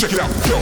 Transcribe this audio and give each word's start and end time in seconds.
Check 0.00 0.12
it 0.12 0.20
out, 0.20 0.30
go! 0.48 0.60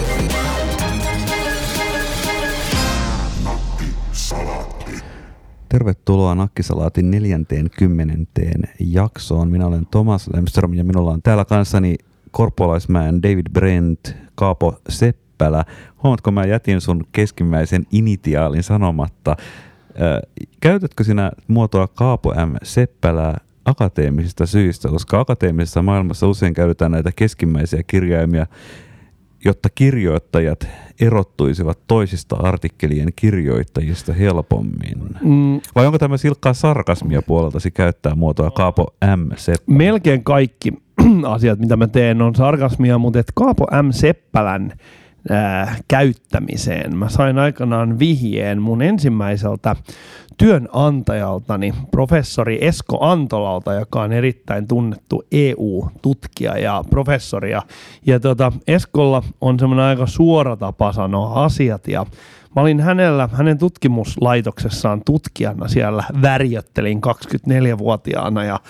Tervetuloa 5.68 6.34
Nakkisalaatin 6.34 7.10
neljänteen 7.10 7.70
kymmenenteen 7.78 8.62
jaksoon. 8.80 9.50
Minä 9.50 9.66
olen 9.66 9.86
Thomas 9.86 10.30
Lemström 10.34 10.74
ja 10.74 10.84
minulla 10.84 11.10
on 11.10 11.22
täällä 11.22 11.44
kanssani 11.44 11.94
Korpolaismäen 12.30 13.22
David 13.22 13.46
Brent, 13.52 14.16
Kaapo 14.34 14.80
Seppälä. 14.88 15.64
Huomatko, 16.02 16.30
mä 16.30 16.44
jätin 16.44 16.80
sun 16.80 17.04
keskimmäisen 17.12 17.86
initiaalin 17.92 18.62
sanomatta. 18.62 19.36
Käytätkö 20.60 21.04
sinä 21.04 21.32
muotoa 21.48 21.88
Kaapo 21.88 22.34
M. 22.46 22.54
Seppälä 22.62 23.34
akateemisista 23.64 24.46
syistä, 24.46 24.88
koska 24.88 25.20
akateemisessa 25.20 25.82
maailmassa 25.82 26.26
usein 26.28 26.54
käytetään 26.54 26.90
näitä 26.90 27.10
keskimmäisiä 27.16 27.82
kirjaimia, 27.86 28.46
jotta 29.44 29.68
kirjoittajat 29.74 30.68
erottuisivat 31.00 31.78
toisista 31.86 32.36
artikkelien 32.36 33.08
kirjoittajista 33.16 34.12
helpommin? 34.12 34.98
Mm, 35.22 35.60
Vai 35.74 35.86
onko 35.86 35.98
tämä 35.98 36.16
silkkaa 36.16 36.54
sarkasmia 36.54 37.22
puoleltasi 37.22 37.70
käyttää 37.70 38.14
muotoa 38.14 38.50
Kaapo 38.50 38.86
M. 39.16 39.30
Seppälä? 39.36 39.78
melkein 39.78 40.24
kaikki 40.24 40.72
asiat, 41.34 41.58
mitä 41.58 41.76
mä 41.76 41.86
teen, 41.86 42.22
on 42.22 42.34
sarkasmia, 42.34 42.98
mutta 42.98 43.18
et 43.18 43.32
Kaapo 43.34 43.66
M. 43.82 43.90
Seppälän 43.90 44.72
ää, 45.30 45.76
käyttämiseen 45.88 46.96
mä 46.96 47.08
sain 47.08 47.38
aikanaan 47.38 47.98
vihjeen 47.98 48.62
mun 48.62 48.82
ensimmäiseltä 48.82 49.76
työnantajaltani, 50.38 51.74
professori 51.90 52.58
Esko 52.60 52.98
Antolalta, 53.00 53.74
joka 53.74 54.02
on 54.02 54.12
erittäin 54.12 54.68
tunnettu 54.68 55.22
EU-tutkija 55.32 56.58
ja 56.58 56.84
professori. 56.90 57.50
Ja, 58.06 58.20
tota, 58.20 58.52
Eskolla 58.66 59.22
on 59.40 59.58
semmoinen 59.58 59.84
aika 59.84 60.06
suora 60.06 60.56
tapa 60.56 60.92
sanoa 60.92 61.44
asiat 61.44 61.88
ja 61.88 62.06
Mä 62.56 62.62
olin 62.62 62.80
hänellä, 62.80 63.28
hänen 63.32 63.58
tutkimuslaitoksessaan 63.58 65.02
tutkijana 65.06 65.68
siellä 65.68 66.04
värjöttelin 66.22 67.00
24-vuotiaana 67.00 68.44
ja 68.44 68.60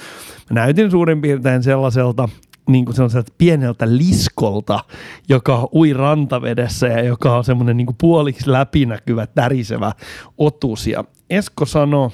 näytin 0.50 0.90
suurin 0.90 1.20
piirtein 1.20 1.62
sellaiselta 1.62 2.28
niin 2.68 2.84
kuin 2.84 2.96
pieneltä 3.38 3.96
liskolta, 3.96 4.80
joka 5.28 5.68
ui 5.74 5.92
rantavedessä 5.92 6.86
ja 6.86 7.02
joka 7.02 7.36
on 7.36 7.44
semmoinen 7.44 7.76
niin 7.76 7.86
puoliksi 8.00 8.52
läpinäkyvä, 8.52 9.26
tärisevä 9.26 9.92
otus. 10.38 10.86
Ja 10.86 11.04
Esko 11.30 11.66
sanoi, 11.66 12.10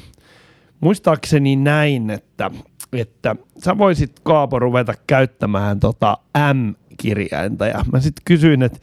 muistaakseni 0.80 1.56
näin, 1.56 2.10
että, 2.10 2.50
että 2.92 3.36
sä 3.64 3.78
voisit 3.78 4.20
Kaapo 4.22 4.58
ruveta 4.58 4.94
käyttämään 5.06 5.80
tota 5.80 6.18
M-kirjainta. 6.54 7.66
Ja 7.66 7.84
mä 7.92 8.00
sitten 8.00 8.22
kysyin, 8.24 8.62
että 8.62 8.78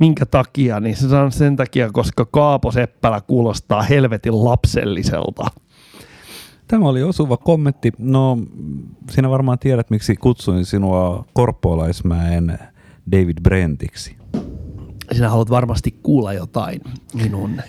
minkä 0.00 0.26
takia, 0.26 0.80
niin 0.80 0.96
se 0.96 1.08
sanoi 1.08 1.32
sen 1.32 1.56
takia, 1.56 1.90
koska 1.92 2.26
Kaapo 2.26 2.72
Seppälä 2.72 3.20
kuulostaa 3.20 3.82
helvetin 3.82 4.44
lapselliselta. 4.44 5.46
Tämä 6.68 6.88
oli 6.88 7.02
osuva 7.02 7.36
kommentti. 7.36 7.92
No, 7.98 8.38
sinä 9.10 9.30
varmaan 9.30 9.58
tiedät, 9.58 9.90
miksi 9.90 10.16
kutsuin 10.16 10.64
sinua 10.64 11.24
Korpolaismäen 11.32 12.58
David 13.12 13.36
Brentiksi. 13.42 14.16
Sinä 15.12 15.28
haluat 15.28 15.50
varmasti 15.50 15.98
kuulla 16.02 16.32
jotain 16.32 16.80
minun 17.14 17.62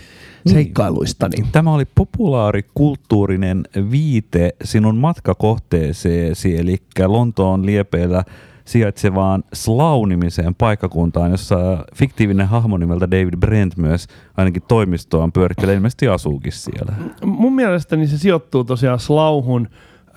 seikkailuistani. 0.47 1.38
Tämä 1.52 1.73
oli 1.73 1.86
populaarikulttuurinen 1.86 3.66
viite 3.92 4.55
sinun 4.64 4.95
matkakohteeseesi, 4.97 6.58
eli 6.58 6.77
Lontoon 7.05 7.66
liepeillä 7.66 8.23
sijaitsevaan 8.70 9.44
Slough-nimiseen 9.53 10.56
paikkakuntaan, 10.56 11.31
jossa 11.31 11.86
fiktiivinen 11.95 12.48
hahmo 12.48 12.78
nimeltä 12.78 13.11
David 13.11 13.34
Brent 13.38 13.78
myös 13.78 14.08
ainakin 14.38 14.61
toimistoaan 14.67 15.31
pyörittelee, 15.31 15.76
ilmeisesti 15.76 16.08
asuukin 16.08 16.52
siellä. 16.52 16.94
Mun 17.26 17.55
mielestäni 17.55 18.08
se 18.08 18.17
sijoittuu 18.17 18.64
tosiaan 18.64 18.99
Slauhun, 18.99 19.70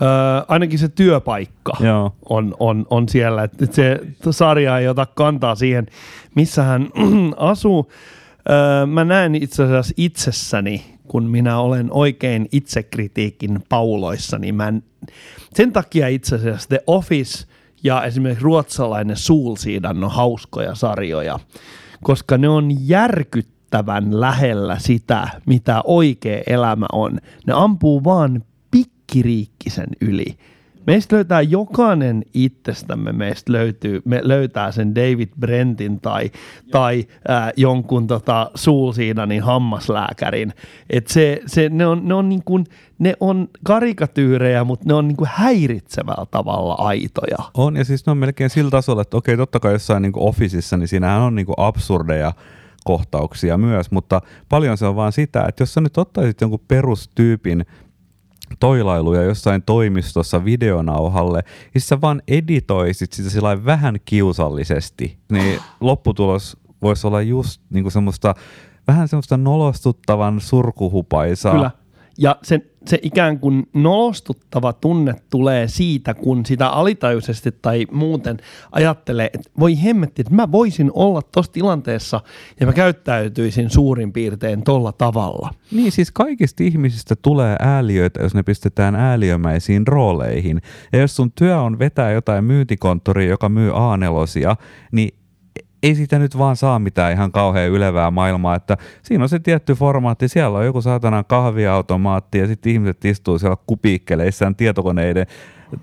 öö, 0.02 0.08
ainakin 0.48 0.78
se 0.78 0.88
työpaikka 0.88 1.72
Joo. 1.80 2.14
on, 2.28 2.54
on, 2.60 2.86
on 2.90 3.08
siellä. 3.08 3.44
Et 3.44 3.74
se 3.74 4.00
sarja 4.30 4.78
ei 4.78 4.88
ota 4.88 5.06
kantaa 5.06 5.54
siihen, 5.54 5.86
missä 6.34 6.62
hän 6.62 6.88
asuu. 7.36 7.92
Öö, 8.50 8.86
mä 8.86 9.04
näen 9.04 9.34
itse 9.34 9.62
asiassa 9.62 9.94
itsessäni, 9.96 10.84
kun 11.08 11.24
minä 11.24 11.58
olen 11.58 11.88
oikein 11.90 12.48
itsekritiikin 12.52 13.58
pauloissa, 13.68 14.38
niin 14.38 14.54
mä 14.54 14.68
en, 14.68 14.82
sen 15.54 15.72
takia 15.72 16.08
itse 16.08 16.34
asiassa 16.34 16.68
The 16.68 16.82
Office 16.86 17.51
ja 17.84 18.04
esimerkiksi 18.04 18.44
ruotsalainen 18.44 19.16
Suulsiidan 19.16 20.04
on 20.04 20.10
hauskoja 20.10 20.74
sarjoja, 20.74 21.38
koska 22.02 22.38
ne 22.38 22.48
on 22.48 22.88
järkyttävän 22.88 24.20
lähellä 24.20 24.78
sitä, 24.78 25.28
mitä 25.46 25.82
oikea 25.84 26.42
elämä 26.46 26.86
on. 26.92 27.18
Ne 27.46 27.52
ampuu 27.52 28.04
vaan 28.04 28.44
pikkiriikkisen 28.70 29.88
yli. 30.00 30.36
Meistä 30.86 31.16
löytää 31.16 31.42
jokainen 31.42 32.22
itsestämme, 32.34 33.12
meistä 33.12 33.52
löytyy, 33.52 34.02
me 34.04 34.20
löytää 34.22 34.72
sen 34.72 34.94
David 34.94 35.28
Brentin 35.40 36.00
tai, 36.00 36.30
tai 36.70 37.04
ää, 37.28 37.50
jonkun 37.56 38.06
tota 38.06 38.50
Suulsiidanin 38.54 39.42
hammaslääkärin. 39.42 40.52
Et 40.90 41.06
se, 41.06 41.40
se, 41.46 41.68
ne, 41.68 41.86
on, 41.86 42.08
ne, 42.08 42.14
on 42.14 42.28
niin 42.28 42.42
kuin, 42.44 42.64
ne 42.98 43.14
on 43.20 43.48
karikatyyrejä, 43.64 44.64
mutta 44.64 44.84
ne 44.88 44.94
on 44.94 45.08
niin 45.08 45.16
kuin 45.16 45.30
häiritsevällä 45.32 46.26
tavalla 46.30 46.74
aitoja. 46.74 47.38
On, 47.54 47.76
ja 47.76 47.84
siis 47.84 48.06
ne 48.06 48.10
on 48.10 48.18
melkein 48.18 48.50
sillä 48.50 48.70
tasolla, 48.70 49.02
että 49.02 49.16
okei, 49.16 49.36
totta 49.36 49.60
kai 49.60 49.72
jossain 49.72 50.02
niin 50.02 50.12
Officeissa, 50.16 50.76
niin 50.76 50.88
siinähän 50.88 51.20
on 51.20 51.34
niin 51.34 51.46
absurdeja 51.56 52.32
kohtauksia 52.84 53.58
myös, 53.58 53.90
mutta 53.90 54.20
paljon 54.48 54.78
se 54.78 54.86
on 54.86 54.96
vaan 54.96 55.12
sitä, 55.12 55.44
että 55.48 55.62
jos 55.62 55.74
sä 55.74 55.80
nyt 55.80 55.98
ottaisit 55.98 56.40
jonkun 56.40 56.64
perustyypin 56.68 57.66
toilailuja 58.60 59.22
jossain 59.22 59.62
toimistossa 59.62 60.44
videonauhalle, 60.44 61.44
ja 61.74 61.80
sä 61.80 62.00
vaan 62.00 62.22
editoisit 62.28 63.12
sitä 63.12 63.30
sillä 63.30 63.64
vähän 63.64 63.96
kiusallisesti, 64.04 65.18
niin 65.32 65.60
lopputulos 65.80 66.56
voisi 66.82 67.06
olla 67.06 67.22
just 67.22 67.62
niin 67.70 67.84
kuin 67.84 67.92
semmoista, 67.92 68.34
vähän 68.86 69.08
semmoista 69.08 69.36
nolostuttavan 69.36 70.40
surkuhupaisaa. 70.40 71.54
Kyllä. 71.54 71.70
Ja 72.22 72.36
se, 72.42 72.60
se 72.86 72.98
ikään 73.02 73.38
kuin 73.38 73.66
nolostuttava 73.74 74.72
tunne 74.72 75.14
tulee 75.30 75.68
siitä, 75.68 76.14
kun 76.14 76.46
sitä 76.46 76.68
alitajuisesti 76.68 77.52
tai 77.62 77.86
muuten 77.90 78.36
ajattelee, 78.72 79.30
että 79.32 79.50
voi 79.58 79.82
hemmetti, 79.82 80.22
että 80.22 80.34
mä 80.34 80.52
voisin 80.52 80.90
olla 80.94 81.22
tuossa 81.22 81.52
tilanteessa 81.52 82.20
ja 82.60 82.66
mä 82.66 82.72
käyttäytyisin 82.72 83.70
suurin 83.70 84.12
piirtein 84.12 84.62
tolla 84.62 84.92
tavalla. 84.92 85.50
Niin, 85.70 85.92
siis 85.92 86.10
kaikista 86.10 86.64
ihmisistä 86.64 87.16
tulee 87.16 87.56
ääliöitä, 87.60 88.22
jos 88.22 88.34
ne 88.34 88.42
pistetään 88.42 88.94
ääliömäisiin 88.94 89.86
rooleihin. 89.86 90.62
Ja 90.92 91.00
jos 91.00 91.16
sun 91.16 91.32
työ 91.32 91.60
on 91.60 91.78
vetää 91.78 92.12
jotain 92.12 92.44
myyntikonttoria, 92.44 93.30
joka 93.30 93.48
myy 93.48 93.70
A4, 93.70 94.56
niin 94.92 95.14
ei 95.82 95.94
siitä 95.94 96.18
nyt 96.18 96.38
vaan 96.38 96.56
saa 96.56 96.78
mitään 96.78 97.12
ihan 97.12 97.32
kauhean 97.32 97.70
ylevää 97.70 98.10
maailmaa, 98.10 98.54
että 98.54 98.76
siinä 99.02 99.24
on 99.24 99.28
se 99.28 99.38
tietty 99.38 99.74
formaatti, 99.74 100.28
siellä 100.28 100.58
on 100.58 100.64
joku 100.64 100.82
saatanan 100.82 101.24
kahviautomaatti 101.24 102.38
ja 102.38 102.46
sitten 102.46 102.72
ihmiset 102.72 103.04
istuu 103.04 103.38
siellä 103.38 103.56
kupiikkeleissään 103.66 104.56
tietokoneiden 104.56 105.26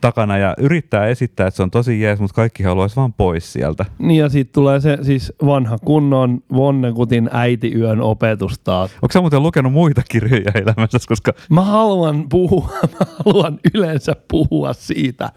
takana 0.01 0.38
ja 0.38 0.55
yrittää 0.57 1.07
esittää, 1.07 1.47
että 1.47 1.55
se 1.55 1.63
on 1.63 1.71
tosi 1.71 2.01
jees, 2.01 2.19
mutta 2.19 2.35
kaikki 2.35 2.63
haluaisi 2.63 2.95
vaan 2.95 3.13
pois 3.13 3.53
sieltä. 3.53 3.85
Niin 3.99 4.19
ja 4.19 4.29
sitten 4.29 4.53
tulee 4.53 4.79
se 4.79 4.97
siis 5.01 5.33
vanha 5.45 5.77
kunnon 5.77 6.43
Vonnekutin 6.53 7.29
äitiyön 7.33 8.01
opetus 8.01 8.59
taas. 8.59 8.91
Onko 9.01 9.13
sä 9.13 9.21
muuten 9.21 9.43
lukenut 9.43 9.73
muita 9.73 10.01
kirjoja 10.09 10.51
elämässä, 10.55 10.97
koska 11.07 11.33
Mä 11.49 11.61
haluan 11.61 12.29
puhua, 12.29 12.69
mä 12.99 13.05
haluan 13.25 13.59
yleensä 13.73 14.15
puhua 14.31 14.73
siitä. 14.73 15.29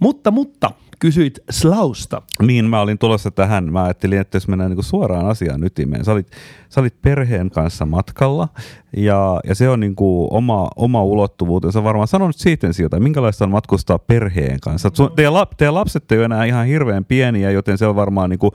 Mutta, 0.00 0.30
mutta, 0.30 0.70
kysyit 1.04 1.38
Slausta. 1.50 2.22
Niin, 2.42 2.64
mä 2.64 2.80
olin 2.80 2.98
tulossa 2.98 3.30
tähän. 3.30 3.72
Mä 3.72 3.84
ajattelin, 3.84 4.20
että 4.20 4.36
jos 4.36 4.48
mennään 4.48 4.70
niinku 4.70 4.82
suoraan 4.82 5.26
asiaan 5.26 5.64
ytimeen. 5.64 6.04
Sä 6.04 6.12
olit, 6.12 6.30
sä 6.68 6.80
olit 6.80 7.02
perheen 7.02 7.50
kanssa 7.50 7.86
matkalla 7.86 8.48
ja, 8.96 9.40
ja 9.48 9.54
se 9.54 9.68
on 9.68 9.80
niinku 9.80 10.28
oma, 10.30 10.70
oma 10.76 11.04
ulottuvuutensa. 11.04 11.84
Varmaan 11.84 12.08
sano 12.08 12.26
nyt 12.26 12.36
siitä 12.36 12.68
jotain. 12.82 13.02
Minkälaista 13.02 13.44
on 13.44 13.50
matkustaa 13.50 13.98
perheen 13.98 14.60
kanssa? 14.60 14.90
Sun, 14.92 15.12
teidän, 15.16 15.34
lap, 15.34 15.50
teidän 15.56 15.74
lapset 15.74 16.12
ei 16.12 16.18
ole 16.18 16.24
enää 16.24 16.44
ihan 16.44 16.66
hirveän 16.66 17.04
pieniä, 17.04 17.50
joten 17.50 17.78
se 17.78 17.86
on 17.86 17.96
varmaan 17.96 18.30
niinku 18.30 18.50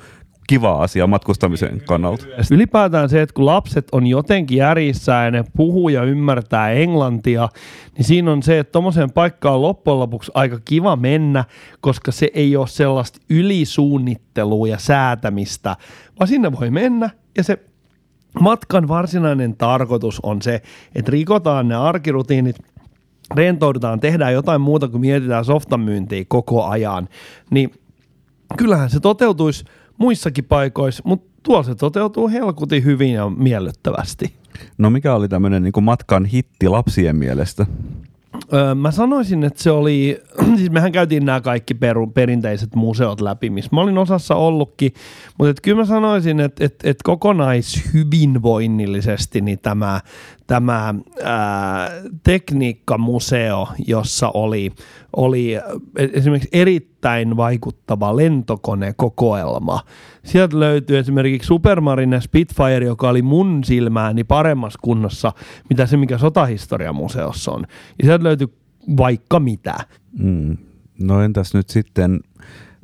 kiva 0.50 0.72
asia 0.72 1.08
matkustamisen 1.08 1.82
kannalta. 1.88 2.26
Ylipäätään 2.52 3.10
se, 3.10 3.22
että 3.22 3.34
kun 3.34 3.46
lapset 3.46 3.88
on 3.92 4.08
jotenkin 4.08 4.58
järjissä 4.58 5.12
ja 5.12 5.32
ne 5.32 5.44
puhuu 5.58 5.90
ja 5.90 6.04
ymmärtää 6.04 6.72
englantia, 6.72 7.50
niin 7.98 8.06
siinä 8.06 8.32
on 8.32 8.44
se, 8.44 8.60
että 8.60 8.72
tuommoiseen 8.72 9.12
paikkaan 9.12 9.56
on 9.56 9.62
loppujen 9.62 10.00
lopuksi 10.00 10.32
aika 10.34 10.60
kiva 10.66 10.96
mennä, 10.96 11.46
koska 11.82 12.12
se 12.12 12.28
ei 12.34 12.56
ole 12.56 12.68
sellaista 12.68 13.20
ylisuunnittelua 13.30 14.68
ja 14.68 14.78
säätämistä, 14.78 15.76
vaan 16.20 16.28
sinne 16.28 16.52
voi 16.52 16.70
mennä 16.70 17.10
ja 17.38 17.44
se 17.44 17.60
matkan 18.42 18.88
varsinainen 18.88 19.58
tarkoitus 19.58 20.20
on 20.24 20.42
se, 20.42 20.62
että 20.96 21.12
rikotaan 21.12 21.68
ne 21.68 21.76
arkirutiinit, 21.76 22.56
rentoudutaan, 23.36 24.00
tehdään 24.00 24.34
jotain 24.34 24.62
muuta 24.62 24.88
kuin 24.88 25.02
mietitään 25.02 25.46
softan 25.46 25.80
myyntiä 25.80 26.26
koko 26.28 26.66
ajan, 26.66 27.10
niin 27.52 27.72
kyllähän 28.58 28.90
se 28.90 29.00
toteutuisi 29.00 29.66
muissakin 30.00 30.46
paikoissa, 30.46 31.04
mutta 31.06 31.30
tuolla 31.44 31.64
se 31.64 31.76
toteutuu 31.76 32.30
helkutin 32.30 32.84
hyvin 32.84 33.14
ja 33.14 33.30
miellyttävästi. 33.30 34.34
No 34.78 34.90
mikä 34.90 35.16
oli 35.16 35.28
tämmöinen 35.28 35.64
niin 35.64 35.84
matkan 35.84 36.26
hitti 36.26 36.68
lapsien 36.68 37.16
mielestä? 37.16 37.66
Öö, 38.54 38.76
mä 38.76 38.92
sanoisin, 38.92 39.44
että 39.44 39.64
se 39.64 39.72
oli, 39.72 40.22
siis 40.58 40.72
mehän 40.72 40.92
käytiin 40.92 41.26
nämä 41.26 41.42
kaikki 41.42 41.74
peru, 41.74 42.08
perinteiset 42.08 42.76
museot 42.76 43.22
läpi, 43.22 43.50
missä 43.50 43.70
mä 43.74 43.82
olin 43.82 43.98
osassa 43.98 44.36
ollutkin, 44.36 44.94
mutta 45.38 45.50
et 45.50 45.62
kyllä 45.62 45.78
mä 45.78 45.86
sanoisin, 45.86 46.40
että 46.40 46.66
et, 46.66 46.76
et 46.84 46.98
kokonaishyvinvoinnillisesti 47.04 49.42
niin 49.42 49.60
tämä, 49.60 50.02
tämä 50.50 50.96
ää, 51.24 51.92
tekniikkamuseo, 52.24 53.68
jossa 53.88 54.32
oli, 54.34 54.72
oli 55.16 55.54
esimerkiksi 56.14 56.50
erittäin 56.52 57.38
vaikuttava 57.38 58.16
lentokonekokoelma. 58.16 59.80
Sieltä 60.24 60.60
löytyy 60.60 60.98
esimerkiksi 60.98 61.48
Supermarine 61.48 62.22
Spitfire, 62.22 62.86
joka 62.86 63.10
oli 63.10 63.22
mun 63.22 63.64
silmääni 63.64 64.24
paremmassa 64.24 64.80
kunnossa, 64.82 65.32
mitä 65.70 65.86
se, 65.86 65.98
mikä 65.98 66.18
sotahistoriamuseossa 66.18 67.52
on. 67.52 67.66
Ja 68.00 68.06
sieltä 68.06 68.24
löytyy 68.24 68.48
vaikka 68.98 69.40
mitä. 69.40 69.76
Mm. 70.20 70.58
No 71.00 71.22
entäs 71.22 71.54
nyt 71.54 71.70
sitten, 71.70 72.20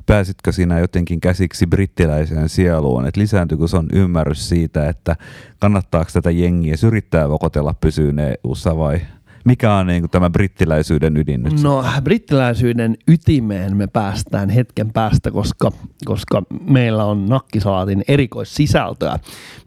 pääsitkö 0.06 0.52
sinä 0.52 0.78
jotenkin 0.78 1.20
käsiksi 1.20 1.66
brittiläiseen 1.66 2.48
sieluun, 2.48 3.06
että 3.06 3.20
lisääntyykö 3.20 3.64
on 3.72 3.88
ymmärrys 3.92 4.48
siitä, 4.48 4.88
että 4.88 5.16
kannattaako 5.58 6.10
tätä 6.12 6.30
jengiä 6.30 6.74
yrittää 6.86 7.28
vokotella 7.28 7.74
pysyyn 7.74 8.18
EU-ssa 8.18 8.76
vai 8.76 9.00
mikä 9.46 9.74
on 9.74 9.86
niin 9.86 10.02
kuin 10.02 10.10
tämä 10.10 10.30
brittiläisyyden 10.30 11.16
ydin 11.16 11.42
nyt? 11.42 11.62
No 11.62 11.84
brittiläisyyden 12.02 12.96
ytimeen 13.08 13.76
me 13.76 13.86
päästään 13.86 14.50
hetken 14.50 14.92
päästä, 14.92 15.30
koska, 15.30 15.72
koska 16.04 16.42
meillä 16.60 17.04
on 17.04 17.26
nakkisalaatin 17.26 18.04
erikoissisältöä. 18.08 19.18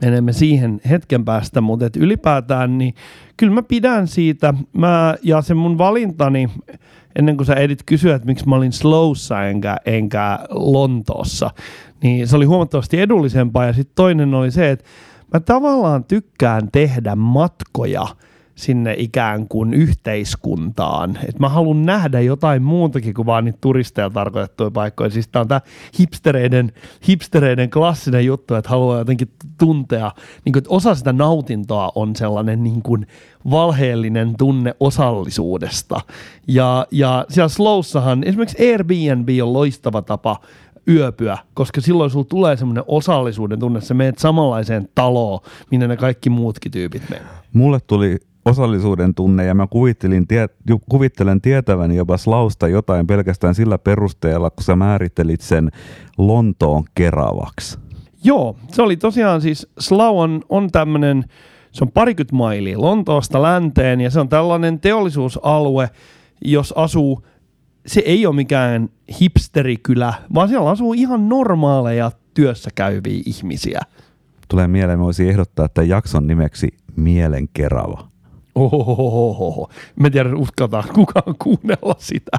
Menemme 0.01 0.33
siihen 0.33 0.81
hetken 0.89 1.25
päästä, 1.25 1.61
mutta 1.61 1.85
et 1.85 1.95
ylipäätään 1.95 2.77
niin 2.77 2.93
kyllä 3.37 3.53
mä 3.53 3.63
pidän 3.63 4.07
siitä. 4.07 4.53
Mä, 4.73 5.15
ja 5.23 5.41
se 5.41 5.53
mun 5.53 5.77
valintani, 5.77 6.49
ennen 7.15 7.37
kuin 7.37 7.47
sä 7.47 7.53
edit 7.53 7.83
kysyä, 7.85 8.15
että 8.15 8.25
miksi 8.25 8.49
mä 8.49 8.55
olin 8.55 8.73
Slowssa 8.73 9.45
enkä, 9.45 9.77
enkä 9.85 10.39
Lontoossa, 10.49 11.51
niin 12.03 12.27
se 12.27 12.35
oli 12.35 12.45
huomattavasti 12.45 13.01
edullisempaa. 13.01 13.65
Ja 13.65 13.73
sitten 13.73 13.95
toinen 13.95 14.33
oli 14.33 14.51
se, 14.51 14.71
että 14.71 14.85
mä 15.33 15.39
tavallaan 15.39 16.03
tykkään 16.03 16.69
tehdä 16.71 17.15
matkoja– 17.15 18.05
sinne 18.59 18.95
ikään 18.97 19.47
kuin 19.47 19.73
yhteiskuntaan. 19.73 21.17
Et 21.27 21.39
mä 21.39 21.49
haluan 21.49 21.85
nähdä 21.85 22.21
jotain 22.21 22.63
muutakin 22.63 23.13
kuin 23.13 23.25
vaan 23.25 23.45
niitä 23.45 23.57
turisteja 23.61 24.09
tarkoitettuja 24.09 24.71
paikkoja. 24.71 25.09
Siis 25.09 25.27
tää 25.27 25.41
on 25.41 25.47
tää 25.47 25.61
hipstereiden, 25.99 26.71
hipstereiden 27.07 27.69
klassinen 27.69 28.25
juttu, 28.25 28.55
että 28.55 28.69
haluaa 28.69 28.97
jotenkin 28.97 29.31
tuntea, 29.57 30.11
niin 30.45 30.53
kuin, 30.53 30.61
että 30.61 30.69
osa 30.69 30.95
sitä 30.95 31.13
nautintoa 31.13 31.91
on 31.95 32.15
sellainen 32.15 32.63
niin 32.63 32.81
kuin 32.81 33.07
valheellinen 33.51 34.35
tunne 34.37 34.75
osallisuudesta. 34.79 36.01
Ja, 36.47 36.87
ja 36.91 37.25
siellä 37.29 37.49
Slowssahan 37.49 38.23
esimerkiksi 38.23 38.71
Airbnb 38.71 39.29
on 39.43 39.53
loistava 39.53 40.01
tapa 40.01 40.39
yöpyä, 40.87 41.37
koska 41.53 41.81
silloin 41.81 42.09
sulla 42.09 42.25
tulee 42.29 42.57
semmoinen 42.57 42.83
osallisuuden 42.87 43.59
tunne, 43.59 43.77
että 43.77 43.87
sä 43.87 43.93
menet 43.93 44.19
samanlaiseen 44.19 44.89
taloon, 44.95 45.39
minne 45.71 45.87
ne 45.87 45.97
kaikki 45.97 46.29
muutkin 46.29 46.71
tyypit 46.71 47.09
menee. 47.09 47.25
Mulle 47.53 47.79
tuli 47.87 48.17
osallisuuden 48.45 49.15
tunne 49.15 49.45
ja 49.45 49.55
mä 49.55 49.67
kuvittelin, 49.67 50.27
tie, 50.27 50.49
kuvittelen 50.89 51.41
tietäväni 51.41 51.95
jopa 51.95 52.17
Slausta 52.17 52.67
jotain 52.67 53.07
pelkästään 53.07 53.55
sillä 53.55 53.77
perusteella, 53.77 54.49
kun 54.49 54.63
sä 54.63 54.75
määrittelit 54.75 55.41
sen 55.41 55.69
Lontoon 56.17 56.83
keravaksi. 56.95 57.79
Joo, 58.23 58.55
se 58.71 58.81
oli 58.81 58.97
tosiaan 58.97 59.41
siis, 59.41 59.67
Slau 59.79 60.19
on, 60.19 60.41
on 60.49 60.71
tämmöinen, 60.71 61.25
se 61.71 61.83
on 61.83 61.91
parikymmentä 61.91 62.35
mailia 62.35 62.81
Lontoosta 62.81 63.41
länteen 63.41 64.01
ja 64.01 64.09
se 64.09 64.19
on 64.19 64.29
tällainen 64.29 64.79
teollisuusalue, 64.79 65.89
jos 66.45 66.73
asuu, 66.77 67.23
se 67.85 68.01
ei 68.05 68.25
ole 68.25 68.35
mikään 68.35 68.89
hipsterikylä, 69.21 70.13
vaan 70.33 70.49
siellä 70.49 70.69
asuu 70.69 70.93
ihan 70.93 71.29
normaaleja 71.29 72.11
työssä 72.33 72.69
käyviä 72.75 73.23
ihmisiä. 73.25 73.79
Tulee 74.47 74.67
mieleen, 74.67 74.99
voisi 74.99 75.29
ehdottaa 75.29 75.65
että 75.65 75.83
jakson 75.83 76.27
nimeksi 76.27 76.67
Mielenkerava. 76.95 78.08
Ohohoho. 78.59 79.69
Mä 79.99 80.09
tiedän, 80.09 80.35
uskaltaa 80.35 80.83
kukaan 80.93 81.35
kuunnella 81.39 81.95
sitä. 81.97 82.37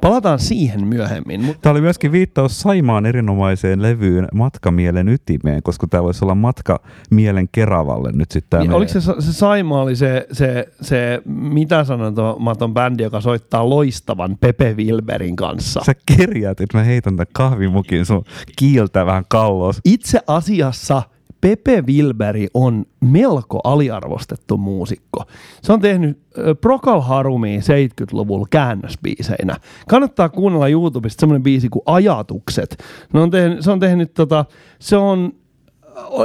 Palataan 0.00 0.38
siihen 0.38 0.86
myöhemmin. 0.86 1.56
Tämä 1.60 1.70
oli 1.70 1.80
myöskin 1.80 2.12
viittaus 2.12 2.60
Saimaan 2.60 3.06
erinomaiseen 3.06 3.82
levyyn 3.82 4.28
Matkamielen 4.34 5.08
ytimeen, 5.08 5.62
koska 5.62 5.86
tämä 5.86 6.02
voisi 6.02 6.24
olla 6.24 6.34
Matkamielen 6.34 7.48
Keravalle 7.52 8.12
nyt 8.12 8.30
sitten. 8.30 8.60
Niin, 8.60 8.72
oliko 8.72 8.92
se, 8.92 9.00
se 9.00 9.32
Saima 9.32 9.82
oli 9.82 9.96
se, 9.96 10.26
se, 10.32 10.68
se 10.80 11.22
mitä 11.26 11.84
sanomaton 11.84 12.74
bändi, 12.74 13.02
joka 13.02 13.20
soittaa 13.20 13.68
loistavan 13.68 14.36
Pepe 14.40 14.74
Wilberin 14.76 15.36
kanssa? 15.36 15.80
Sä 15.84 15.94
kerjät, 16.16 16.60
että 16.60 16.78
mä 16.78 16.84
heitän 16.84 17.16
tämän 17.16 17.32
kahvimukin 17.32 18.06
sun 18.06 18.24
kiiltä 18.58 19.06
vähän 19.06 19.24
kallos. 19.28 19.80
Itse 19.84 20.20
asiassa 20.26 21.02
Pepe 21.42 21.82
Wilberi 21.86 22.48
on 22.54 22.84
melko 23.00 23.60
aliarvostettu 23.64 24.56
muusikko. 24.56 25.24
Se 25.62 25.72
on 25.72 25.80
tehnyt 25.80 26.18
Procol 26.60 27.00
Harumi 27.00 27.58
70-luvulla 27.58 28.46
käännösbiiseinä. 28.50 29.56
Kannattaa 29.88 30.28
kuunnella 30.28 30.68
YouTubesta 30.68 31.20
semmoinen 31.20 31.42
biisi 31.42 31.68
kuin 31.68 31.82
Ajatukset. 31.86 32.84
Ne 33.12 33.20
on 33.20 33.30
tehnyt, 33.30 33.62
se 33.62 33.70
on 33.70 33.80
tehnyt 33.80 34.14
tota, 34.14 34.44
se 34.78 34.96
on, 34.96 35.32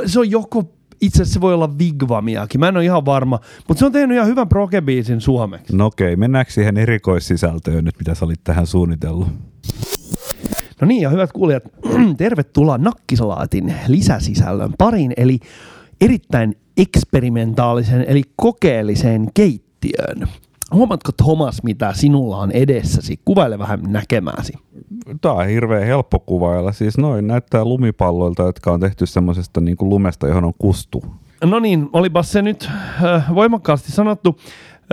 se 0.06 0.20
on 0.20 0.32
joko 0.32 0.64
itse 1.02 1.22
asiassa 1.22 1.34
se 1.34 1.42
voi 1.42 1.54
olla 1.54 1.78
Vigvamiakin, 1.78 2.60
mä 2.60 2.68
en 2.68 2.78
ole 2.78 2.86
ihan 2.86 3.06
varma, 3.06 3.40
mutta 3.68 3.80
se 3.80 3.86
on 3.86 3.92
tehnyt 3.92 4.16
ihan 4.16 4.28
hyvän 4.28 4.50
progebiisin 4.50 5.22
suomeksi. 5.22 5.76
No 5.76 5.86
okei, 5.86 6.16
mennäänkö 6.16 6.52
siihen 6.52 6.78
erikoissisältöön 6.78 7.86
nyt, 7.86 7.96
mitä 8.00 8.16
sä 8.16 8.26
olit 8.26 8.44
tähän 8.44 8.68
suunnitellut? 8.68 9.28
No 10.82 10.88
niin, 10.88 11.02
ja 11.02 11.10
hyvät 11.10 11.32
kuulijat, 11.32 11.64
tervetuloa 12.18 12.78
Nakkisalaatin 12.78 13.74
lisäsisällön 13.88 14.74
pariin, 14.78 15.14
eli 15.18 15.40
erittäin 16.02 16.56
eksperimentaalisen, 16.78 18.06
eli 18.08 18.22
kokeelliseen 18.36 19.28
keittiöön. 19.34 20.28
Huomaatko 20.74 21.12
Thomas, 21.12 21.64
mitä 21.64 21.94
sinulla 21.94 22.38
on 22.38 22.52
edessäsi? 22.52 23.20
Kuvaile 23.26 23.60
vähän 23.60 23.80
näkemääsi. 23.88 24.54
Tämä 25.22 25.34
on 25.36 25.48
hirveän 25.48 25.84
helppo 25.84 26.20
kuvailla. 26.20 26.72
Siis 26.72 26.98
noin 26.98 27.28
näyttää 27.28 27.66
lumipalloilta, 27.66 28.44
jotka 28.44 28.72
on 28.72 28.80
tehty 28.80 29.06
semmoisesta 29.06 29.62
niin 29.62 29.78
kuin 29.78 29.90
lumesta, 29.90 30.28
johon 30.28 30.46
on 30.46 30.54
kustu. 30.58 31.04
No 31.44 31.60
niin, 31.60 31.90
olipa 31.94 32.24
se 32.24 32.42
nyt 32.42 32.70
äh, 33.04 33.36
voimakkaasti 33.36 33.92
sanottu. 33.92 34.38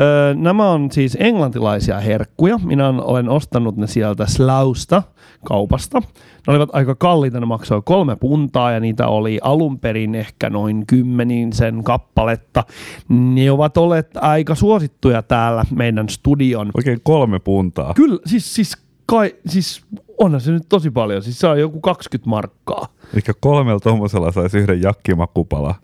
Äh, 0.01 0.37
nämä 0.37 0.71
on 0.71 0.91
siis 0.91 1.17
englantilaisia 1.21 2.01
herkkuja. 2.01 2.59
Minä 2.65 2.89
olen 2.89 3.29
ostanut 3.29 3.77
ne 3.77 3.87
sieltä 3.87 4.27
Slausta 4.27 5.03
kaupasta. 5.45 5.99
Ne 6.47 6.53
olivat 6.53 6.71
aika 6.73 6.95
kalliita, 6.95 7.41
ne 7.41 7.47
maksoi 7.47 7.83
kolme 7.85 8.17
puntaa 8.17 8.73
ja 8.73 8.81
niitä 8.81 9.09
oli 9.09 9.39
alun 9.43 9.79
perin 9.79 10.15
ehkä 10.15 10.51
noin 10.51 10.87
kymmenin 10.87 11.53
sen 11.53 11.85
kappaletta. 11.85 12.65
Ne 13.09 13.51
ovat 13.51 13.77
olleet 13.77 14.11
aika 14.17 14.55
suosittuja 14.55 15.23
täällä 15.23 15.65
meidän 15.75 16.09
studion. 16.09 16.71
Oikein 16.77 17.01
kolme 17.03 17.39
puntaa. 17.39 17.95
Kyllä, 17.95 18.19
siis, 18.27 18.55
siis, 18.55 18.77
kai, 19.07 19.35
siis 19.47 19.85
onhan 20.19 20.41
se 20.41 20.53
nyt 20.53 20.69
tosi 20.69 20.91
paljon. 20.91 21.23
Siis 21.23 21.39
se 21.39 21.47
on 21.47 21.61
joku 21.61 21.81
20 21.81 22.31
markkaa. 22.31 22.87
Eli 23.13 23.23
kolmella 23.41 23.81
tuommoisella 23.81 24.33
saisi 24.33 24.59
yhden 24.59 24.83
jakkimakupala. 24.83 25.75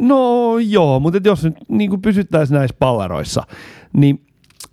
No 0.00 0.58
joo, 0.58 1.00
mutta 1.00 1.20
jos 1.24 1.44
nyt 1.44 1.56
niin 1.68 2.02
pysyttäisiin 2.02 2.56
näissä 2.58 2.76
pallaroissa, 2.78 3.42
niin 3.92 4.26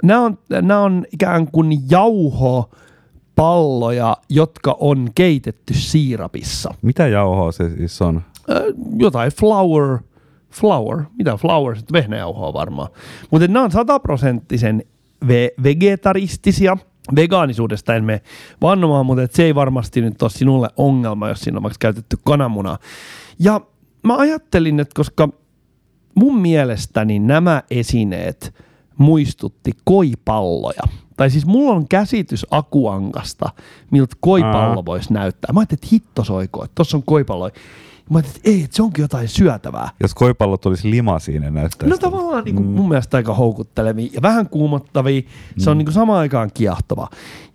nämä 0.03 0.21
on, 0.21 0.37
nämä 0.49 0.79
on 0.79 1.05
ikään 1.11 1.47
kuin 1.51 1.79
jauho 1.89 2.69
palloja, 3.35 4.17
jotka 4.29 4.77
on 4.79 5.09
keitetty 5.15 5.73
siirapissa. 5.73 6.73
Mitä 6.81 7.07
jauhoa 7.07 7.51
se 7.51 7.69
siis 7.69 8.01
on? 8.01 8.21
Äh, 8.51 8.57
jotain 8.97 9.31
flour, 9.31 9.99
flour, 10.51 11.03
mitä 11.17 11.37
flour, 11.37 11.75
vehnäjauhoa 11.93 12.53
varmaan. 12.53 12.89
Mutta 13.31 13.47
nämä 13.47 13.65
on 13.65 13.71
sataprosenttisen 13.71 14.83
ve- 15.25 15.63
vegetaristisia. 15.63 16.77
Vegaanisuudesta 17.15 17.95
en 17.95 18.03
mene 18.03 18.21
vannomaan, 18.61 19.05
mutta 19.05 19.27
se 19.31 19.43
ei 19.43 19.55
varmasti 19.55 20.01
nyt 20.01 20.21
ole 20.21 20.29
sinulle 20.29 20.69
ongelma, 20.77 21.29
jos 21.29 21.41
siinä 21.41 21.57
on 21.57 21.63
vaikka 21.63 21.77
käytetty 21.79 22.17
kananmunaa. 22.25 22.77
Ja 23.39 23.61
mä 24.03 24.17
ajattelin, 24.17 24.79
että 24.79 24.93
koska 24.95 25.29
mun 26.15 26.41
mielestäni 26.41 27.19
nämä 27.19 27.63
esineet 27.69 28.55
muistutti 28.97 29.71
koipalloja– 29.83 30.83
tai 31.17 31.29
siis 31.29 31.45
mulla 31.45 31.75
on 31.75 31.87
käsitys 31.87 32.45
akuankasta, 32.51 33.49
miltä 33.91 34.15
koipallo 34.19 34.79
Aa. 34.79 34.85
voisi 34.85 35.13
näyttää. 35.13 35.53
Mä 35.53 35.59
ajattelin, 35.59 35.79
että 35.83 35.87
hitto 35.91 36.23
soiko, 36.23 36.63
että 36.63 36.75
tossa 36.75 36.97
on 36.97 37.03
koipallo. 37.03 37.49
Mä 38.09 38.17
ajattelin, 38.17 38.37
että 38.37 38.49
ei, 38.49 38.63
että 38.63 38.75
se 38.75 38.83
onkin 38.83 39.01
jotain 39.01 39.27
syötävää. 39.27 39.89
Jos 40.01 40.13
koipallot 40.13 40.65
olisi 40.65 40.91
lima 40.91 41.19
siinä 41.19 41.49
näyttää. 41.49 41.89
No 41.89 41.97
tavallaan 41.97 42.43
niin 42.43 42.55
kuin, 42.55 42.67
mm. 42.67 42.71
mun 42.73 42.89
mielestä 42.89 43.17
aika 43.17 43.33
houkuttelevia 43.33 44.09
ja 44.13 44.21
vähän 44.21 44.49
kuumottavia. 44.49 45.21
Se 45.57 45.69
on 45.69 45.75
mm. 45.75 45.77
niin 45.77 45.85
kuin 45.85 45.93
samaan 45.93 46.19
aikaan 46.19 46.51
kiehtova. 46.53 47.07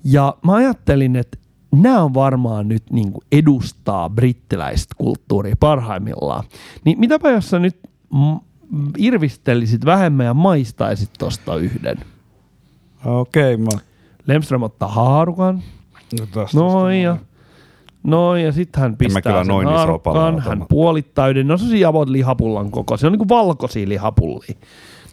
Ja 0.05 0.37
mä 0.47 0.55
ajattelin, 0.55 1.17
että 1.17 1.39
nämä 1.73 2.03
on 2.03 2.15
varmaan 2.15 2.69
nyt 2.69 2.83
niin 2.91 3.13
kuin 3.13 3.25
edustaa 3.33 4.11
brittiläistä 4.11 4.95
kulttuuria 4.99 5.57
parhaimmillaan. 5.61 6.45
Niin 6.85 7.01
mitäpä 7.01 7.31
jos 7.31 7.51
sä 7.51 7.59
nyt 7.59 7.77
irvistelisit 8.99 9.85
vähemmän 9.85 10.27
ja 10.27 10.35
maistaisit 10.35 11.11
tosta 11.19 11.57
yhden? 11.57 11.97
Okei, 13.05 13.55
okay, 13.55 13.65
mä... 13.65 13.89
Lemström 14.27 14.63
ottaa 14.63 14.89
haarukan. 14.89 15.63
No, 16.21 16.27
tästä 16.27 16.59
Noin 16.59 17.03
ja, 17.03 17.17
noin 18.03 18.45
ja 18.45 18.53
sitten 18.53 18.81
hän 18.81 18.97
pistää 18.97 19.23
kyllä 19.23 19.45
sen 19.45 19.49
noin 19.49 19.69
palaa 20.03 20.41
hän 20.41 20.67
puolittaa 20.69 21.29
yhden. 21.29 21.49
No 21.49 21.59
se 21.59 21.87
on 21.87 22.13
lihapullan 22.13 22.71
koko. 22.71 22.97
Se 22.97 23.07
on 23.07 23.13
niinku 23.13 23.29
valkoisia 23.29 23.89
lihapullia. 23.89 24.55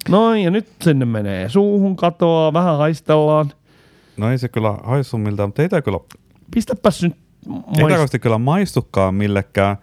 Noin 0.10 0.44
ja 0.44 0.52
nyt 0.52 0.68
sinne 0.82 1.06
menee 1.06 1.50
suuhun, 1.50 1.96
katoaa, 1.96 2.54
vähän 2.54 2.78
haistellaan. 2.78 3.52
No 4.18 4.32
ei 4.32 4.38
se 4.38 4.48
kyllä 4.48 4.78
haisu 4.84 5.18
miltään, 5.18 5.50
mutta 5.50 5.62
ei 5.62 5.70
tämä 5.70 5.82
kyllä, 5.82 6.00
Pistäpäs 6.54 7.04
nyt 7.04 7.14
ei 7.14 7.52
maist- 7.52 7.76
tämä 7.76 7.86
oikeasti 7.86 8.20
kyllä 8.20 8.38
maistukaan 8.38 9.16
millekään. 9.16 9.78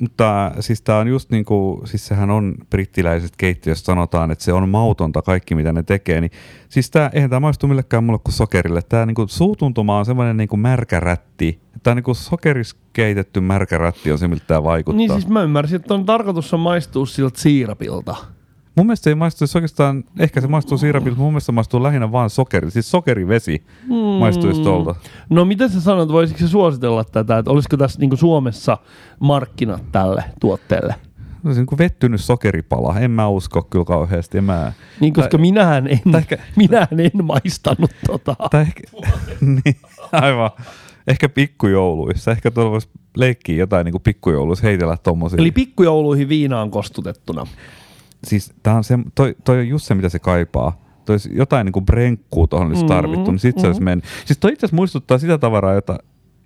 Mutta 0.00 0.52
siis 0.60 0.82
tämä 0.82 0.98
on 0.98 1.08
just 1.08 1.30
niin 1.30 1.44
kuin, 1.44 1.86
siis 1.88 2.06
sehän 2.06 2.30
on 2.30 2.54
brittiläisestä 2.70 3.34
keittiöstä 3.38 3.86
sanotaan, 3.86 4.30
että 4.30 4.44
se 4.44 4.52
on 4.52 4.68
mautonta 4.68 5.22
kaikki 5.22 5.54
mitä 5.54 5.72
ne 5.72 5.82
tekee. 5.82 6.20
Niin, 6.20 6.30
siis 6.68 6.90
tää, 6.90 7.10
eihän 7.12 7.30
tämä 7.30 7.40
maistu 7.40 7.66
millekään 7.66 8.04
mulle 8.04 8.18
kuin 8.24 8.34
sokerille. 8.34 8.82
Tämä 8.82 9.06
niin 9.06 9.14
kuin 9.14 9.28
suutuntuma 9.28 9.98
on 9.98 10.04
semmoinen 10.04 10.36
niin 10.36 10.48
kuin 10.48 10.60
märkä 10.60 11.00
rätti. 11.00 11.60
Tämä 11.82 11.94
niin 11.94 12.02
kuin 12.02 12.14
sokeris 12.14 12.76
keitetty 12.92 13.40
märkä 13.40 13.78
rätti 13.78 14.12
on 14.12 14.18
se, 14.18 14.28
miltä 14.28 14.44
tämä 14.46 14.62
vaikuttaa. 14.62 14.96
Niin 14.96 15.12
siis 15.12 15.28
mä 15.28 15.42
ymmärsin, 15.42 15.76
että 15.76 15.94
on 15.94 16.06
tarkoitus 16.06 16.54
on 16.54 16.60
maistua 16.60 17.06
siltä 17.06 17.40
siirapilta. 17.40 18.16
Mun 18.76 18.86
mielestä 18.86 19.04
se 19.04 19.10
ei 19.10 19.14
maistu, 19.14 19.46
se 19.46 19.58
oikeastaan, 19.58 20.04
ehkä 20.18 20.40
se 20.40 20.46
maistuu 20.46 20.78
siirapilta, 20.78 21.10
mutta 21.10 21.22
mun 21.22 21.32
mielestä 21.32 21.46
se 21.46 21.52
maistuu 21.52 21.82
lähinnä 21.82 22.12
vaan 22.12 22.30
sokeri. 22.30 22.70
Siis 22.70 22.90
sokerivesi 22.90 23.62
Mm. 23.88 23.94
maistuisi 23.94 24.62
tuolta. 24.62 24.94
No 25.30 25.44
miten 25.44 25.70
sä 25.70 25.80
sanot, 25.80 26.08
voisitko 26.12 26.40
se 26.40 26.48
suositella 26.48 27.04
tätä, 27.04 27.38
että 27.38 27.50
olisiko 27.50 27.76
tässä 27.76 28.00
niinku 28.00 28.16
Suomessa 28.16 28.78
markkinat 29.20 29.82
tälle 29.92 30.24
tuotteelle? 30.40 30.94
No 31.42 31.42
se 31.42 31.48
on 31.48 31.56
niin 31.56 31.66
kuin 31.66 31.78
vettynyt 31.78 32.20
sokeripala. 32.20 32.98
En 33.00 33.10
mä 33.10 33.28
usko 33.28 33.62
kyllä 33.62 33.84
kauheasti. 33.84 34.38
En 34.38 34.44
mä... 34.44 34.72
Niin, 35.00 35.12
koska 35.12 35.30
Tai- 35.30 35.40
minähän 35.40 35.88
en, 35.88 36.00
tai 36.12 36.20
ehkä- 36.20 36.38
minähän 36.56 37.00
en 37.00 37.24
maistanut 37.24 37.90
tota. 38.06 38.36
Tai 38.50 38.62
ehkä, 38.62 38.82
niin, 39.64 39.76
aivan. 40.12 40.50
Ehkä 41.06 41.28
pikkujouluissa. 41.28 42.30
Ehkä 42.30 42.50
tuolla 42.50 42.70
voisi 42.70 42.88
leikkiä 43.16 43.56
jotain 43.56 43.84
niin 43.84 44.00
pikkujouluissa, 44.04 44.66
heitellä 44.66 44.96
tommosia. 44.96 45.38
Eli 45.40 45.50
pikkujouluihin 45.50 46.28
viinaan 46.28 46.70
kostutettuna. 46.70 47.46
Siis 48.24 48.52
tää 48.62 48.74
on 48.76 48.84
se, 48.84 48.98
toi, 49.14 49.36
toi 49.44 49.58
on 49.58 49.68
just 49.68 49.86
se, 49.86 49.94
mitä 49.94 50.08
se 50.08 50.18
kaipaa. 50.18 50.80
Toi 51.04 51.16
jotain 51.30 51.64
niin 51.64 51.72
kuin 51.72 51.84
brenkkuu 51.84 52.46
tuohon 52.46 52.68
olisi 52.68 52.82
Mm, 52.84 52.88
tarvittu, 52.88 53.30
niin 53.30 53.38
sit 53.38 53.58
se 53.58 53.66
olisi 53.66 53.82
mennyt. 53.82 54.04
Siis 54.24 54.38
toi 54.38 54.52
itse 54.52 54.66
asiassa 54.66 54.76
muistuttaa 54.76 55.18
sitä 55.18 55.38
tavaraa, 55.38 55.74
jota 55.74 55.98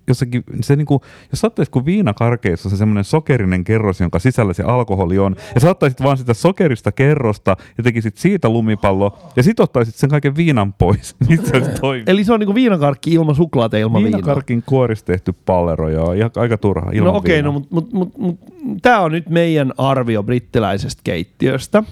jossakin, 0.07 0.43
se 0.61 0.75
niinku, 0.75 1.01
jos 1.31 1.39
sä 1.39 1.47
ottaisit 1.47 1.71
kun 1.71 1.85
viinakarkeissa 1.85 2.69
se 2.69 2.77
semmoinen 2.77 3.03
sokerinen 3.03 3.63
kerros, 3.63 3.99
jonka 3.99 4.19
sisällä 4.19 4.53
se 4.53 4.63
alkoholi 4.63 5.17
on, 5.17 5.35
ja 5.55 5.61
sä 5.61 5.69
ottaisit 5.69 6.03
vaan 6.03 6.17
sitä 6.17 6.33
sokerista 6.33 6.91
kerrosta 6.91 7.57
ja 7.77 7.83
tekisit 7.83 8.17
siitä 8.17 8.49
lumipallo, 8.49 9.17
ja 9.35 9.43
sit 9.43 9.59
ottaisit 9.59 9.95
sen 9.95 10.09
kaiken 10.09 10.35
viinan 10.35 10.73
pois, 10.73 11.15
niin 11.27 11.45
se. 11.45 11.61
Eli 12.07 12.23
se 12.23 12.33
on 12.33 12.39
niinku 12.39 12.55
viinakarkki 12.55 13.13
ilman 13.13 13.35
suklaata 13.35 13.77
ilman 13.77 14.03
viinaa. 14.03 14.17
Viinakarkin 14.17 14.63
kuorista 14.65 15.05
tehty 15.05 15.33
pallero, 15.45 15.89
joo, 15.89 16.13
ja 16.13 16.29
aika 16.35 16.57
turha, 16.57 16.91
ilman 16.91 17.13
No 17.13 17.17
okei, 17.17 17.39
okay, 17.39 17.41
no 17.41 17.51
mutta 17.51 17.69
mut, 17.71 17.93
mut, 17.93 18.17
mut, 18.17 18.39
tämä 18.81 18.99
on 18.99 19.11
nyt 19.11 19.29
meidän 19.29 19.73
arvio 19.77 20.23
brittiläisestä 20.23 21.01
keittiöstä. 21.03 21.83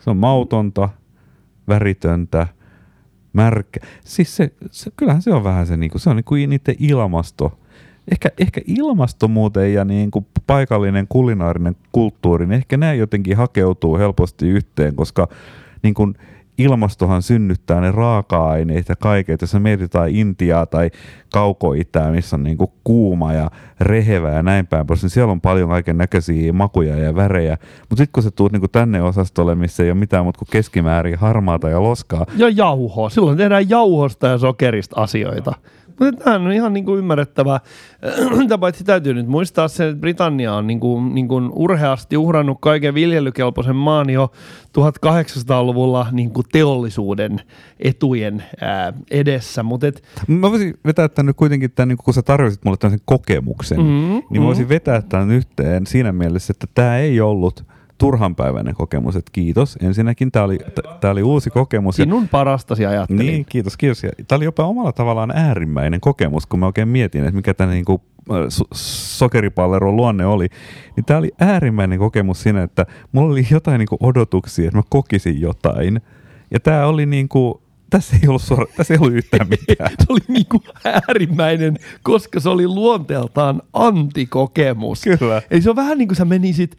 Se 0.00 0.10
on 0.10 0.16
mautonta, 0.16 0.88
väritöntä, 1.68 2.46
märkä. 3.38 3.80
Siis 4.04 4.36
se, 4.36 4.50
se, 4.70 4.90
kyllähän 4.96 5.22
se 5.22 5.34
on 5.34 5.44
vähän 5.44 5.66
se, 5.66 5.76
niinku, 5.76 5.98
se 5.98 6.10
on 6.10 6.16
niinku 6.16 6.34
niiden 6.34 6.74
ilmasto. 6.78 7.58
Ehkä, 8.12 8.28
ehkä 8.38 8.60
ilmasto 8.66 9.28
muuten 9.28 9.74
ja 9.74 9.84
niinku 9.84 10.26
paikallinen 10.46 11.06
kulinaarinen 11.08 11.76
kulttuuri, 11.92 12.46
niin 12.46 12.56
ehkä 12.56 12.76
nämä 12.76 12.94
jotenkin 12.94 13.36
hakeutuu 13.36 13.98
helposti 13.98 14.48
yhteen, 14.48 14.96
koska 14.96 15.28
niin 15.82 15.94
kun 15.94 16.14
ilmastohan 16.58 17.22
synnyttää 17.22 17.80
ne 17.80 17.92
raaka-aineet 17.92 18.88
ja 18.88 18.96
kaiket. 18.96 19.40
Jos 19.40 19.54
mietitään 19.58 20.08
Intiaa 20.08 20.66
tai 20.66 20.90
kaukoitää, 21.32 22.12
missä 22.12 22.36
on 22.36 22.42
niinku 22.42 22.72
kuuma 22.84 23.32
ja 23.32 23.50
rehevä 23.80 24.30
ja 24.30 24.42
näin 24.42 24.66
päin 24.66 24.86
pois, 24.86 25.02
niin 25.02 25.10
siellä 25.10 25.32
on 25.32 25.40
paljon 25.40 25.68
kaiken 25.68 25.98
näköisiä 25.98 26.52
makuja 26.52 26.96
ja 26.96 27.14
värejä. 27.14 27.58
Mutta 27.80 27.96
sitten 27.96 28.12
kun 28.12 28.22
sä 28.22 28.30
tuut 28.30 28.52
niinku 28.52 28.68
tänne 28.68 29.02
osastolle, 29.02 29.54
missä 29.54 29.82
ei 29.82 29.90
ole 29.90 29.98
mitään 29.98 30.24
muuta 30.24 30.38
kuin 30.38 30.48
keskimäärin 30.50 31.18
harmaata 31.18 31.68
ja 31.68 31.82
loskaa, 31.82 32.26
Ja 32.36 32.48
jauho. 32.48 33.08
Silloin 33.08 33.38
tehdään 33.38 33.70
jauhosta 33.70 34.26
ja 34.26 34.38
sokerista 34.38 35.00
asioita. 35.00 35.52
Mutta 36.00 36.24
tämä 36.24 36.36
on 36.36 36.52
ihan 36.52 36.72
niinku 36.72 36.96
ymmärrettävää. 36.96 37.60
Sitä 38.42 38.58
paitsi 38.58 38.84
täytyy 38.84 39.14
nyt 39.14 39.26
muistaa 39.26 39.68
se, 39.68 39.88
että 39.88 40.00
Britannia 40.00 40.54
on 40.54 40.66
niinku, 40.66 41.00
niinku 41.00 41.50
urheasti 41.54 42.16
uhrannut 42.16 42.58
kaiken 42.60 42.94
viljelykelpoisen 42.94 43.76
maan 43.76 44.10
jo 44.10 44.32
1800-luvulla 44.78 46.06
niinku 46.12 46.42
teollisuuden 46.42 47.40
etujen 47.78 48.44
ää, 48.60 48.92
edessä. 49.10 49.62
Mutta 49.62 49.86
et, 49.86 50.02
Mä 50.26 50.50
voisin 50.50 50.74
vetää 50.84 51.08
tämän 51.08 51.26
nyt 51.26 51.36
kuitenkin, 51.36 51.70
tämän, 51.70 51.88
niin 51.88 51.98
kun 52.04 52.14
sä 52.14 52.22
tarjosit 52.22 52.64
mulle 52.64 52.76
tämmöisen 52.76 53.04
kokemuksen, 53.04 53.78
Mm, 53.78 53.84
mm, 53.84 54.22
niin 54.30 54.42
mä 54.42 54.46
voisin 54.46 54.64
mm. 54.64 54.68
vetää 54.68 55.02
tämän 55.02 55.30
yhteen 55.30 55.86
siinä 55.86 56.12
mielessä, 56.12 56.50
että 56.50 56.66
tämä 56.74 56.98
ei 56.98 57.20
ollut 57.20 57.64
turhanpäiväinen 57.98 58.74
kokemus. 58.74 59.16
Että 59.16 59.30
kiitos. 59.32 59.78
Ensinnäkin 59.82 60.32
tämä 60.32 60.44
oli, 60.44 60.58
t- 60.58 61.00
tää 61.00 61.10
oli 61.10 61.22
uusi 61.22 61.50
kokemus. 61.50 61.98
Ja, 61.98 62.04
sinun 62.04 62.28
parastasi 62.28 62.86
ajattelin. 62.86 63.26
niin, 63.26 63.46
kiitos, 63.48 63.76
kiitos. 63.76 64.02
Tämä 64.28 64.36
oli 64.36 64.44
jopa 64.44 64.64
omalla 64.64 64.92
tavallaan 64.92 65.30
äärimmäinen 65.34 66.00
kokemus, 66.00 66.46
kun 66.46 66.60
mä 66.60 66.66
oikein 66.66 66.88
mietin, 66.88 67.20
että 67.24 67.36
mikä 67.36 67.54
tämä 67.54 67.72
niin 67.72 67.84
kuin, 67.84 68.02
so- 68.48 68.64
sokeripalleron 68.74 69.96
luonne 69.96 70.26
oli. 70.26 70.48
Niin 70.96 71.04
tämä 71.04 71.18
oli 71.18 71.32
äärimmäinen 71.40 71.98
kokemus 71.98 72.42
siinä, 72.42 72.62
että 72.62 72.86
mulla 73.12 73.32
oli 73.32 73.46
jotain 73.50 73.78
niin 73.78 73.88
kuin 73.88 73.98
odotuksia, 74.02 74.64
että 74.66 74.78
mä 74.78 74.82
kokisin 74.88 75.40
jotain. 75.40 76.00
Ja 76.50 76.60
tämä 76.60 76.86
oli 76.86 77.06
niin 77.06 77.28
kuin, 77.28 77.54
tässä 77.90 78.16
ei 78.22 78.28
ollut, 78.28 78.42
suora, 78.42 78.66
tässä 78.76 78.94
ei 78.94 78.98
ollut 79.00 79.14
yhtään 79.14 79.48
mitään. 79.68 79.90
se 79.90 80.06
oli 80.08 80.20
niinku 80.28 80.62
äärimmäinen, 80.84 81.76
koska 82.02 82.40
se 82.40 82.48
oli 82.48 82.66
luonteeltaan 82.66 83.62
antikokemus. 83.72 85.02
Kyllä. 85.18 85.42
Eli 85.50 85.62
se 85.62 85.70
on 85.70 85.76
vähän 85.76 85.98
niin 85.98 86.08
kuin 86.08 86.16
sä 86.16 86.24
menisit 86.24 86.78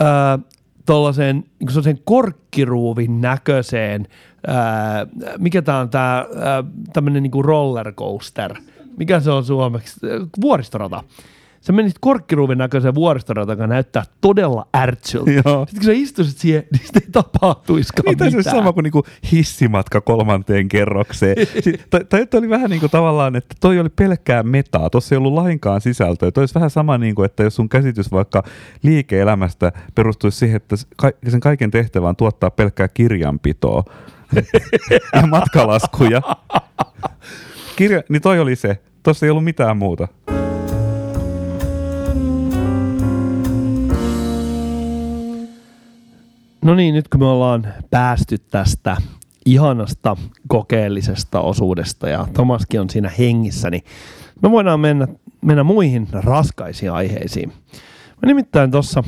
äh, 0.00 0.44
tuollaiseen 0.90 1.44
niin 1.84 2.02
korkkiruuvin 2.04 3.20
näköiseen, 3.20 4.08
äh, 4.48 4.56
mikä 5.38 5.62
tää 5.62 5.78
on 5.78 5.90
tää 5.90 6.18
äh, 6.18 6.26
tämmönen 6.92 7.22
niin 7.22 7.44
rollercoaster. 7.44 8.54
Mikä 8.96 9.20
se 9.20 9.30
on 9.30 9.44
suomeksi? 9.44 10.00
Vuoristorata. 10.40 11.04
Sä 11.60 11.72
menisit 11.72 11.98
korkkiruuvin 12.00 12.58
näköiseen 12.58 12.94
vuoristorata, 12.94 13.52
joka 13.52 13.66
näyttää 13.66 14.02
todella 14.20 14.66
ärtsyltä. 14.76 15.30
Joo. 15.30 15.66
Sitten 15.66 15.74
kun 15.80 15.84
sä 15.84 15.92
istuisit 15.92 16.38
siihen, 16.38 16.64
niin 16.72 16.80
sitten 16.84 17.02
ei 17.02 17.08
tapahtuiskaan 17.12 18.04
Niin, 18.04 18.18
se 18.18 18.24
mitään. 18.24 18.34
olisi 18.36 18.50
sama 18.50 18.72
kuin 18.72 18.84
niinku 18.84 19.04
hissimatka 19.32 20.00
kolmanteen 20.00 20.68
kerrokseen. 20.68 21.36
Si- 21.64 21.80
tai, 21.90 22.04
tai 22.04 22.26
toi 22.26 22.38
oli 22.38 22.48
vähän 22.48 22.70
niin 22.70 22.80
kuin 22.80 22.90
tavallaan, 22.90 23.36
että 23.36 23.54
toi 23.60 23.78
oli 23.78 23.88
pelkkää 23.88 24.42
metaa, 24.42 24.90
tuossa 24.90 25.14
ei 25.14 25.16
ollut 25.16 25.34
lainkaan 25.34 25.80
sisältöä. 25.80 26.30
Toi 26.30 26.42
olisi 26.42 26.54
vähän 26.54 26.70
sama, 26.70 26.98
niin 26.98 27.14
kuin, 27.14 27.24
että 27.26 27.42
jos 27.42 27.56
sun 27.56 27.68
käsitys 27.68 28.12
vaikka 28.12 28.42
liike-elämästä 28.82 29.72
perustuisi 29.94 30.38
siihen, 30.38 30.56
että 30.56 30.76
sen 31.28 31.40
kaiken 31.40 31.70
tehtävä 31.70 32.08
on 32.08 32.16
tuottaa 32.16 32.50
pelkkää 32.50 32.88
kirjanpitoa 32.88 33.84
ja 35.14 35.26
matkalaskuja. 35.26 36.22
Kirja, 37.76 38.02
niin 38.08 38.22
toi 38.22 38.38
oli 38.40 38.56
se. 38.56 38.78
Tuossa 39.02 39.26
ei 39.26 39.30
ollut 39.30 39.44
mitään 39.44 39.76
muuta. 39.76 40.08
No 46.64 46.74
niin, 46.74 46.94
nyt 46.94 47.08
kun 47.08 47.20
me 47.20 47.26
ollaan 47.26 47.66
päästy 47.90 48.36
tästä 48.38 48.96
ihanasta 49.46 50.16
kokeellisesta 50.48 51.40
osuudesta 51.40 52.08
ja 52.08 52.26
Tomaskin 52.34 52.80
on 52.80 52.90
siinä 52.90 53.10
hengissä, 53.18 53.70
niin 53.70 53.82
me 54.42 54.50
voidaan 54.50 54.80
mennä, 54.80 55.08
mennä 55.42 55.64
muihin 55.64 56.08
raskaisiin 56.12 56.92
aiheisiin. 56.92 57.52
Mä 58.22 58.26
nimittäin 58.26 58.70
tuossa 58.70 59.04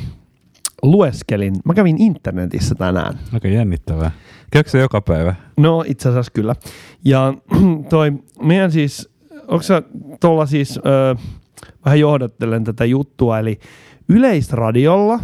lueskelin, 0.83 1.55
mä 1.65 1.73
kävin 1.73 2.01
internetissä 2.01 2.75
tänään. 2.75 3.19
Aika 3.33 3.47
jännittävää. 3.47 4.11
Käykö 4.51 4.69
se 4.69 4.79
joka 4.79 5.01
päivä? 5.01 5.35
No 5.57 5.83
itse 5.87 6.09
asiassa 6.09 6.31
kyllä. 6.31 6.55
Ja 7.05 7.33
toi 7.89 8.13
meidän 8.41 8.71
siis, 8.71 9.09
onko 9.47 9.61
sä 9.61 9.81
tuolla 10.21 10.45
siis, 10.45 10.77
ö, 10.77 11.15
vähän 11.85 11.99
johdattelen 11.99 12.63
tätä 12.63 12.85
juttua, 12.85 13.39
eli 13.39 13.59
Yleisradiolla 14.09 15.19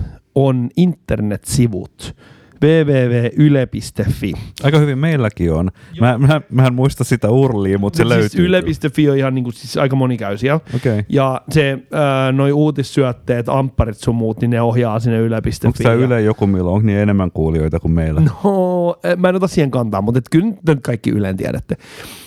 on 0.47 0.69
internetsivut 0.77 2.15
www.yle.fi. 2.63 4.33
Aika 4.63 4.77
hyvin 4.77 4.97
meilläkin 4.97 5.53
on. 5.53 5.71
Mä, 6.01 6.17
mä, 6.17 6.41
mä 6.51 6.67
en 6.67 6.73
muista 6.73 7.03
sitä 7.03 7.29
urlia, 7.29 7.77
mutta 7.77 7.97
se 7.97 8.03
Mut 8.03 8.09
löytyy. 8.09 8.29
Siis 8.29 8.43
yle.fi 8.43 9.09
on 9.09 9.17
ihan 9.17 9.35
niin 9.35 9.43
kuin, 9.43 9.53
siis 9.53 9.77
aika 9.77 9.95
moni 9.95 10.17
käy 10.17 10.37
siellä. 10.37 10.59
Okei. 10.75 10.91
Okay. 10.91 11.03
Ja 11.09 11.41
se, 11.49 11.79
ää, 11.91 12.31
noi 12.31 12.51
uutissyötteet, 12.51 13.49
ampparit 13.49 13.97
sun 13.97 14.15
muut, 14.15 14.41
niin 14.41 14.51
ne 14.51 14.61
ohjaa 14.61 14.99
sinne 14.99 15.17
yle.fi. 15.17 15.67
Onko 15.67 15.77
tämä 15.83 15.95
Yle 15.95 16.21
joku, 16.21 16.47
milloin 16.47 16.75
onko 16.75 16.85
niin 16.85 16.99
enemmän 16.99 17.31
kuulijoita 17.31 17.79
kuin 17.79 17.91
meillä? 17.91 18.21
No, 18.21 18.95
eh, 19.03 19.17
mä 19.17 19.29
en 19.29 19.35
ota 19.35 19.47
siihen 19.47 19.71
kantaa, 19.71 20.01
mutta 20.01 20.17
et 20.17 20.29
kyllä 20.31 20.53
nyt 20.67 20.79
kaikki 20.81 21.09
Ylen 21.09 21.37
tiedätte. 21.37 21.75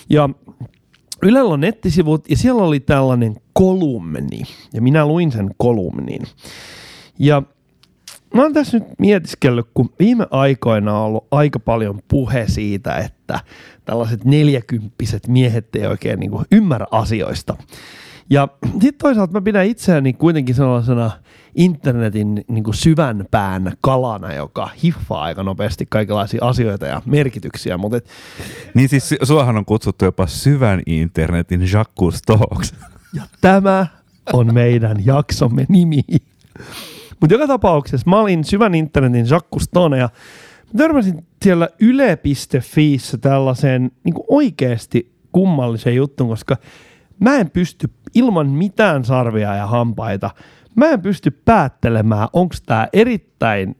Ja 0.09 0.29
Ylellä 1.23 1.53
on 1.53 1.59
nettisivut 1.59 2.29
ja 2.29 2.37
siellä 2.37 2.63
oli 2.63 2.79
tällainen 2.79 3.35
kolumni 3.53 4.41
ja 4.73 4.81
minä 4.81 5.05
luin 5.05 5.31
sen 5.31 5.49
kolumnin. 5.57 6.21
Ja 7.19 7.43
mä 8.33 8.41
oon 8.41 8.53
tässä 8.53 8.79
nyt 8.79 8.87
mietiskellyt, 8.99 9.67
kun 9.73 9.93
viime 9.99 10.27
aikoina 10.31 10.99
on 10.99 11.05
ollut 11.05 11.27
aika 11.31 11.59
paljon 11.59 11.99
puhe 12.07 12.45
siitä, 12.47 12.95
että 12.95 13.39
tällaiset 13.85 14.25
neljäkymppiset 14.25 15.27
miehet 15.27 15.75
ei 15.75 15.87
oikein 15.87 16.19
niin 16.19 16.31
kuin 16.31 16.45
ymmärrä 16.51 16.87
asioista. 16.91 17.55
Ja 18.29 18.47
sitten 18.71 18.93
toisaalta 18.97 19.33
mä 19.33 19.41
pidän 19.41 19.65
itseäni 19.65 20.13
kuitenkin 20.13 20.55
sellaisena 20.55 21.11
internetin 21.55 22.45
niin 22.47 22.63
kuin 22.63 22.73
syvän 22.73 23.25
pään 23.31 23.73
kalana, 23.81 24.33
joka 24.33 24.69
hiffaa 24.83 25.23
aika 25.23 25.43
nopeasti 25.43 25.85
kaikenlaisia 25.89 26.45
asioita 26.45 26.85
ja 26.85 27.01
merkityksiä. 27.05 27.77
Mutta 27.77 27.97
et... 27.97 28.09
Niin 28.73 28.89
siis 28.89 29.15
suohan 29.23 29.57
on 29.57 29.65
kutsuttu 29.65 30.05
jopa 30.05 30.27
syvän 30.27 30.81
internetin 30.85 31.61
Jacques 31.61 31.95
Cousteauksi. 31.99 32.75
Ja 33.13 33.23
tämä 33.41 33.87
on 34.33 34.53
meidän 34.53 35.05
jaksomme 35.05 35.65
nimi. 35.69 36.01
Mutta 37.23 37.33
joka 37.33 37.47
tapauksessa 37.47 38.09
mä 38.09 38.19
olin 38.19 38.43
syvän 38.43 38.75
internetin 38.75 39.25
Cousteau 39.53 39.93
ja 39.93 40.09
törmäsin 40.77 41.25
siellä 41.43 41.67
yle.fiissä 41.79 43.17
tällaiseen 43.17 43.91
niin 44.03 44.15
oikeasti 44.27 45.13
kummalliseen 45.31 45.95
juttuun, 45.95 46.29
koska 46.29 46.57
mä 47.19 47.35
en 47.35 47.49
pysty 47.49 47.89
ilman 48.15 48.49
mitään 48.49 49.05
sarvia 49.05 49.55
ja 49.55 49.67
hampaita, 49.67 50.29
mä 50.75 50.89
en 50.89 51.01
pysty 51.01 51.31
päättelemään, 51.31 52.27
onko 52.33 52.55
tämä 52.65 52.87
erittäin 52.93 53.75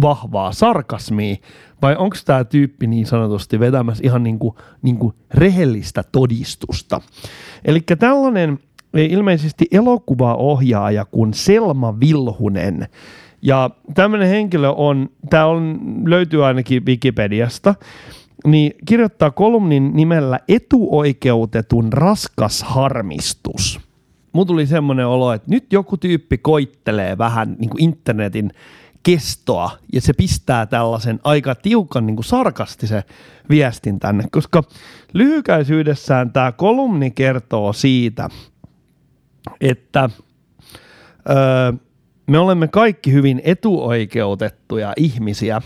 vahvaa 0.00 0.52
sarkasmia 0.52 1.36
vai 1.82 1.96
onko 1.96 2.16
tämä 2.24 2.44
tyyppi 2.44 2.86
niin 2.86 3.06
sanotusti 3.06 3.60
vetämässä 3.60 4.04
ihan 4.04 4.22
niin 4.22 4.38
kuin, 4.38 4.54
niin 4.82 4.98
kuin 4.98 5.14
rehellistä 5.34 6.04
todistusta. 6.12 7.00
Eli 7.64 7.80
tällainen 7.80 8.58
ilmeisesti 9.04 9.66
elokuvaohjaaja 9.70 11.04
kuin 11.04 11.34
Selma 11.34 12.00
Vilhunen, 12.00 12.88
ja 13.42 13.70
tämmöinen 13.94 14.28
henkilö 14.28 14.68
on, 14.68 15.08
tämä 15.30 15.46
on, 15.46 15.80
löytyy 16.06 16.46
ainakin 16.46 16.86
Wikipediasta, 16.86 17.74
niin 18.46 18.72
kirjoittaa 18.86 19.30
kolumnin 19.30 19.90
nimellä 19.94 20.40
etuoikeutetun 20.48 21.92
raskas 21.92 22.62
harmistus. 22.62 23.80
Mulla 24.32 24.46
tuli 24.46 24.66
semmoinen 24.66 25.06
olo, 25.06 25.32
että 25.32 25.50
nyt 25.50 25.72
joku 25.72 25.96
tyyppi 25.96 26.38
koittelee 26.38 27.18
vähän 27.18 27.56
niin 27.58 27.70
kuin 27.70 27.84
internetin 27.84 28.50
kestoa 29.02 29.70
ja 29.92 30.00
se 30.00 30.12
pistää 30.12 30.66
tällaisen 30.66 31.20
aika 31.24 31.54
tiukan 31.54 32.06
niin 32.06 32.16
kuin 32.16 32.24
sarkastisen 32.24 33.02
viestin 33.50 33.98
tänne, 33.98 34.24
koska 34.30 34.62
lyhykäisyydessään 35.12 36.32
tämä 36.32 36.52
kolumni 36.52 37.10
kertoo 37.10 37.72
siitä, 37.72 38.28
että 39.60 40.10
öö, 41.30 41.72
me 42.26 42.38
olemme 42.38 42.68
kaikki 42.68 43.12
hyvin 43.12 43.40
etuoikeutettuja 43.44 44.92
ihmisiä. 44.96 45.62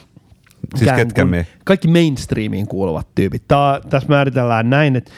Siis 0.77 0.93
ketkä 0.93 1.25
me? 1.25 1.47
Kaikki 1.65 1.89
mainstreamiin 1.89 2.67
kuuluvat 2.67 3.09
tyypit. 3.15 3.43
Tää, 3.49 3.81
tässä 3.91 4.09
määritellään 4.09 4.71
näin, 4.71 4.97
että 4.97 5.11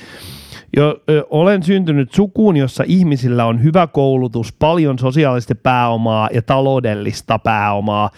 jo, 0.76 1.00
ö, 1.11 1.26
olen 1.31 1.62
syntynyt 1.62 2.12
sukuun, 2.12 2.57
jossa 2.57 2.85
ihmisillä 2.87 3.45
on 3.45 3.62
hyvä 3.62 3.87
koulutus, 3.87 4.52
paljon 4.52 4.99
sosiaalista 4.99 5.54
pääomaa 5.54 6.28
ja 6.33 6.42
taloudellista 6.42 7.38
pääomaa. 7.38 8.11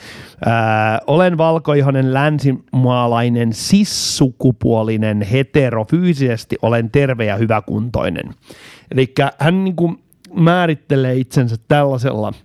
Ää, 0.47 1.01
olen 1.07 1.39
valkoihonen 1.39 2.15
länsimaalainen 2.15 3.53
sissukupuolinen 3.53 5.23
hetero. 5.23 5.85
Fyysisesti 5.85 6.57
olen 6.63 6.91
terve 6.91 7.25
ja 7.25 7.37
hyväkuntoinen. 7.37 8.35
Eli 8.91 9.15
hän 9.39 9.65
niin 9.65 9.77
kuin 9.77 10.04
määrittelee 10.35 11.15
itsensä 11.15 11.57
tällaisella– 11.69 12.33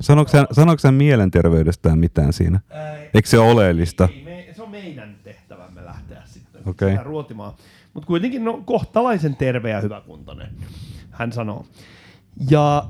Sanoiko 0.00 0.78
hän, 0.82 0.94
mielenterveydestään 0.94 1.98
mitään 1.98 2.32
siinä? 2.32 2.60
Ää, 2.70 2.96
Eikö 3.14 3.28
se 3.28 3.38
ole 3.38 3.50
oleellista? 3.50 4.08
Ei, 4.12 4.24
me, 4.24 4.48
se 4.56 4.62
on 4.62 4.70
meidän 4.70 5.16
tehtävämme 5.24 5.84
lähteä 5.84 6.22
sitten 6.24 6.62
okay. 6.66 6.98
ruotimaan. 7.02 7.52
Mutta 7.94 8.06
kuitenkin 8.06 8.44
no, 8.44 8.62
kohtalaisen 8.64 9.36
terve 9.36 9.70
ja 9.70 9.80
hyväkuntoinen, 9.80 10.50
hän 11.10 11.32
sanoo. 11.32 11.66
Ja 12.50 12.84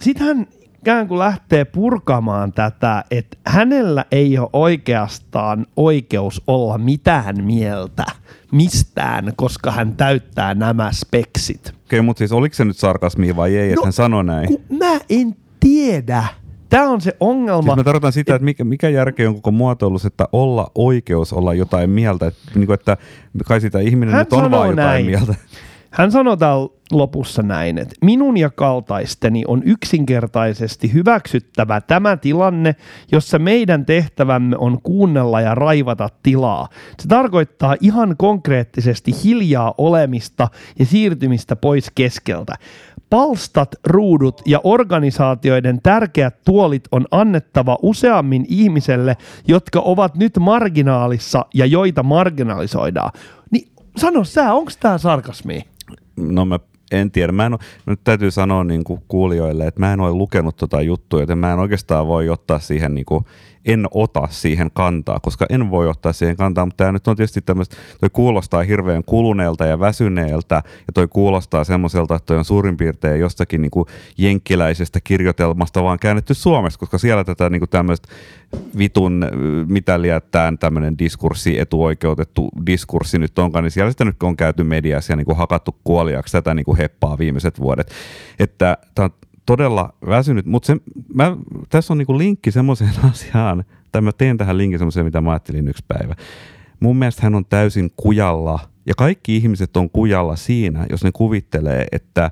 sitten 0.00 0.26
hän 0.26 0.46
ikään 0.78 1.08
kuin 1.08 1.18
lähtee 1.18 1.64
purkamaan 1.64 2.52
tätä, 2.52 3.04
että 3.10 3.36
hänellä 3.46 4.04
ei 4.10 4.38
ole 4.38 4.50
oikeastaan 4.52 5.66
oikeus 5.76 6.42
olla 6.46 6.78
mitään 6.78 7.44
mieltä 7.44 8.04
mistään, 8.52 9.32
koska 9.36 9.70
hän 9.70 9.96
täyttää 9.96 10.54
nämä 10.54 10.92
speksit. 10.92 11.75
Okei, 11.86 11.98
okay, 11.98 12.06
mutta 12.06 12.18
siis 12.18 12.32
oliko 12.32 12.54
se 12.54 12.64
nyt 12.64 12.76
sarkasmia 12.76 13.36
vai 13.36 13.56
ei, 13.56 13.68
no, 13.68 13.72
että 13.72 13.86
hän 13.86 13.92
sanoi 13.92 14.24
näin? 14.24 14.48
Mä 14.78 15.00
en 15.10 15.36
tiedä. 15.60 16.24
Tämä 16.68 16.88
on 16.88 17.00
se 17.00 17.16
ongelma. 17.20 17.62
Siis 17.62 17.76
mä 17.76 17.84
tarkoitan 17.84 18.12
sitä, 18.12 18.34
että 18.34 18.44
mikä, 18.44 18.64
mikä 18.64 18.88
järki 18.88 19.26
on 19.26 19.34
koko 19.34 19.50
muotoilus, 19.50 20.04
että 20.04 20.28
olla 20.32 20.70
oikeus 20.74 21.32
olla 21.32 21.54
jotain 21.54 21.90
mieltä. 21.90 22.26
Että, 22.26 22.40
niin 22.54 22.66
kuin, 22.66 22.74
että 22.74 22.96
kai 23.44 23.60
sitä 23.60 23.80
ihminen 23.80 24.14
Hän 24.14 24.20
nyt 24.20 24.32
on 24.32 24.50
vaan 24.50 24.70
jotain 24.70 24.76
näin. 24.76 25.06
mieltä. 25.06 25.34
Hän 25.96 26.12
sanoo 26.12 26.36
täällä 26.36 26.68
lopussa 26.92 27.42
näin, 27.42 27.78
että 27.78 27.94
minun 28.04 28.36
ja 28.36 28.50
kaltaisteni 28.50 29.44
on 29.48 29.62
yksinkertaisesti 29.64 30.92
hyväksyttävä 30.92 31.80
tämä 31.80 32.16
tilanne, 32.16 32.76
jossa 33.12 33.38
meidän 33.38 33.86
tehtävämme 33.86 34.56
on 34.58 34.82
kuunnella 34.82 35.40
ja 35.40 35.54
raivata 35.54 36.08
tilaa. 36.22 36.68
Se 37.00 37.08
tarkoittaa 37.08 37.76
ihan 37.80 38.14
konkreettisesti 38.18 39.12
hiljaa 39.24 39.74
olemista 39.78 40.48
ja 40.78 40.86
siirtymistä 40.86 41.56
pois 41.56 41.90
keskeltä. 41.94 42.54
Palstat, 43.10 43.74
ruudut 43.86 44.42
ja 44.46 44.60
organisaatioiden 44.64 45.82
tärkeät 45.82 46.36
tuolit 46.44 46.84
on 46.92 47.06
annettava 47.10 47.78
useammin 47.82 48.44
ihmiselle, 48.48 49.16
jotka 49.48 49.80
ovat 49.80 50.14
nyt 50.14 50.38
marginaalissa 50.40 51.46
ja 51.54 51.66
joita 51.66 52.02
marginalisoidaan. 52.02 53.10
Niin 53.50 53.68
sano 53.96 54.24
sä, 54.24 54.52
onko 54.52 54.70
tämä 54.80 54.98
sarkasmi? 54.98 55.75
No 56.16 56.44
mä 56.44 56.58
en 56.92 57.10
tiedä. 57.10 57.32
Mä 57.32 57.46
en 57.46 57.52
ole, 57.52 57.60
nyt 57.86 58.00
täytyy 58.04 58.30
sanoa 58.30 58.64
niin 58.64 58.84
kuin 58.84 59.02
kuulijoille, 59.08 59.66
että 59.66 59.80
mä 59.80 59.92
en 59.92 60.00
ole 60.00 60.12
lukenut 60.12 60.56
tota 60.56 60.82
juttua, 60.82 61.20
joten 61.20 61.38
mä 61.38 61.52
en 61.52 61.58
oikeastaan 61.58 62.06
voi 62.06 62.28
ottaa 62.28 62.58
siihen 62.58 62.94
niin 62.94 63.06
kuin 63.06 63.24
en 63.66 63.86
ota 63.90 64.28
siihen 64.30 64.70
kantaa, 64.74 65.20
koska 65.20 65.46
en 65.50 65.70
voi 65.70 65.88
ottaa 65.88 66.12
siihen 66.12 66.36
kantaa, 66.36 66.66
mutta 66.66 66.84
tämä 66.84 66.92
nyt 66.92 67.08
on 67.08 67.16
tietysti 67.16 67.40
tämmöistä, 67.40 67.76
toi 68.00 68.10
kuulostaa 68.12 68.62
hirveän 68.62 69.04
kuluneelta 69.04 69.66
ja 69.66 69.80
väsyneeltä, 69.80 70.54
ja 70.54 70.92
toi 70.94 71.08
kuulostaa 71.08 71.64
semmoiselta, 71.64 72.14
että 72.14 72.26
toi 72.26 72.38
on 72.38 72.44
suurin 72.44 72.76
piirtein 72.76 73.20
jostakin 73.20 73.62
niin 73.62 73.70
kuin 73.70 73.86
jenkkiläisestä 74.18 75.00
kirjoitelmasta 75.00 75.82
vaan 75.82 75.98
käännetty 75.98 76.34
Suomessa, 76.34 76.78
koska 76.78 76.98
siellä 76.98 77.24
tätä 77.24 77.50
niin 77.50 77.60
kuin 77.60 77.70
tämmöistä 77.70 78.08
vitun, 78.78 79.26
mitä 79.68 80.02
liättään 80.02 80.58
tämmöinen 80.58 80.98
diskurssi, 80.98 81.58
etuoikeutettu 81.58 82.48
diskurssi 82.66 83.18
nyt 83.18 83.38
onkaan, 83.38 83.62
niin 83.62 83.70
siellä 83.70 83.90
sitä 83.90 84.04
nyt 84.04 84.22
on 84.22 84.36
käyty 84.36 84.64
mediassa 84.64 85.12
ja 85.12 85.16
niin 85.16 85.26
kuin 85.26 85.38
hakattu 85.38 85.76
kuoliaksi 85.84 86.32
tätä 86.32 86.54
niin 86.54 86.64
kuin 86.64 86.78
heppaa 86.78 87.18
viimeiset 87.18 87.60
vuodet. 87.60 87.90
Että 88.38 88.78
tämä 88.94 89.04
on 89.04 89.10
todella 89.46 89.92
väsynyt, 90.06 90.46
mutta 90.46 90.66
se, 90.66 90.76
mä, 91.14 91.36
tässä 91.68 91.92
on 91.92 91.98
niinku 91.98 92.18
linkki 92.18 92.50
semmoiseen 92.50 92.92
asiaan, 93.10 93.64
tai 93.92 94.02
mä 94.02 94.12
teen 94.12 94.36
tähän 94.36 94.58
linkin 94.58 94.78
semmoiseen, 94.78 95.06
mitä 95.06 95.20
mä 95.20 95.30
ajattelin 95.30 95.68
yksi 95.68 95.84
päivä. 95.88 96.14
Mun 96.80 96.96
mielestä 96.96 97.22
hän 97.22 97.34
on 97.34 97.44
täysin 97.44 97.90
kujalla, 97.96 98.58
ja 98.86 98.94
kaikki 98.96 99.36
ihmiset 99.36 99.76
on 99.76 99.90
kujalla 99.90 100.36
siinä, 100.36 100.86
jos 100.90 101.04
ne 101.04 101.10
kuvittelee, 101.12 101.86
että, 101.92 102.30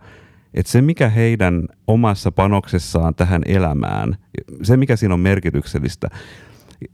että 0.55 0.73
se 0.73 0.83
mikä 0.83 1.09
heidän 1.09 1.69
omassa 1.87 2.33
panoksessaan 2.33 3.15
tähän 3.15 3.43
elämään, 3.47 4.17
se 4.63 4.77
mikä 4.77 4.97
siinä 4.97 5.15
on 5.15 5.21
merkityksellistä, 5.21 6.09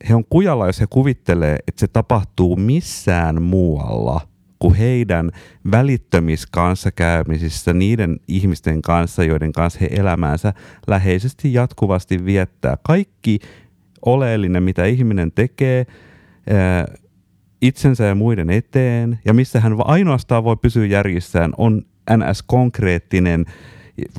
he 0.08 0.14
on 0.14 0.24
kujalla, 0.30 0.66
jos 0.66 0.80
he 0.80 0.86
kuvittelee, 0.90 1.58
että 1.68 1.80
se 1.80 1.88
tapahtuu 1.88 2.56
missään 2.56 3.42
muualla– 3.42 4.20
kuin 4.60 4.74
heidän 4.74 5.30
välittömissä 5.70 6.46
niiden 7.74 8.20
ihmisten 8.28 8.82
kanssa, 8.82 9.24
joiden 9.24 9.52
kanssa 9.52 9.78
he 9.80 9.88
elämäänsä 9.90 10.52
läheisesti 10.86 11.52
jatkuvasti 11.52 12.24
viettää. 12.24 12.76
Kaikki 12.82 13.38
oleellinen, 14.06 14.62
mitä 14.62 14.84
ihminen 14.84 15.32
tekee 15.32 15.86
itsensä 17.62 18.04
ja 18.04 18.14
muiden 18.14 18.50
eteen, 18.50 19.18
ja 19.24 19.34
missä 19.34 19.60
hän 19.60 19.76
ainoastaan 19.84 20.44
voi 20.44 20.56
pysyä 20.56 20.86
järjissään, 20.86 21.52
on 21.56 21.82
NS-konkreettinen, 22.16 23.44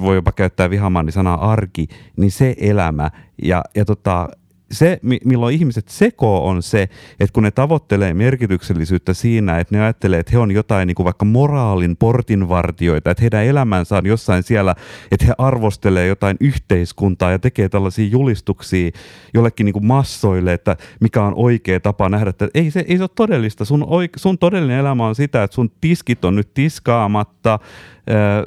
voi 0.02 0.16
jopa 0.16 0.32
käyttää 0.32 0.70
vihamanni 0.70 1.12
sanaa 1.12 1.52
arki, 1.52 1.88
niin 2.18 2.32
se 2.32 2.56
elämä. 2.60 3.12
Ja, 3.44 3.64
ja 3.76 3.86
tota, 3.86 4.30
se, 4.72 5.00
milloin 5.26 5.56
ihmiset 5.56 5.90
sekoo, 5.90 6.48
on 6.48 6.64
se, 6.64 6.82
että 7.20 7.34
kun 7.34 7.44
ne 7.44 7.52
tavoittelee 7.52 8.14
merkityksellisyyttä 8.14 9.14
siinä, 9.14 9.60
että 9.60 9.76
ne 9.76 9.82
ajattelee, 9.82 10.20
että 10.20 10.32
he 10.32 10.38
on 10.38 10.52
jotain 10.52 10.88
niin 10.88 10.96
kuin 10.96 11.06
vaikka 11.06 11.26
moraalin 11.26 11.98
portinvartioita, 11.98 13.12
että 13.12 13.22
heidän 13.22 13.46
elämänsä 13.46 13.98
on 13.98 14.06
jossain 14.06 14.44
siellä, 14.44 14.76
että 15.12 15.26
he 15.26 15.34
arvostelee 15.38 16.08
jotain 16.08 16.38
yhteiskuntaa 16.40 17.32
ja 17.32 17.40
tekee 17.40 17.70
tällaisia 17.70 18.08
julistuksia 18.08 18.92
jollekin 19.34 19.66
niin 19.66 19.74
kuin 19.74 19.86
massoille, 19.86 20.54
että 20.54 20.78
mikä 21.00 21.24
on 21.24 21.34
oikea 21.36 21.80
tapa 21.80 22.10
nähdä, 22.10 22.30
että 22.30 22.50
ei 22.54 22.72
se, 22.72 22.86
ei 22.88 22.98
se 22.98 23.04
ole 23.04 23.10
todellista. 23.16 23.66
Sun, 23.66 23.86
oike, 23.88 24.20
sun 24.20 24.38
todellinen 24.38 24.80
elämä 24.80 25.08
on 25.08 25.16
sitä, 25.16 25.44
että 25.44 25.56
sun 25.56 25.72
tiskit 25.82 26.26
on 26.26 26.36
nyt 26.36 26.54
tiskaamatta, 26.54 27.60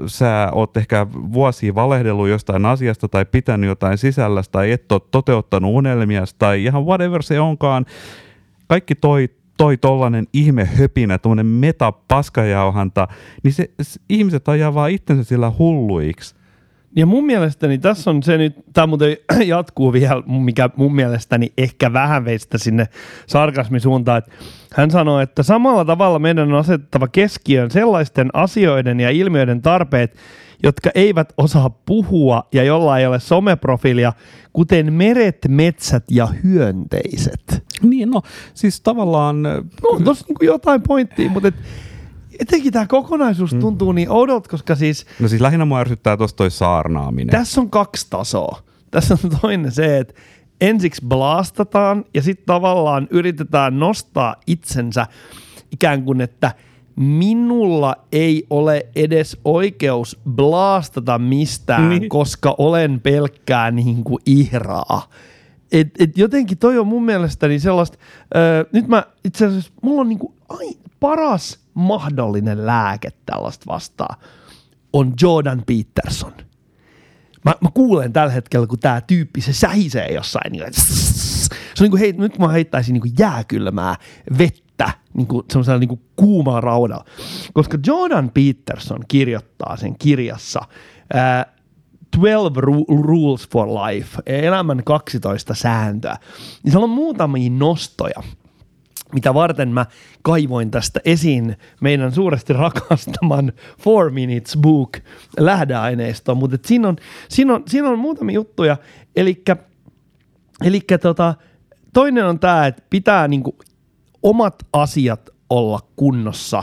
sä 0.06 0.48
oot 0.52 0.76
ehkä 0.76 1.06
vuosia 1.12 1.74
valehdellut 1.74 2.28
jostain 2.28 2.66
asiasta 2.66 3.08
tai 3.08 3.24
pitänyt 3.24 3.68
jotain 3.68 3.98
sisällästä 3.98 4.52
tai 4.52 4.72
et 4.72 4.92
ole 4.92 5.00
toteuttanut 5.10 5.74
unelmia 5.74 6.24
tai 6.38 6.64
ihan 6.64 6.84
whatever 6.84 7.22
se 7.22 7.40
onkaan. 7.40 7.86
Kaikki 8.68 8.94
toi 8.94 9.28
toi 9.56 9.76
tollanen 9.76 10.26
ihme 10.32 10.64
höpinä, 10.64 11.18
tuommoinen 11.18 11.46
metapaskajauhanta, 11.46 13.08
niin 13.42 13.52
se, 13.52 13.70
se, 13.82 14.00
ihmiset 14.08 14.48
ajaa 14.48 14.74
vaan 14.74 14.90
itsensä 14.90 15.24
sillä 15.24 15.52
hulluiksi. 15.58 16.34
Ja 16.96 17.06
mun 17.06 17.26
mielestäni 17.26 17.78
tässä 17.78 18.10
on 18.10 18.22
se 18.22 18.38
nyt, 18.38 18.54
tämä 18.72 18.86
muuten 18.86 19.16
jatkuu 19.46 19.92
vielä, 19.92 20.22
mikä 20.26 20.70
mun 20.76 20.94
mielestäni 20.94 21.52
ehkä 21.58 21.92
vähän 21.92 22.24
veistä 22.24 22.58
sinne 22.58 22.88
sarkasmisuuntaan, 23.26 24.18
että 24.18 24.30
hän 24.74 24.90
sanoi, 24.90 25.22
että 25.22 25.42
samalla 25.42 25.84
tavalla 25.84 26.18
meidän 26.18 26.52
on 26.52 26.58
asettava 26.58 27.08
keskiöön 27.08 27.70
sellaisten 27.70 28.30
asioiden 28.32 29.00
ja 29.00 29.10
ilmiöiden 29.10 29.62
tarpeet, 29.62 30.16
jotka 30.62 30.90
eivät 30.94 31.32
osaa 31.36 31.70
puhua 31.70 32.48
ja 32.52 32.64
jolla 32.64 32.98
ei 32.98 33.06
ole 33.06 33.20
someprofiilia, 33.20 34.12
kuten 34.52 34.92
meret, 34.92 35.38
metsät 35.48 36.04
ja 36.10 36.26
hyönteiset. 36.26 37.64
Niin, 37.82 38.10
no 38.10 38.22
siis 38.54 38.80
tavallaan... 38.80 39.42
No, 39.42 40.00
tuossa 40.04 40.26
niin 40.28 40.46
jotain 40.46 40.82
pointtia, 40.82 41.30
mutta 41.30 41.48
et, 41.48 41.54
etenkin 42.38 42.72
tämä 42.72 42.86
kokonaisuus 42.86 43.54
mm. 43.54 43.60
tuntuu 43.60 43.92
niin 43.92 44.10
oudolta, 44.10 44.48
koska 44.48 44.74
siis... 44.74 45.06
No 45.20 45.28
siis 45.28 45.40
lähinnä 45.40 45.64
mua 45.64 45.80
ärsyttää 45.80 46.16
tuossa 46.16 46.36
toi 46.36 46.50
saarnaaminen. 46.50 47.30
Tässä 47.30 47.60
on 47.60 47.70
kaksi 47.70 48.06
tasoa. 48.10 48.62
Tässä 48.90 49.18
on 49.24 49.30
toinen 49.40 49.72
se, 49.72 49.98
että 49.98 50.14
ensiksi 50.60 51.02
blastataan 51.08 52.04
ja 52.14 52.22
sitten 52.22 52.46
tavallaan 52.46 53.08
yritetään 53.10 53.78
nostaa 53.78 54.36
itsensä 54.46 55.06
ikään 55.72 56.02
kuin, 56.02 56.20
että 56.20 56.54
minulla 56.96 57.96
ei 58.12 58.46
ole 58.50 58.86
edes 58.96 59.36
oikeus 59.44 60.20
blastata 60.30 61.18
mistään, 61.18 61.88
niin. 61.88 62.08
koska 62.08 62.54
olen 62.58 63.00
pelkkää 63.00 63.70
niin 63.70 64.04
kuin 64.04 64.22
ihraa. 64.26 65.08
Et, 65.72 65.88
et 65.98 66.18
jotenkin 66.18 66.58
toi 66.58 66.78
on 66.78 66.86
mun 66.86 67.04
mielestäni 67.04 67.58
sellaista, 67.58 67.98
öö, 68.36 68.64
nyt 68.72 68.88
mä 68.88 69.04
itse 69.24 69.46
asiassa, 69.46 69.72
mulla 69.82 70.00
on 70.00 70.08
niinku 70.08 70.34
ai, 70.48 70.68
paras 71.04 71.58
mahdollinen 71.74 72.66
lääke 72.66 73.08
tällaista 73.26 73.64
vastaan 73.68 74.16
on 74.92 75.12
Jordan 75.22 75.62
Peterson. 75.66 76.32
Mä, 77.44 77.54
mä 77.60 77.68
kuulen 77.74 78.12
tällä 78.12 78.32
hetkellä, 78.32 78.66
kun 78.66 78.78
tämä 78.78 79.00
tyyppi 79.00 79.40
se 79.40 79.52
sähisee 79.52 80.08
jossain. 80.12 80.52
Niin, 80.52 80.64
se 80.72 81.48
on 81.80 81.84
niin 81.84 81.90
kuin, 81.90 82.00
hei, 82.00 82.12
nyt 82.12 82.38
mä 82.38 82.48
heittäisin 82.48 82.92
niin 82.92 83.00
kuin 83.00 83.14
jääkylmää 83.18 83.96
vettä 84.38 84.92
niin 85.14 85.26
kuin 85.26 85.44
semmoisella 85.50 85.78
niin 85.78 85.88
kuin 85.88 86.00
kuumaa 86.16 86.60
raudalla. 86.60 87.04
Koska 87.52 87.78
Jordan 87.86 88.30
Peterson 88.30 89.00
kirjoittaa 89.08 89.76
sen 89.76 89.98
kirjassa 89.98 90.60
ää, 91.14 91.46
12 92.20 92.60
Rules 93.02 93.48
for 93.48 93.68
Life, 93.68 94.22
elämän 94.26 94.84
12 94.84 95.54
sääntöä. 95.54 96.16
Niin 96.62 96.72
siellä 96.72 96.84
on 96.84 96.90
muutamia 96.90 97.50
nostoja, 97.50 98.22
mitä 99.14 99.34
varten 99.34 99.68
mä 99.68 99.86
kaivoin 100.22 100.70
tästä 100.70 101.00
esiin 101.04 101.56
meidän 101.80 102.12
suuresti 102.12 102.52
rakastaman 102.52 103.52
Four 103.80 104.10
Minutes 104.10 104.56
Book 104.60 104.96
lähdeaineistoa, 105.38 106.34
mutta 106.34 106.58
siinä 106.68 106.88
on, 106.88 106.96
siinä, 107.28 107.54
on, 107.54 107.62
siinä 107.68 107.88
on 107.88 107.98
muutamia 107.98 108.34
juttuja, 108.34 108.76
eli 110.64 110.80
tota, 111.02 111.34
toinen 111.92 112.26
on 112.26 112.38
tämä, 112.38 112.66
että 112.66 112.82
pitää 112.90 113.28
niinku 113.28 113.58
omat 114.22 114.54
asiat 114.72 115.30
olla 115.50 115.80
kunnossa 115.96 116.62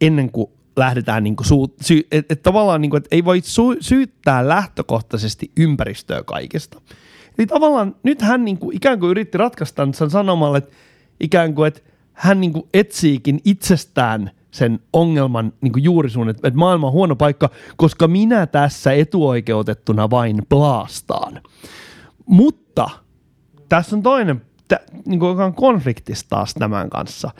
ennen 0.00 0.30
kuin 0.30 0.50
lähdetään 0.76 1.24
niinku 1.24 1.42
su- 1.42 1.74
sy- 1.80 2.06
et, 2.12 2.32
et 2.32 2.42
tavallaan 2.42 2.80
niinku, 2.80 2.96
et 2.96 3.08
ei 3.10 3.24
voi 3.24 3.40
su- 3.40 3.78
syyttää 3.80 4.48
lähtökohtaisesti 4.48 5.50
ympäristöä 5.56 6.22
kaikesta. 6.22 6.80
Eli 7.38 7.46
tavallaan 7.46 7.96
nyt 8.02 8.22
hän 8.22 8.44
niinku 8.44 8.70
ikään 8.74 9.00
kuin 9.00 9.10
yritti 9.10 9.38
ratkaista 9.38 9.88
sen 9.94 10.10
sanomalla, 10.10 10.58
että 10.58 10.76
ikään 11.20 11.54
kuin, 11.54 11.68
että 11.68 11.80
hän 12.20 12.40
niin 12.40 12.52
kuin 12.52 12.68
etsiikin 12.74 13.40
itsestään 13.44 14.30
sen 14.50 14.80
ongelman 14.92 15.52
niin 15.60 15.72
kuin 15.72 15.82
juurisuun, 15.82 16.28
että, 16.28 16.50
maailma 16.54 16.86
on 16.86 16.92
huono 16.92 17.16
paikka, 17.16 17.50
koska 17.76 18.08
minä 18.08 18.46
tässä 18.46 18.92
etuoikeutettuna 18.92 20.10
vain 20.10 20.42
plaastaan. 20.48 21.40
Mutta 22.26 22.90
tässä 23.68 23.96
on 23.96 24.02
toinen, 24.02 24.42
t- 24.68 25.06
niin 25.06 25.20
kuin, 25.20 25.28
joka 25.28 25.44
on 25.44 25.54
konfliktista 25.54 26.28
taas 26.28 26.54
tämän 26.54 26.90
kanssa. 26.90 27.30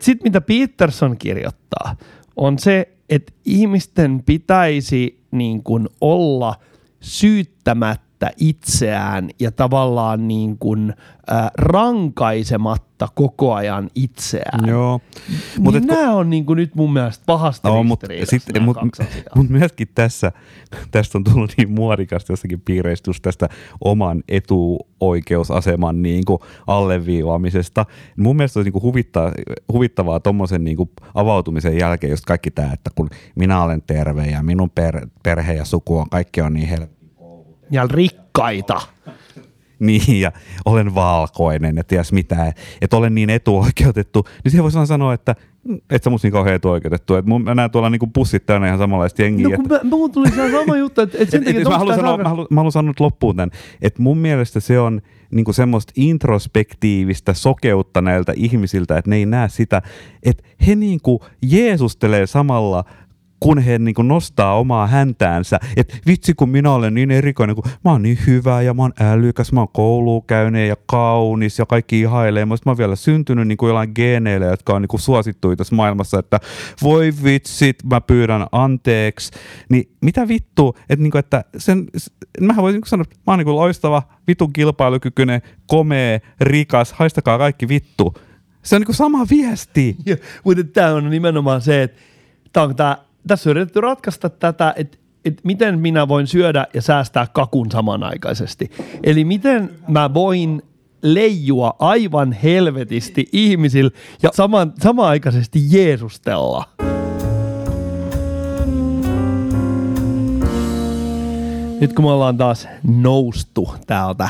Sitten 0.00 0.24
mitä 0.24 0.40
Peterson 0.40 1.16
kirjoittaa, 1.16 1.96
on 2.36 2.58
se, 2.58 2.88
että 3.08 3.32
ihmisten 3.44 4.22
pitäisi 4.26 5.20
niin 5.30 5.62
kuin 5.62 5.88
olla 6.00 6.54
syyttämättä 7.00 8.07
syyttämättä 8.18 8.30
itseään 8.36 9.30
ja 9.40 9.52
tavallaan 9.52 10.28
niin 10.28 10.58
kuin, 10.58 10.94
äh, 11.32 11.50
rankaisematta 11.54 13.08
koko 13.14 13.54
ajan 13.54 13.90
itseään. 13.94 14.68
Joo. 14.68 15.00
Niin 15.28 15.62
mut 15.62 15.74
nämä 15.84 16.12
on 16.12 16.30
niin 16.30 16.46
kuin 16.46 16.56
nyt 16.56 16.74
mun 16.74 16.92
mielestä 16.92 17.24
pahasti 17.26 17.68
no, 17.68 17.82
mut, 17.82 18.00
sit, 18.24 18.42
mut, 18.60 18.76
mut 19.34 19.48
myöskin 19.48 19.88
tässä, 19.94 20.32
tästä 20.90 21.18
on 21.18 21.24
tullut 21.24 21.52
niin 21.56 21.70
muodikasta 21.70 22.32
jossakin 22.32 22.60
piireistä 22.60 23.10
tästä 23.22 23.48
oman 23.80 24.22
etuoikeusaseman 24.28 26.02
niin 26.02 26.24
kuin 26.24 26.38
alleviivaamisesta. 26.66 27.86
Mun 28.16 28.36
mielestä 28.36 28.58
olisi 28.58 28.66
niin 28.66 28.72
kuin 28.72 28.82
huvittaa, 28.82 29.32
huvittavaa 29.72 30.20
tuommoisen 30.20 30.64
niin 30.64 30.76
kuin 30.76 30.90
avautumisen 31.14 31.78
jälkeen 31.78 32.10
just 32.10 32.24
kaikki 32.24 32.50
tämä, 32.50 32.72
että 32.72 32.90
kun 32.94 33.10
minä 33.34 33.62
olen 33.62 33.82
terve 33.82 34.26
ja 34.26 34.42
minun 34.42 34.70
per, 34.70 35.06
perhe 35.22 35.52
ja 35.52 35.64
suku 35.64 35.98
on, 35.98 36.10
kaikki 36.10 36.40
on 36.40 36.54
niin 36.54 36.68
helppoa 36.68 36.97
ja 37.70 37.86
rikkaita. 37.90 38.80
Niin, 39.78 40.20
ja 40.20 40.32
olen 40.64 40.94
valkoinen 40.94 41.76
ja 41.76 41.84
ties 41.84 42.12
mitä, 42.12 42.52
että 42.80 42.96
olen 42.96 43.14
niin 43.14 43.30
etuoikeutettu, 43.30 44.24
niin 44.44 44.50
siihen 44.50 44.62
voisi 44.62 44.86
sanoa, 44.86 45.14
että 45.14 45.34
et 45.90 46.02
sä 46.02 46.10
musta 46.10 46.26
niin 46.26 46.32
kauhean 46.32 46.56
etuoikeutettu. 46.56 47.14
Että 47.14 47.28
mun, 47.28 47.44
mä 47.44 47.54
näen 47.54 47.70
tuolla 47.70 47.90
niinku 47.90 48.06
pussit 48.06 48.46
täynnä 48.46 48.66
ihan 48.66 48.78
samanlaista 48.78 49.22
jengiä. 49.22 49.48
No 49.48 49.56
kun 49.56 49.64
että... 49.64 49.86
mä, 49.86 49.90
mun 49.90 50.12
tuli 50.12 50.30
se 50.30 50.50
sama 50.50 50.76
juttu, 50.84 51.00
että 51.00 51.18
et 51.20 51.30
sen 51.30 51.44
takia, 51.44 51.60
et, 51.60 51.68
mä, 51.68 51.78
haluan 51.78 51.96
sanoa, 51.96 52.16
mä, 52.16 52.28
haluan, 52.28 52.46
mä 52.50 52.60
haluan 52.60 52.72
sanoa 52.72 52.94
loppuun 53.00 53.36
tämän, 53.36 53.50
että 53.82 54.02
mun 54.02 54.18
mielestä 54.18 54.60
se 54.60 54.80
on 54.80 55.00
niinku 55.30 55.52
semmoista 55.52 55.92
introspektiivista 55.96 57.34
sokeutta 57.34 58.00
näiltä 58.00 58.32
ihmisiltä, 58.36 58.98
että 58.98 59.10
ne 59.10 59.16
ei 59.16 59.26
näe 59.26 59.48
sitä, 59.48 59.82
että 60.22 60.44
he 60.66 60.76
niinku 60.76 61.24
jeesustelee 61.42 62.26
samalla 62.26 62.84
kun 63.40 63.58
he 63.58 63.78
niin 63.78 63.94
kuin 63.94 64.08
nostaa 64.08 64.58
omaa 64.58 64.86
häntäänsä, 64.86 65.60
että 65.76 65.96
vitsi 66.06 66.34
kun 66.34 66.48
minä 66.48 66.70
olen 66.70 66.94
niin 66.94 67.10
erikoinen, 67.10 67.56
kun 67.56 67.64
mä 67.84 67.90
oon 67.90 68.02
niin 68.02 68.18
hyvä 68.26 68.62
ja 68.62 68.74
mä 68.74 68.82
oon 68.82 68.92
älykäs, 69.00 69.52
mä 69.52 69.60
oon 69.60 69.68
kouluun 69.72 70.26
käynyt 70.26 70.68
ja 70.68 70.76
kaunis 70.86 71.58
ja 71.58 71.66
kaikki 71.66 72.00
ihailee. 72.00 72.46
Mä 72.46 72.54
oon 72.66 72.78
vielä 72.78 72.96
syntynyt 72.96 73.48
niin 73.48 73.58
kuin 73.58 73.68
jollain 73.68 73.92
geeneillä, 73.94 74.46
jotka 74.46 74.74
on 74.74 74.82
niin 74.82 74.88
kuin 74.88 75.00
suosittuja 75.00 75.56
tässä 75.56 75.74
maailmassa, 75.74 76.18
että 76.18 76.40
voi 76.82 77.12
vitsit, 77.24 77.76
mä 77.90 78.00
pyydän 78.00 78.46
anteeksi. 78.52 79.30
Niin 79.68 79.92
mitä 80.00 80.28
vittu, 80.28 80.76
että, 80.88 81.02
niin 81.02 81.10
kuin, 81.10 81.20
että 81.20 81.44
sen, 81.58 81.86
mähän 82.40 82.62
voisin 82.62 82.80
sanoa, 82.86 83.02
että 83.02 83.16
mä 83.26 83.32
oon 83.32 83.38
niin 83.38 83.44
kuin 83.44 83.56
loistava, 83.56 84.02
vitun 84.28 84.52
kilpailukykyinen, 84.52 85.42
komea, 85.66 86.18
rikas, 86.40 86.92
haistakaa 86.92 87.38
kaikki 87.38 87.68
vittu. 87.68 88.14
Se 88.62 88.76
on 88.76 88.80
niin 88.80 88.86
kuin 88.86 88.96
sama 88.96 89.26
viesti. 89.30 89.96
Mutta 90.44 90.64
tämä 90.64 90.94
on 90.94 91.10
nimenomaan 91.10 91.60
se, 91.60 91.82
että 91.82 91.98
tämä 92.52 92.64
on 92.64 92.76
tämä 92.76 92.96
tässä 93.28 93.50
on 93.50 93.56
yritetty 93.56 93.80
ratkaista 93.80 94.30
tätä, 94.30 94.74
että 94.76 94.98
että 95.24 95.42
miten 95.44 95.78
minä 95.78 96.08
voin 96.08 96.26
syödä 96.26 96.66
ja 96.74 96.82
säästää 96.82 97.26
kakun 97.32 97.70
samanaikaisesti. 97.70 98.70
Eli 99.02 99.24
miten 99.24 99.70
mä 99.88 100.14
voin 100.14 100.62
leijua 101.02 101.76
aivan 101.78 102.32
helvetisti 102.32 103.28
ihmisillä 103.32 103.90
ja 104.22 104.30
saman, 104.32 104.72
samanaikaisesti 104.80 105.60
Jeesustella. 105.70 106.64
Nyt 111.80 111.92
kun 111.92 112.04
me 112.04 112.10
ollaan 112.10 112.36
taas 112.36 112.68
noustu 112.82 113.74
täältä 113.86 114.28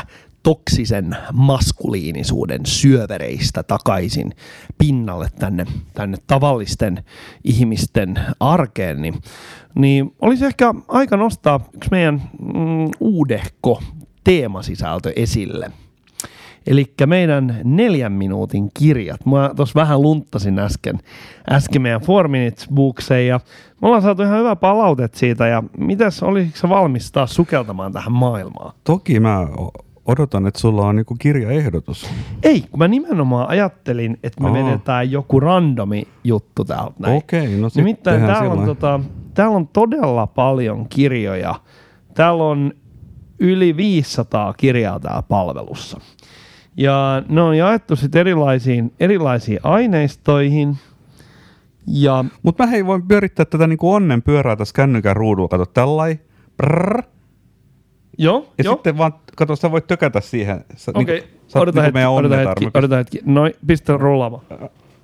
toksisen 0.49 1.17
maskuliinisuuden 1.33 2.65
syövereistä 2.65 3.63
takaisin 3.63 4.31
pinnalle 4.77 5.27
tänne, 5.39 5.65
tänne 5.93 6.17
tavallisten 6.27 7.03
ihmisten 7.43 8.19
arkeen, 8.39 9.01
niin, 9.01 9.13
niin 9.75 10.15
olisi 10.21 10.45
ehkä 10.45 10.73
aika 10.87 11.17
nostaa 11.17 11.59
yksi 11.73 11.89
meidän 11.91 12.21
mm, 12.53 12.91
uudehko 12.99 13.83
teemasisältö 14.23 15.13
esille. 15.15 15.71
Eli 16.67 16.93
meidän 17.05 17.61
neljän 17.63 18.11
minuutin 18.11 18.69
kirjat. 18.73 19.25
Mä 19.25 19.51
tuossa 19.55 19.79
vähän 19.79 20.01
lunttasin 20.01 20.59
äsken, 20.59 20.99
äsken 21.51 21.81
meidän 21.81 22.01
Four 22.01 22.27
Minutes 22.27 22.67
Bookseen 22.73 23.27
ja 23.27 23.39
me 23.81 23.87
ollaan 23.87 24.01
saatu 24.03 24.23
ihan 24.23 24.39
hyvä 24.39 24.55
palautet 24.55 25.15
siitä. 25.15 25.47
Ja 25.47 25.63
mitäs, 25.77 26.23
olisiko 26.23 26.69
valmis 26.69 27.11
taas 27.11 27.35
sukeltamaan 27.35 27.93
tähän 27.93 28.11
maailmaan? 28.11 28.73
Toki 28.83 29.19
mä 29.19 29.47
odotan, 30.09 30.47
että 30.47 30.59
sulla 30.59 30.87
on 30.87 30.95
niinku 30.95 31.15
kirjaehdotus. 31.19 32.09
Ei, 32.43 32.61
kun 32.71 32.79
mä 32.79 32.87
nimenomaan 32.87 33.49
ajattelin, 33.49 34.17
että 34.23 34.43
me 34.43 34.47
Aa. 34.47 34.53
vedetään 34.53 35.11
joku 35.11 35.39
randomi 35.39 36.07
juttu 36.23 36.65
täältä 36.65 36.93
näin. 36.99 37.17
Okei, 37.17 37.57
no 37.57 37.69
sit 37.69 37.75
Nimittäin 37.75 38.21
täällä 38.21 38.51
on, 38.51 38.65
tota, 38.65 38.99
täällä 39.33 39.55
on 39.55 39.67
todella 39.67 40.27
paljon 40.27 40.89
kirjoja. 40.89 41.55
Täällä 42.13 42.43
on 42.43 42.73
yli 43.39 43.77
500 43.77 44.53
kirjaa 44.53 44.99
täällä 44.99 45.21
palvelussa. 45.21 45.99
Ja 46.77 47.23
ne 47.29 47.41
on 47.41 47.57
jaettu 47.57 47.95
sitten 47.95 48.19
erilaisiin, 48.19 48.93
erilaisiin 48.99 49.59
aineistoihin. 49.63 50.77
Ja 51.87 52.25
Mutta 52.43 52.63
mä 52.63 52.69
hei 52.69 52.85
voin 52.85 53.07
pyörittää 53.07 53.45
tätä 53.45 53.67
niinku 53.67 53.93
onnen 53.93 54.21
pyörää 54.21 54.55
tässä 54.55 54.73
kännykän 54.73 55.15
ruudulla. 55.15 55.47
Kato, 55.47 55.65
tällai. 55.65 56.19
Prrr. 56.57 57.03
Joo, 58.19 58.53
Ja 58.57 58.63
joo. 58.63 58.73
sitten 58.73 58.97
vaan, 58.97 59.13
kato, 59.35 59.55
sä 59.55 59.71
voit 59.71 59.87
tökätä 59.87 60.21
siihen. 60.21 60.65
Sä, 60.75 60.91
Okei, 60.95 61.19
niinku, 61.19 61.39
sä 61.47 61.59
oot 61.59 61.63
odota 61.63 61.81
niinku 61.81 61.97
hetki, 61.97 62.05
odota 62.17 62.37
hetki, 62.37 62.67
odota 62.77 62.95
hetki. 62.95 63.19
Noin, 63.25 63.53
pistä 63.67 63.97
rullaamaan. 63.97 64.43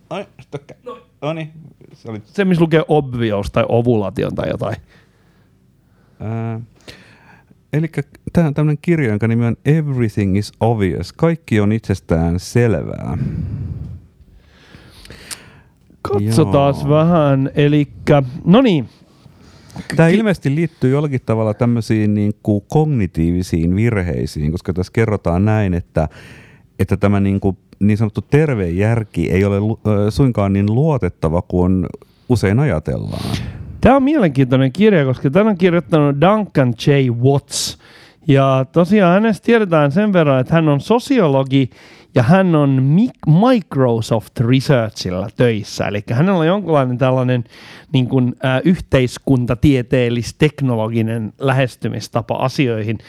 Ai, 0.10 0.26
tökkä. 0.52 0.76
No 1.22 1.34
niin. 1.34 1.52
Se 1.94 2.12
oli, 2.12 2.22
Se, 2.26 2.46
missä 2.46 2.62
lukee 2.62 2.84
obvious 2.88 3.52
tai 3.52 3.66
ovulation 3.70 4.36
tai 4.36 4.50
jotain. 4.50 4.76
ää, 6.20 6.60
Eli 7.74 7.88
tämä 8.34 8.48
on 8.48 8.54
tämmöinen 8.54 8.78
kirja, 8.82 9.10
jonka 9.10 9.28
nimi 9.28 9.46
on 9.46 9.58
Everything 9.66 10.38
is 10.38 10.52
Obvious. 10.60 11.14
Kaikki 11.14 11.60
on 11.60 11.72
itsestään 11.72 12.40
selvää. 12.40 13.18
Katsotaan 16.02 16.76
vähän. 16.90 17.52
Eli, 17.56 17.88
no 18.46 18.62
niin, 18.62 18.90
Tämä 19.96 20.10
ilmeisesti 20.10 20.56
liittyy 20.56 20.92
jollakin 20.92 21.22
tavalla 21.26 21.54
tämmöisiin 21.54 22.14
niin 22.14 22.34
kuin 22.44 22.64
kognitiivisiin 22.70 23.76
virheisiin, 23.76 24.52
koska 24.52 24.74
tässä 24.74 24.94
kerrotaan 24.94 25.46
näin, 25.46 25.74
että, 25.74 26.10
että 26.80 26.98
tämä 26.98 27.20
niin, 27.20 27.40
kuin, 27.40 27.58
niin 27.80 27.98
sanottu 27.98 28.22
terve 28.22 28.70
järki 28.70 29.32
ei 29.32 29.46
ole 29.46 29.58
suinkaan 30.10 30.54
niin 30.54 30.76
luotettava 30.76 31.42
kuin 31.42 31.86
usein 32.30 32.60
ajatellaan. 32.60 33.36
Tämä 33.82 33.96
on 33.96 34.04
mielenkiintoinen 34.04 34.72
kirja, 34.72 35.06
koska 35.06 35.30
tämän 35.30 35.48
on 35.48 35.58
kirjoittanut 35.58 36.22
Duncan 36.22 36.74
J. 36.88 37.10
Watts. 37.24 37.78
Ja 38.28 38.66
tosiaan 38.72 39.14
hänestä 39.14 39.46
tiedetään 39.46 39.92
sen 39.92 40.14
verran, 40.14 40.40
että 40.40 40.54
hän 40.54 40.70
on 40.70 40.82
sosiologi 40.82 41.70
ja 42.16 42.24
hän 42.24 42.56
on 42.56 42.84
Mi- 42.84 43.10
Microsoft 43.28 44.40
Researchilla 44.40 45.30
töissä. 45.36 45.88
Eli 45.88 46.04
hänellä 46.12 46.40
on 46.40 46.48
jonkinlainen 46.48 46.98
tällainen 46.98 47.44
niin 47.94 48.08
kuin, 48.08 48.36
ä, 48.46 48.62
yhteiskuntatieteellis-teknologinen 48.66 51.34
lähestymistapa 51.40 52.36
asioihin. 52.36 52.98
Ö, 53.00 53.04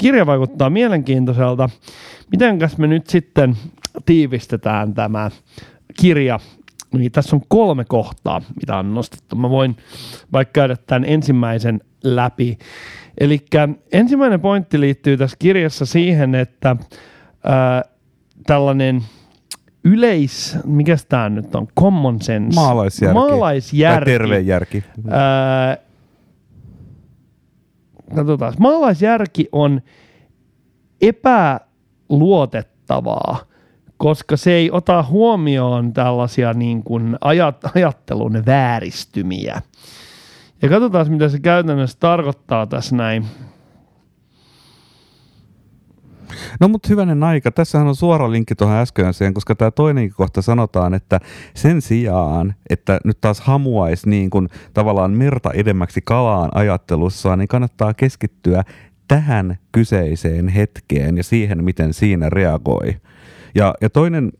kirja 0.00 0.26
vaikuttaa 0.26 0.70
mielenkiintoiselta. 0.70 1.70
Mitenkäs 2.30 2.78
me 2.78 2.86
nyt 2.86 3.06
sitten 3.06 3.56
tiivistetään 4.06 4.94
tämä 4.94 5.30
kirja 6.00 6.40
niin 6.92 7.12
tässä 7.12 7.36
on 7.36 7.42
kolme 7.48 7.84
kohtaa, 7.84 8.40
mitä 8.60 8.76
on 8.76 8.94
nostettu. 8.94 9.36
Mä 9.36 9.50
voin 9.50 9.76
vaikka 10.32 10.52
käydä 10.52 10.76
tämän 10.86 11.04
ensimmäisen 11.04 11.80
läpi. 12.04 12.58
Eli 13.20 13.44
ensimmäinen 13.92 14.40
pointti 14.40 14.80
liittyy 14.80 15.16
tässä 15.16 15.36
kirjassa 15.40 15.86
siihen, 15.86 16.34
että 16.34 16.76
ää, 17.44 17.84
tällainen 18.46 19.02
yleis, 19.84 20.58
mikä 20.64 20.96
tämä 21.08 21.28
nyt 21.28 21.54
on, 21.54 21.68
common 21.80 22.22
sense. 22.22 22.54
Maalaisjärki. 22.54 23.14
Maalaisjärki. 23.14 24.10
Tai 24.10 24.18
terve 24.18 24.40
järki. 24.40 24.84
Ää, 25.10 25.76
katsotaan. 28.16 28.54
Maalaisjärki 28.58 29.48
on 29.52 29.82
epäluotettavaa, 31.00 33.38
koska 33.96 34.36
se 34.36 34.52
ei 34.52 34.70
ota 34.70 35.02
huomioon 35.02 35.92
tällaisia 35.92 36.52
niin 36.52 36.82
kuin 36.82 37.16
ajat, 37.20 37.56
ajattelun 37.74 38.42
vääristymiä. 38.46 39.62
Ja 40.62 40.68
katsotaan, 40.68 41.10
mitä 41.10 41.28
se 41.28 41.40
käytännössä 41.40 41.96
tarkoittaa 42.00 42.66
tässä 42.66 42.96
näin. 42.96 43.26
No 46.60 46.68
mutta 46.68 46.88
hyvänen 46.88 47.22
aika, 47.22 47.50
tässähän 47.50 47.88
on 47.88 47.96
suora 47.96 48.30
linkki 48.30 48.54
tuohon 48.54 48.76
äskeiseen, 48.76 49.34
koska 49.34 49.54
tämä 49.54 49.70
toinenkin 49.70 50.16
kohta 50.16 50.42
sanotaan, 50.42 50.94
että 50.94 51.20
sen 51.54 51.82
sijaan, 51.82 52.54
että 52.70 53.00
nyt 53.04 53.20
taas 53.20 53.40
hamuaisi 53.40 54.08
niin 54.08 54.30
kuin 54.30 54.48
tavallaan 54.74 55.10
merta 55.10 55.50
edemmäksi 55.50 56.00
kalaan 56.04 56.50
ajattelussaan, 56.54 57.38
niin 57.38 57.48
kannattaa 57.48 57.94
keskittyä 57.94 58.62
tähän 59.08 59.58
kyseiseen 59.72 60.48
hetkeen 60.48 61.16
ja 61.16 61.22
siihen, 61.22 61.64
miten 61.64 61.94
siinä 61.94 62.30
reagoi. 62.30 62.96
Ja, 63.54 63.74
ja 63.80 63.90
toinen, 63.90 64.32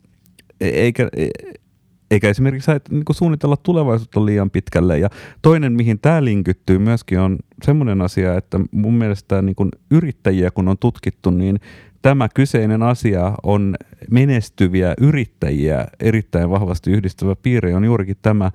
e- 0.60 0.68
eikä, 0.68 1.08
e- 1.16 1.28
eikä 2.12 2.28
esimerkiksi 2.28 2.66
sä 2.66 2.72
et 2.72 2.88
niin 2.90 3.04
kuin 3.04 3.16
suunnitella 3.16 3.56
tulevaisuutta 3.56 4.26
liian 4.26 4.50
pitkälle. 4.50 4.98
Ja 4.98 5.08
toinen, 5.42 5.72
mihin 5.72 5.98
tämä 5.98 6.24
linkittyy 6.24 6.78
myöskin, 6.78 7.18
on 7.18 7.38
semmoinen 7.64 8.02
asia, 8.02 8.36
että 8.36 8.60
mun 8.70 8.94
mielestä 8.94 9.42
niin 9.42 9.56
kuin 9.56 9.68
yrittäjiä, 9.90 10.50
kun 10.50 10.68
on 10.68 10.78
tutkittu, 10.78 11.30
niin 11.30 11.60
tämä 12.02 12.28
kyseinen 12.28 12.82
asia 12.82 13.32
on 13.42 13.74
menestyviä 14.10 14.94
yrittäjiä 15.00 15.86
erittäin 16.00 16.50
vahvasti 16.50 16.90
yhdistävä 16.90 17.36
piirre, 17.36 17.74
on 17.74 17.84
juurikin 17.84 18.16
tämä 18.22 18.50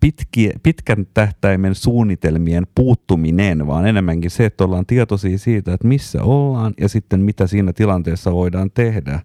pitki, 0.00 0.50
pitkän 0.62 1.06
tähtäimen 1.14 1.74
suunnitelmien 1.74 2.66
puuttuminen, 2.74 3.66
vaan 3.66 3.86
enemmänkin 3.86 4.30
se, 4.30 4.44
että 4.44 4.64
ollaan 4.64 4.86
tietoisia 4.86 5.38
siitä, 5.38 5.74
että 5.74 5.88
missä 5.88 6.22
ollaan 6.22 6.74
ja 6.80 6.88
sitten 6.88 7.20
mitä 7.20 7.46
siinä 7.46 7.72
tilanteessa 7.72 8.32
voidaan 8.32 8.70
tehdä. 8.70 9.20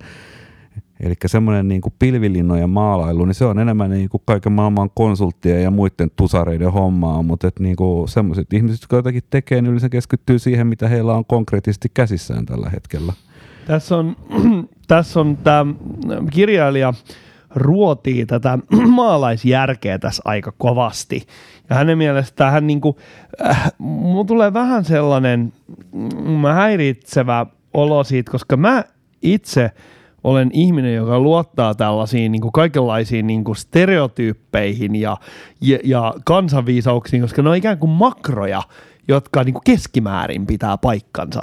Eli 1.00 1.14
semmoinen 1.26 1.68
niin 1.68 1.82
pilvilinnojen 2.00 2.70
maalailu, 2.70 3.26
niin 3.26 3.36
se 3.36 3.46
on 3.46 3.60
enemmän 3.60 3.90
niin 3.90 4.10
kuin 4.10 4.22
kaiken 4.26 4.52
maailman 4.52 4.90
konsulttien 4.94 5.64
ja 5.64 5.72
muiden 5.72 6.12
tusareiden 6.16 6.72
hommaa, 6.72 7.22
mutta 7.22 7.48
että 7.48 7.64
niin 7.64 7.76
kuin 7.76 8.10
semmoiset 8.10 8.54
ihmiset, 8.54 8.82
jotka 8.82 8.96
jotakin 8.96 9.24
tekee, 9.30 9.62
niin 9.62 9.70
yleensä 9.70 9.90
keskittyy 9.90 10.40
siihen, 10.40 10.68
mitä 10.68 10.88
heillä 10.88 11.14
on 11.14 11.26
konkreettisesti 11.26 11.92
käsissään 11.94 12.46
tällä 12.46 12.70
hetkellä. 12.70 13.14
Tässä 13.68 13.98
on, 13.98 14.16
tässä 14.88 15.20
on 15.20 15.38
tämä 15.38 15.74
kirjailija 16.32 16.94
ruotii 17.56 18.26
tätä 18.26 18.60
maalaisjärkeä 18.88 20.00
tässä 20.00 20.22
aika 20.26 20.54
kovasti. 20.58 21.28
Ja 21.70 21.76
hänen 21.76 21.98
mielestään 21.98 22.52
hän 22.52 22.68
niinku, 22.68 22.98
äh, 23.46 23.72
tulee 24.28 24.54
vähän 24.54 24.86
sellainen 24.86 25.54
mm, 25.94 26.44
häiritsevä 26.54 27.46
olo 27.74 28.04
siitä, 28.04 28.32
koska 28.32 28.58
mä 28.58 28.84
itse 29.22 29.72
olen 30.24 30.50
ihminen, 30.54 30.96
joka 30.96 31.20
luottaa 31.20 31.76
tällaisiin 31.76 32.32
niin 32.32 32.42
kuin 32.42 32.52
kaikenlaisiin 32.52 33.28
niin 33.28 33.44
kuin 33.44 33.56
stereotyyppeihin 33.56 34.96
ja, 34.96 35.18
ja, 35.62 35.80
ja 35.84 36.14
kansanviisauksiin, 36.26 37.22
koska 37.22 37.42
ne 37.42 37.50
on 37.50 37.56
ikään 37.56 37.78
kuin 37.78 37.90
makroja, 37.90 38.62
jotka 39.08 39.44
niin 39.44 39.54
kuin 39.54 39.64
keskimäärin 39.64 40.48
pitää 40.48 40.78
paikkansa. 40.78 41.42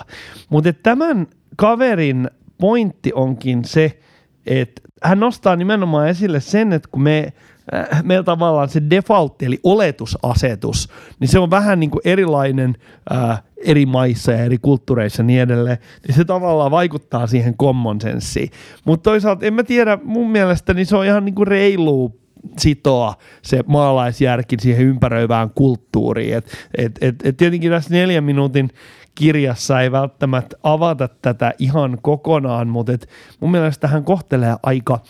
Mutta 0.48 0.72
tämän 0.72 1.26
kaverin 1.56 2.30
pointti 2.58 3.12
onkin 3.14 3.64
se, 3.64 4.00
että 4.46 4.82
hän 5.02 5.20
nostaa 5.20 5.56
nimenomaan 5.56 6.08
esille 6.08 6.40
sen, 6.40 6.72
että 6.72 6.88
kun 6.92 7.02
me, 7.02 7.32
äh, 7.74 8.04
meillä 8.04 8.24
tavallaan 8.24 8.68
se 8.68 8.82
defaultti, 8.90 9.46
eli 9.46 9.60
oletusasetus, 9.64 10.88
niin 11.20 11.28
se 11.28 11.38
on 11.38 11.50
vähän 11.50 11.80
niin 11.80 11.90
kuin 11.90 12.02
erilainen 12.04 12.76
äh, 13.12 13.42
eri 13.64 13.86
maissa 13.86 14.32
ja 14.32 14.44
eri 14.44 14.58
kulttuureissa 14.58 15.22
ja 15.22 15.26
niin 15.26 15.40
edelleen, 15.40 15.78
niin 16.08 16.16
se 16.16 16.24
tavallaan 16.24 16.70
vaikuttaa 16.70 17.26
siihen 17.26 17.56
common 17.56 18.00
senssiin. 18.00 18.50
Mutta 18.84 19.10
toisaalta 19.10 19.46
en 19.46 19.54
mä 19.54 19.62
tiedä, 19.62 19.98
mun 20.04 20.30
mielestä 20.30 20.74
niin 20.74 20.86
se 20.86 20.96
on 20.96 21.06
ihan 21.06 21.24
niin 21.24 21.34
kuin 21.34 21.46
reilua 21.46 22.10
sitoa 22.58 23.14
se 23.42 23.60
maalaisjärki 23.66 24.56
siihen 24.60 24.86
ympäröivään 24.86 25.50
kulttuuriin. 25.50 26.34
Et, 26.34 26.46
et, 26.78 26.98
et, 27.00 27.14
et 27.24 27.36
tietenkin 27.36 27.70
tässä 27.70 27.90
neljän 27.90 28.24
minuutin 28.24 28.70
kirjassa 29.14 29.80
ei 29.80 29.92
välttämättä 29.92 30.56
avata 30.62 31.08
tätä 31.22 31.54
ihan 31.58 31.98
kokonaan, 32.02 32.68
mutta 32.68 32.92
et 32.92 33.08
mun 33.40 33.50
mielestä 33.50 33.88
hän 33.88 34.04
kohtelee 34.04 34.56
aika 34.62 35.00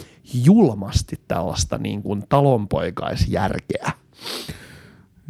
julmasti 0.44 1.16
tällaista 1.28 1.78
niin 1.78 2.02
kuin 2.02 2.22
talonpoikaisjärkeä. 2.28 3.92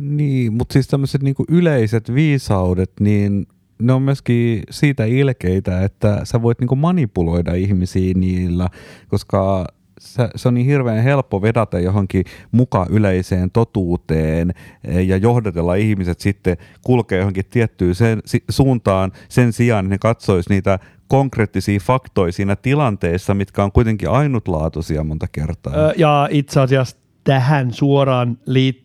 Niin, 0.01 0.53
mutta 0.53 0.73
siis 0.73 0.89
tämmöiset 0.89 1.23
niinku 1.23 1.45
yleiset 1.49 2.15
viisaudet, 2.15 2.93
niin 3.01 3.47
ne 3.83 3.93
on 3.93 4.03
myöskin 4.03 4.63
siitä 4.71 5.05
ilkeitä, 5.05 5.85
että 5.85 6.21
sä 6.25 6.43
voit 6.43 6.61
niinku 6.61 6.77
manipuloida 6.77 7.55
ihmisiä 7.55 8.15
niillä, 8.15 8.69
koska 9.09 9.67
se, 10.01 10.29
se 10.37 10.49
on 10.49 10.55
niin 10.55 10.67
hirveän 10.67 11.03
helppo 11.03 11.43
vedata 11.43 11.81
johonkin 11.81 12.25
muka 12.53 12.87
yleiseen 12.91 13.51
totuuteen 13.51 14.53
eh, 14.85 15.09
ja 15.09 15.17
johdatella 15.17 15.75
ihmiset 15.75 16.21
sitten 16.21 16.57
kulkee 16.83 17.19
johonkin 17.19 17.45
tiettyyn 17.51 17.95
sen, 17.95 18.21
si, 18.25 18.45
suuntaan 18.49 19.13
sen 19.29 19.53
sijaan, 19.53 19.85
että 19.85 19.95
ne 19.95 19.99
katsoisi 19.99 20.51
niitä 20.51 20.79
konkreettisia 21.09 21.81
faktoja 21.81 22.33
siinä 22.33 22.57
tilanteessa, 22.57 23.35
mitkä 23.35 23.65
on 23.65 23.73
kuitenkin 23.73 24.11
ainutlaatuisia 24.11 25.05
monta 25.05 25.27
kertaa. 25.33 25.93
Ja 25.97 26.29
itse 26.31 26.61
asiassa 26.61 26.97
tähän 27.25 27.73
suoraan 27.73 28.39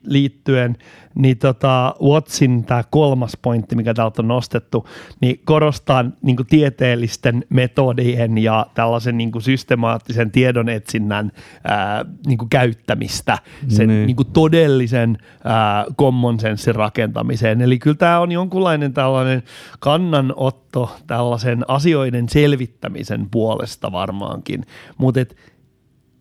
liittyen, 0.04 0.78
niin 1.16 1.38
tota, 1.38 1.96
Wattsin 2.04 2.64
tämä 2.66 2.84
kolmas 2.90 3.38
pointti, 3.42 3.76
mikä 3.76 3.94
täältä 3.94 4.22
on 4.22 4.28
nostettu, 4.28 4.88
niin 5.22 5.42
korostaa 5.46 6.06
niin 6.22 6.36
kuin 6.36 6.48
tieteellisten 6.48 7.46
metodien 7.50 8.38
ja 8.38 8.66
tällaisen 8.74 9.18
niin 9.18 9.32
kuin 9.32 9.42
systemaattisen 9.42 10.32
tiedonetsinnän 10.32 11.32
ää, 11.64 12.06
niin 12.28 12.38
kuin 12.38 12.50
käyttämistä 12.50 13.38
sen 13.68 13.88
niin. 13.88 14.06
Niin 14.06 14.16
kuin 14.16 14.32
todellisen 14.34 15.18
ää, 15.44 15.86
common 15.98 16.40
sensin 16.40 16.76
rakentamiseen. 16.76 17.62
Eli 17.62 17.80
kyllä 17.80 17.98
tämä 17.98 18.20
on 18.20 18.32
jonkunlainen 18.32 18.94
tällainen 18.94 19.44
kannanotto 19.80 20.98
tällaisen 21.08 21.66
asioiden 21.68 22.30
selvittämisen 22.30 23.30
puolesta 23.32 23.92
varmaankin, 23.92 24.66
mutta 24.98 25.20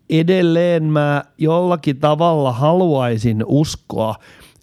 edelleen 0.09 0.83
mä 0.83 1.23
jollakin 1.37 1.99
tavalla 1.99 2.51
haluaisin 2.51 3.43
uskoa, 3.45 4.15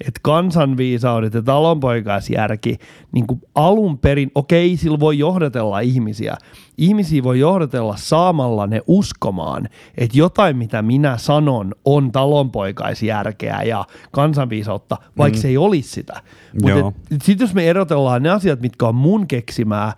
että 0.07 0.21
kansanviisaudet 0.23 1.35
ja 1.35 1.43
talonpoikaisjärki 1.43 2.79
niin 3.13 3.27
kuin 3.27 3.43
alun 3.55 3.99
perin, 3.99 4.31
okei, 4.35 4.77
sillä 4.77 5.01
voi 5.01 5.19
johdatella 5.19 5.81
ihmisiä. 5.81 6.37
Ihmisiä 6.79 7.23
voi 7.23 7.41
johdatella 7.41 7.97
saamalla 7.97 8.67
ne 8.67 8.81
uskomaan, 8.87 9.69
että 9.99 10.19
jotain, 10.19 10.57
mitä 10.57 10.83
minä 10.83 11.19
sanon, 11.19 11.75
on 11.85 12.13
talonpoikaisjärkeä 12.13 13.63
ja 13.63 13.85
kansanviisautta, 14.11 14.97
vaikka 15.19 15.37
mm. 15.37 15.41
se 15.41 15.49
ei 15.49 15.57
olisi 15.57 15.89
sitä. 15.89 16.23
Mutta 16.63 16.93
sitten 17.23 17.45
jos 17.45 17.55
me 17.55 17.71
erotellaan 17.71 18.23
ne 18.23 18.31
asiat, 18.31 18.61
mitkä 18.61 18.87
on 18.87 18.95
mun 18.95 19.27
keksimää, 19.27 19.93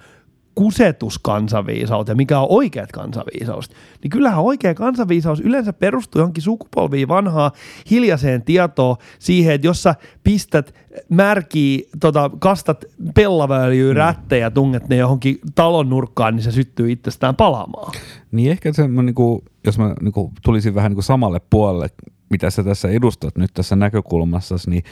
kusetus 0.54 1.18
kansanviisaus 1.18 2.08
ja 2.08 2.14
mikä 2.14 2.40
on 2.40 2.46
oikeat 2.48 2.92
kansanviisaus, 2.92 3.70
niin 4.02 4.10
kyllähän 4.10 4.44
oikea 4.44 4.74
kansanviisaus 4.74 5.40
yleensä 5.40 5.72
perustuu 5.72 6.20
johonkin 6.20 6.42
sukupolviin 6.42 7.08
vanhaa 7.08 7.52
hiljaiseen 7.90 8.42
tietoon 8.42 8.96
siihen, 9.18 9.54
että 9.54 9.66
jos 9.66 9.82
sä 9.82 9.94
pistät 10.24 10.74
märkii, 11.08 11.88
tota, 12.00 12.30
kastat 12.38 12.84
pellaväöljyä 13.14 13.92
mm. 13.92 13.98
rättejä, 13.98 14.50
tunget 14.50 14.88
ne 14.88 14.96
johonkin 14.96 15.38
talon 15.54 15.88
nurkkaan, 15.88 16.36
niin 16.36 16.44
se 16.44 16.52
syttyy 16.52 16.92
itsestään 16.92 17.36
palaamaan. 17.36 17.92
Niin 18.32 18.50
ehkä 18.50 18.72
se, 18.72 18.88
niin 18.88 19.14
kuin, 19.14 19.42
jos 19.66 19.78
mä 19.78 19.94
niin 20.00 20.12
kuin, 20.12 20.32
tulisin 20.42 20.74
vähän 20.74 20.90
niin 20.90 20.96
kuin 20.96 21.04
samalle 21.04 21.40
puolelle, 21.50 21.88
mitä 22.30 22.50
sä 22.50 22.64
tässä 22.64 22.88
edustat 22.88 23.36
nyt 23.36 23.50
tässä 23.54 23.76
näkökulmassa, 23.76 24.54
niin 24.66 24.82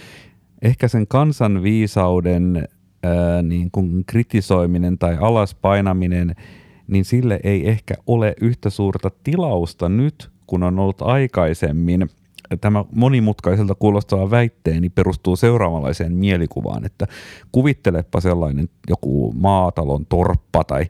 ehkä 0.62 0.88
sen 0.88 1.06
kansanviisauden 1.06 2.68
ää, 3.02 3.42
niin 3.42 3.70
kuin 3.70 4.04
kritisoiminen 4.06 4.98
tai 4.98 5.16
alaspainaminen, 5.20 6.34
niin 6.86 7.04
sille 7.04 7.40
ei 7.42 7.68
ehkä 7.68 7.94
ole 8.06 8.34
yhtä 8.40 8.70
suurta 8.70 9.10
tilausta 9.24 9.88
nyt, 9.88 10.30
kun 10.46 10.62
on 10.62 10.78
ollut 10.78 11.02
aikaisemmin. 11.02 12.08
Tämä 12.60 12.84
monimutkaiselta 12.92 13.74
kuulostava 13.74 14.30
väitteeni 14.30 14.90
perustuu 14.90 15.36
seuraavanlaiseen 15.36 16.14
mielikuvaan, 16.14 16.84
että 16.84 17.06
kuvittelepa 17.52 18.20
sellainen 18.20 18.68
joku 18.88 19.32
maatalon 19.32 20.06
torppa 20.06 20.64
tai 20.64 20.86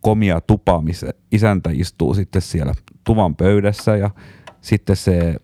komia 0.00 0.40
tupa, 0.40 0.80
missä 0.80 1.06
isäntä 1.32 1.70
istuu 1.72 2.14
sitten 2.14 2.42
siellä 2.42 2.74
tuvan 3.04 3.36
pöydässä 3.36 3.96
ja 3.96 4.10
sitten 4.60 4.96
se 4.96 5.36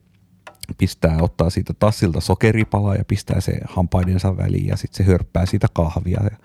pistää, 0.79 1.19
ottaa 1.21 1.51
siitä 1.51 1.75
tassilta 1.79 2.21
sokeripalaa 2.21 2.95
ja 2.95 3.05
pistää 3.05 3.41
se 3.41 3.53
hampaidensa 3.69 4.37
väliin 4.37 4.67
ja 4.67 4.77
sitten 4.77 4.97
se 5.07 5.13
hörppää 5.13 5.47
siitä 5.47 5.67
kahvia. 5.73 6.21
Ja, 6.25 6.37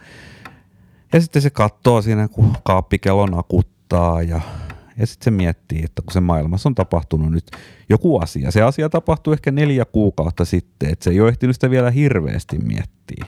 ja 1.14 1.22
sitten 1.22 1.42
se 1.42 1.50
katsoo 1.50 2.02
siinä, 2.02 2.28
kun 2.28 2.54
kaappikello 2.64 3.26
nakuttaa 3.26 4.22
ja, 4.22 4.42
ja 4.98 5.08
sitten 5.08 5.26
se 5.26 5.32
miettii, 5.32 5.82
että 5.84 6.02
kun 6.02 6.12
se 6.14 6.20
maailmassa 6.20 6.70
on 6.70 6.76
tapahtunut 6.76 7.32
nyt 7.32 7.52
joku 7.90 8.20
asia. 8.20 8.52
Se 8.52 8.62
asia 8.62 8.90
tapahtui 8.90 9.34
ehkä 9.34 9.52
neljä 9.52 9.86
kuukautta 9.86 10.46
sitten, 10.46 10.90
että 10.90 11.04
se 11.04 11.10
ei 11.10 11.22
ole 11.22 11.30
ehtinyt 11.30 11.56
sitä 11.56 11.70
vielä 11.70 11.92
hirveästi 11.92 12.58
miettiä. 12.58 13.26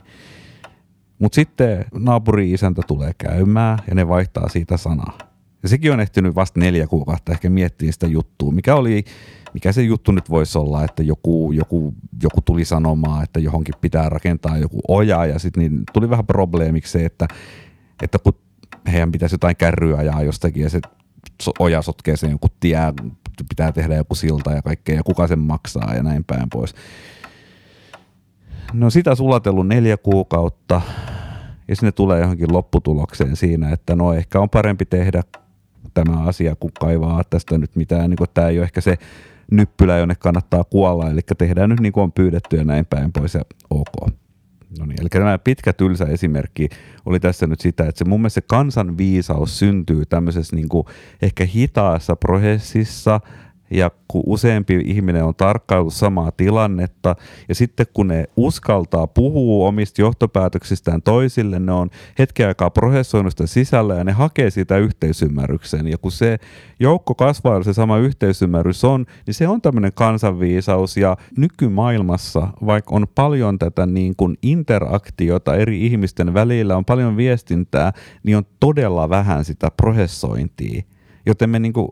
Mutta 1.18 1.34
sitten 1.34 1.84
naapuri-isäntä 1.94 2.82
tulee 2.86 3.12
käymään 3.18 3.78
ja 3.88 3.94
ne 3.94 4.08
vaihtaa 4.08 4.48
siitä 4.48 4.76
sanaa. 4.76 5.18
Ja 5.62 5.68
sekin 5.68 5.92
on 5.92 6.00
ehtinyt 6.00 6.34
vasta 6.34 6.60
neljä 6.60 6.86
kuukautta 6.86 7.32
ehkä 7.32 7.50
miettiä 7.50 7.92
sitä 7.92 8.06
juttua, 8.06 8.52
mikä 8.52 8.74
oli 8.74 9.04
mikä 9.56 9.72
se 9.72 9.82
juttu 9.82 10.12
nyt 10.12 10.30
voisi 10.30 10.58
olla, 10.58 10.84
että 10.84 11.02
joku, 11.02 11.52
joku, 11.52 11.94
joku 12.22 12.40
tuli 12.40 12.64
sanomaan, 12.64 13.22
että 13.22 13.40
johonkin 13.40 13.74
pitää 13.80 14.08
rakentaa 14.08 14.58
joku 14.58 14.80
oja 14.88 15.26
ja 15.26 15.38
sitten 15.38 15.60
niin 15.60 15.82
tuli 15.92 16.10
vähän 16.10 16.26
probleemiksi 16.26 16.92
se, 16.92 17.04
että, 17.04 17.28
että 18.02 18.18
kun 18.18 18.32
heidän 18.92 19.12
pitäisi 19.12 19.34
jotain 19.34 19.56
kärryä 19.56 19.96
ajaa 19.96 20.22
jostakin 20.22 20.62
ja 20.62 20.70
se 20.70 20.80
oja 21.58 21.82
sotkee 21.82 22.16
sen 22.16 22.30
joku 22.30 22.46
tie, 22.60 22.78
pitää 23.48 23.72
tehdä 23.72 23.94
joku 23.94 24.14
silta 24.14 24.52
ja 24.52 24.62
kaikkea 24.62 24.94
ja 24.94 25.02
kuka 25.02 25.26
sen 25.26 25.38
maksaa 25.38 25.94
ja 25.94 26.02
näin 26.02 26.24
päin 26.24 26.50
pois. 26.50 26.74
No 28.72 28.90
sitä 28.90 29.14
sulatellut 29.14 29.68
neljä 29.68 29.96
kuukautta 29.96 30.80
ja 31.68 31.76
sinne 31.76 31.92
tulee 31.92 32.20
johonkin 32.20 32.52
lopputulokseen 32.52 33.36
siinä, 33.36 33.70
että 33.70 33.96
no 33.96 34.12
ehkä 34.12 34.40
on 34.40 34.50
parempi 34.50 34.84
tehdä 34.84 35.22
tämä 35.94 36.24
asia, 36.24 36.56
kun 36.56 36.70
kaivaa 36.80 37.24
tästä 37.24 37.58
nyt 37.58 37.76
mitään, 37.76 38.10
niin 38.10 38.18
tämä 38.34 38.48
ei 38.48 38.58
ole 38.58 38.64
ehkä 38.64 38.80
se 38.80 38.98
nyppylä, 39.50 39.98
jonne 39.98 40.14
kannattaa 40.14 40.64
kuolla, 40.64 41.10
eli 41.10 41.20
tehdään 41.38 41.70
nyt 41.70 41.80
niin 41.80 41.92
kuin 41.92 42.02
on 42.04 42.12
pyydetty 42.12 42.56
ja 42.56 42.64
näin 42.64 42.86
päin 42.86 43.12
pois 43.12 43.34
ja 43.34 43.42
ok. 43.70 44.10
No 44.78 44.86
niin, 44.86 45.00
eli 45.00 45.08
tämä 45.08 45.38
pitkä 45.38 45.72
tylsä 45.72 46.04
esimerkki 46.04 46.68
oli 47.06 47.20
tässä 47.20 47.46
nyt 47.46 47.60
sitä, 47.60 47.86
että 47.86 47.98
se 47.98 48.04
mun 48.04 48.20
mielestä 48.20 48.40
se 48.40 48.46
kansanviisaus 48.48 49.58
syntyy 49.58 50.06
tämmöisessä 50.06 50.56
niin 50.56 50.68
kuin 50.68 50.86
ehkä 51.22 51.44
hitaassa 51.44 52.16
prosessissa, 52.16 53.20
ja 53.70 53.90
kun 54.08 54.22
useampi 54.26 54.82
ihminen 54.84 55.24
on 55.24 55.34
tarkkaillut 55.34 55.94
samaa 55.94 56.30
tilannetta, 56.30 57.16
ja 57.48 57.54
sitten 57.54 57.86
kun 57.92 58.08
ne 58.08 58.24
uskaltaa 58.36 59.06
puhua 59.06 59.68
omista 59.68 60.00
johtopäätöksistään 60.00 61.02
toisille, 61.02 61.58
ne 61.58 61.72
on 61.72 61.90
hetken 62.18 62.48
aikaa 62.48 62.70
prosessoinut 62.70 63.32
sitä 63.32 63.46
sisällä 63.46 63.94
ja 63.94 64.04
ne 64.04 64.12
hakee 64.12 64.50
sitä 64.50 64.76
yhteisymmärryksen. 64.76 65.88
Ja 65.88 65.98
kun 65.98 66.12
se 66.12 66.38
joukko 66.80 67.14
kasvaa 67.14 67.56
ja 67.56 67.62
se 67.62 67.72
sama 67.72 67.98
yhteisymmärrys 67.98 68.84
on, 68.84 69.06
niin 69.26 69.34
se 69.34 69.48
on 69.48 69.62
tämmöinen 69.62 69.92
kansanviisaus. 69.94 70.96
Ja 70.96 71.16
nykymaailmassa, 71.36 72.48
vaikka 72.66 72.94
on 72.94 73.06
paljon 73.14 73.58
tätä 73.58 73.86
niin 73.86 74.16
kuin 74.16 74.38
interaktiota 74.42 75.54
eri 75.54 75.86
ihmisten 75.86 76.34
välillä, 76.34 76.76
on 76.76 76.84
paljon 76.84 77.16
viestintää, 77.16 77.92
niin 78.22 78.36
on 78.36 78.46
todella 78.60 79.08
vähän 79.08 79.44
sitä 79.44 79.70
prosessointia. 79.76 80.82
Joten 81.26 81.50
me 81.50 81.58
niin 81.58 81.72
kuin 81.72 81.88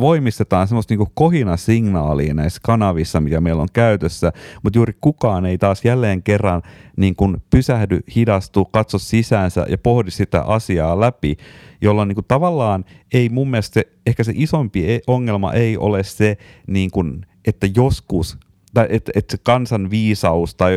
voimistetaan 0.00 0.68
semmoista 0.68 0.92
niinku 0.92 1.12
kohinasignaalia 1.14 2.34
näissä 2.34 2.60
kanavissa, 2.64 3.20
mikä 3.20 3.40
meillä 3.40 3.62
on 3.62 3.68
käytössä, 3.72 4.32
mutta 4.62 4.78
juuri 4.78 4.92
kukaan 5.00 5.46
ei 5.46 5.58
taas 5.58 5.84
jälleen 5.84 6.22
kerran 6.22 6.62
niin 6.96 7.16
kuin 7.16 7.36
pysähdy, 7.50 8.00
hidastu, 8.16 8.64
katso 8.64 8.98
sisäänsä 8.98 9.66
ja 9.68 9.78
pohdi 9.78 10.10
sitä 10.10 10.42
asiaa 10.42 11.00
läpi, 11.00 11.36
jolloin 11.80 12.08
niin 12.08 12.16
kuin 12.16 12.26
tavallaan 12.28 12.84
ei 13.14 13.28
mun 13.28 13.50
mielestä 13.50 13.82
ehkä 14.06 14.24
se 14.24 14.32
isompi 14.34 14.92
e- 14.92 15.00
ongelma 15.06 15.52
ei 15.52 15.76
ole 15.76 16.02
se, 16.02 16.36
niin 16.66 16.90
kuin, 16.90 17.26
että 17.46 17.68
joskus 17.76 18.38
että 18.82 19.12
et 19.14 19.40
kansan 19.42 19.90
viisaus 19.90 20.54
tai 20.54 20.72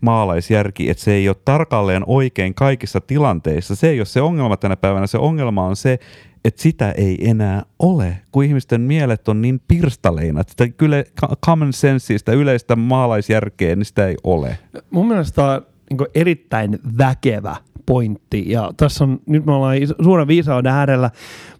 maalaisjärki, 0.00 0.90
että 0.90 1.02
se 1.02 1.12
ei 1.12 1.28
ole 1.28 1.36
tarkalleen 1.44 2.02
oikein 2.06 2.54
kaikissa 2.54 3.00
tilanteissa. 3.00 3.74
Se 3.74 3.88
ei 3.88 4.00
ole 4.00 4.06
se 4.06 4.22
ongelma 4.22 4.56
tänä 4.56 4.76
päivänä. 4.76 5.06
Se 5.06 5.18
ongelma 5.18 5.66
on 5.66 5.76
se, 5.76 5.98
että 6.44 6.62
sitä 6.62 6.92
ei 6.92 7.28
enää 7.28 7.62
ole, 7.78 8.18
kun 8.32 8.44
ihmisten 8.44 8.80
mielet 8.80 9.28
on 9.28 9.42
niin 9.42 9.60
pirstaleina, 9.68 10.40
että 10.40 10.68
kyllä 10.68 11.04
common 11.46 11.72
sense, 11.72 12.18
sitä 12.18 12.32
yleistä 12.32 12.76
maalaisjärkeä, 12.76 13.76
niin 13.76 13.84
sitä 13.84 14.06
ei 14.06 14.16
ole. 14.24 14.58
Mun 14.90 15.08
mielestä 15.08 15.36
tämä 15.36 15.54
on 15.54 15.62
niin 15.90 16.08
erittäin 16.14 16.78
väkevä 16.98 17.56
pointti, 17.86 18.50
ja 18.50 18.72
tässä 18.76 19.04
on, 19.04 19.20
nyt 19.26 19.46
me 19.46 19.52
ollaan 19.52 19.76
suuren 20.02 20.28
viisauden 20.28 20.72
äärellä. 20.72 21.10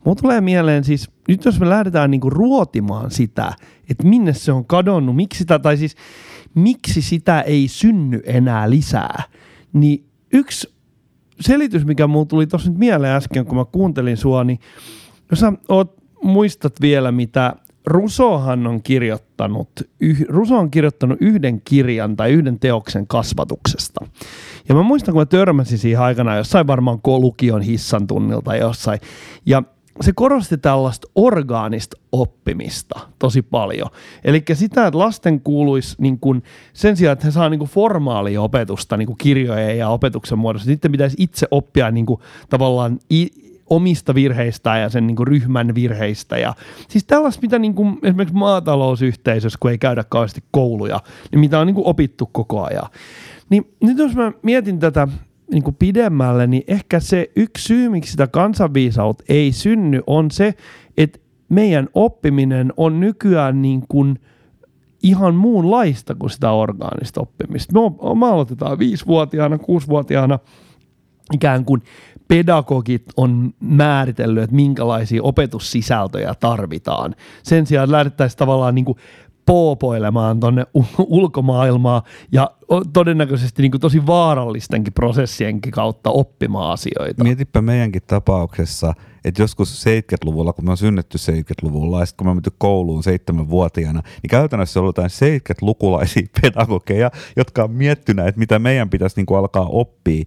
Mulla 0.04 0.16
tulee 0.22 0.40
mieleen 0.40 0.84
siis, 0.84 1.10
nyt 1.28 1.44
jos 1.44 1.60
me 1.60 1.68
lähdetään 1.68 2.10
niin 2.10 2.20
ruotimaan 2.24 3.10
sitä, 3.10 3.52
että 3.90 4.06
minne 4.06 4.34
se 4.34 4.52
on 4.52 4.66
kadonnut, 4.66 5.16
miksi 5.16 5.38
sitä, 5.38 5.58
tai 5.58 5.76
siis 5.76 5.96
miksi 6.54 7.02
sitä 7.02 7.40
ei 7.40 7.68
synny 7.68 8.22
enää 8.24 8.70
lisää, 8.70 9.22
niin 9.72 10.04
yksi 10.32 10.74
selitys, 11.40 11.84
mikä 11.84 12.06
mulla 12.06 12.26
tuli 12.26 12.46
tuossa 12.46 12.70
nyt 12.70 12.78
mieleen 12.78 13.14
äsken, 13.14 13.46
kun 13.46 13.56
mä 13.56 13.64
kuuntelin 13.64 14.16
sua, 14.16 14.44
niin 14.44 14.58
jos 15.30 15.40
sä 15.40 15.52
oot, 15.68 15.96
muistat 16.22 16.80
vielä, 16.80 17.12
mitä 17.12 17.54
Rusohan 17.86 18.66
on 18.66 18.82
kirjoittanut, 18.82 19.70
yh, 20.00 20.24
Ruso 20.28 20.58
on 20.58 20.70
kirjoittanut 20.70 21.18
yhden 21.20 21.60
kirjan 21.60 22.16
tai 22.16 22.32
yhden 22.32 22.60
teoksen 22.60 23.06
kasvatuksesta. 23.06 24.06
Ja 24.68 24.74
mä 24.74 24.82
muistan, 24.82 25.12
kun 25.12 25.20
mä 25.20 25.26
törmäsin 25.26 25.78
siihen 25.78 26.00
aikana 26.00 26.36
jossain 26.36 26.66
varmaan 26.66 26.98
lukion 27.04 27.62
hissan 27.62 28.06
tunnilta 28.06 28.56
jossain. 28.56 29.00
Ja 29.46 29.62
se 30.00 30.12
korosti 30.14 30.58
tällaista 30.58 31.08
orgaanista 31.14 31.96
oppimista 32.12 33.00
tosi 33.18 33.42
paljon. 33.42 33.88
Eli 34.24 34.44
sitä, 34.54 34.86
että 34.86 34.98
lasten 34.98 35.40
kuuluisi 35.40 35.96
niin 35.98 36.18
kun, 36.18 36.42
sen 36.72 36.96
sijaan, 36.96 37.12
että 37.12 37.24
he 37.26 37.30
saa 37.30 37.48
niin 37.48 37.60
formaalia 37.60 38.42
opetusta 38.42 38.96
niin 38.96 39.06
kuin 39.06 39.18
kirjojen 39.18 39.78
ja 39.78 39.88
opetuksen 39.88 40.38
muodossa, 40.38 40.66
sitten 40.66 40.92
pitäisi 40.92 41.16
itse 41.18 41.46
oppia 41.50 41.90
niin 41.90 42.06
kuin, 42.06 42.20
tavallaan 42.50 42.98
i- 43.12 43.46
omista 43.70 44.14
virheistä 44.14 44.78
ja 44.78 44.88
sen 44.88 45.06
niin 45.06 45.26
ryhmän 45.26 45.74
virheistä. 45.74 46.38
Ja, 46.38 46.54
siis 46.88 47.04
tällaista, 47.04 47.42
mitä 47.42 47.58
niin 47.58 47.74
esimerkiksi 48.02 48.36
maatalousyhteisössä, 48.36 49.58
kun 49.60 49.70
ei 49.70 49.78
käydä 49.78 50.04
kauheasti 50.04 50.44
kouluja, 50.50 51.00
niin 51.30 51.40
mitä 51.40 51.58
on 51.58 51.66
niin 51.66 51.74
kuin 51.74 51.86
opittu 51.86 52.28
koko 52.32 52.64
ajan. 52.64 52.86
Niin 53.50 53.74
nyt 53.80 53.98
jos 53.98 54.14
mä 54.14 54.32
mietin 54.42 54.78
tätä 54.78 55.08
niin 55.50 55.62
kuin 55.62 55.76
pidemmälle, 55.78 56.46
niin 56.46 56.64
ehkä 56.66 57.00
se 57.00 57.30
yksi 57.36 57.64
syy, 57.64 57.88
miksi 57.88 58.10
sitä 58.10 58.26
kansanviisautta 58.26 59.24
ei 59.28 59.52
synny, 59.52 60.00
on 60.06 60.30
se, 60.30 60.54
että 60.96 61.18
meidän 61.48 61.88
oppiminen 61.94 62.72
on 62.76 63.00
nykyään 63.00 63.62
niin 63.62 63.82
kuin 63.88 64.18
ihan 65.02 65.34
muunlaista 65.34 66.14
kuin 66.14 66.30
sitä 66.30 66.50
orgaanista 66.50 67.20
oppimista. 67.20 67.72
Me, 67.72 67.80
me 68.18 68.26
aloitetaan 68.26 68.78
viisivuotiaana, 68.78 69.58
kuusivuotiaana 69.58 70.38
ikään 71.34 71.64
kuin 71.64 71.82
pedagogit 72.28 73.04
on 73.16 73.54
määritellyt, 73.60 74.42
että 74.42 74.56
minkälaisia 74.56 75.22
opetussisältöjä 75.22 76.34
tarvitaan. 76.40 77.14
Sen 77.42 77.66
sijaan 77.66 77.92
lähdettäisiin 77.92 78.38
tavallaan 78.38 78.74
niin 78.74 78.84
kuin 78.84 78.98
poopoilemaan 79.46 80.40
tuonne 80.40 80.66
ulkomaailmaa 80.98 82.02
ja 82.32 82.50
todennäköisesti 82.92 83.62
niin 83.62 83.70
kuin 83.70 83.80
tosi 83.80 84.06
vaarallistenkin 84.06 84.92
prosessienkin 84.92 85.72
kautta 85.72 86.10
oppimaan 86.10 86.72
asioita. 86.72 87.24
Mietipä 87.24 87.62
meidänkin 87.62 88.02
tapauksessa, 88.06 88.94
että 89.24 89.42
joskus 89.42 89.84
70-luvulla, 89.84 90.52
kun 90.52 90.64
me 90.64 90.70
on 90.70 90.76
synnetty 90.76 91.18
70-luvulla 91.18 92.00
ja 92.00 92.06
sitten 92.06 92.26
kun 92.26 92.36
me 92.36 92.40
on 92.46 92.52
kouluun 92.58 93.02
seitsemänvuotiaana, 93.02 94.02
niin 94.22 94.30
käytännössä 94.30 94.80
on 94.80 94.86
jotain 94.86 95.10
70-lukulaisia 95.10 96.26
pedagogeja, 96.42 97.10
jotka 97.36 97.64
on 97.64 97.70
miettinyt, 97.70 98.26
että 98.26 98.38
mitä 98.38 98.58
meidän 98.58 98.90
pitäisi 98.90 99.16
niin 99.16 99.26
kuin 99.26 99.38
alkaa 99.38 99.66
oppia. 99.66 100.24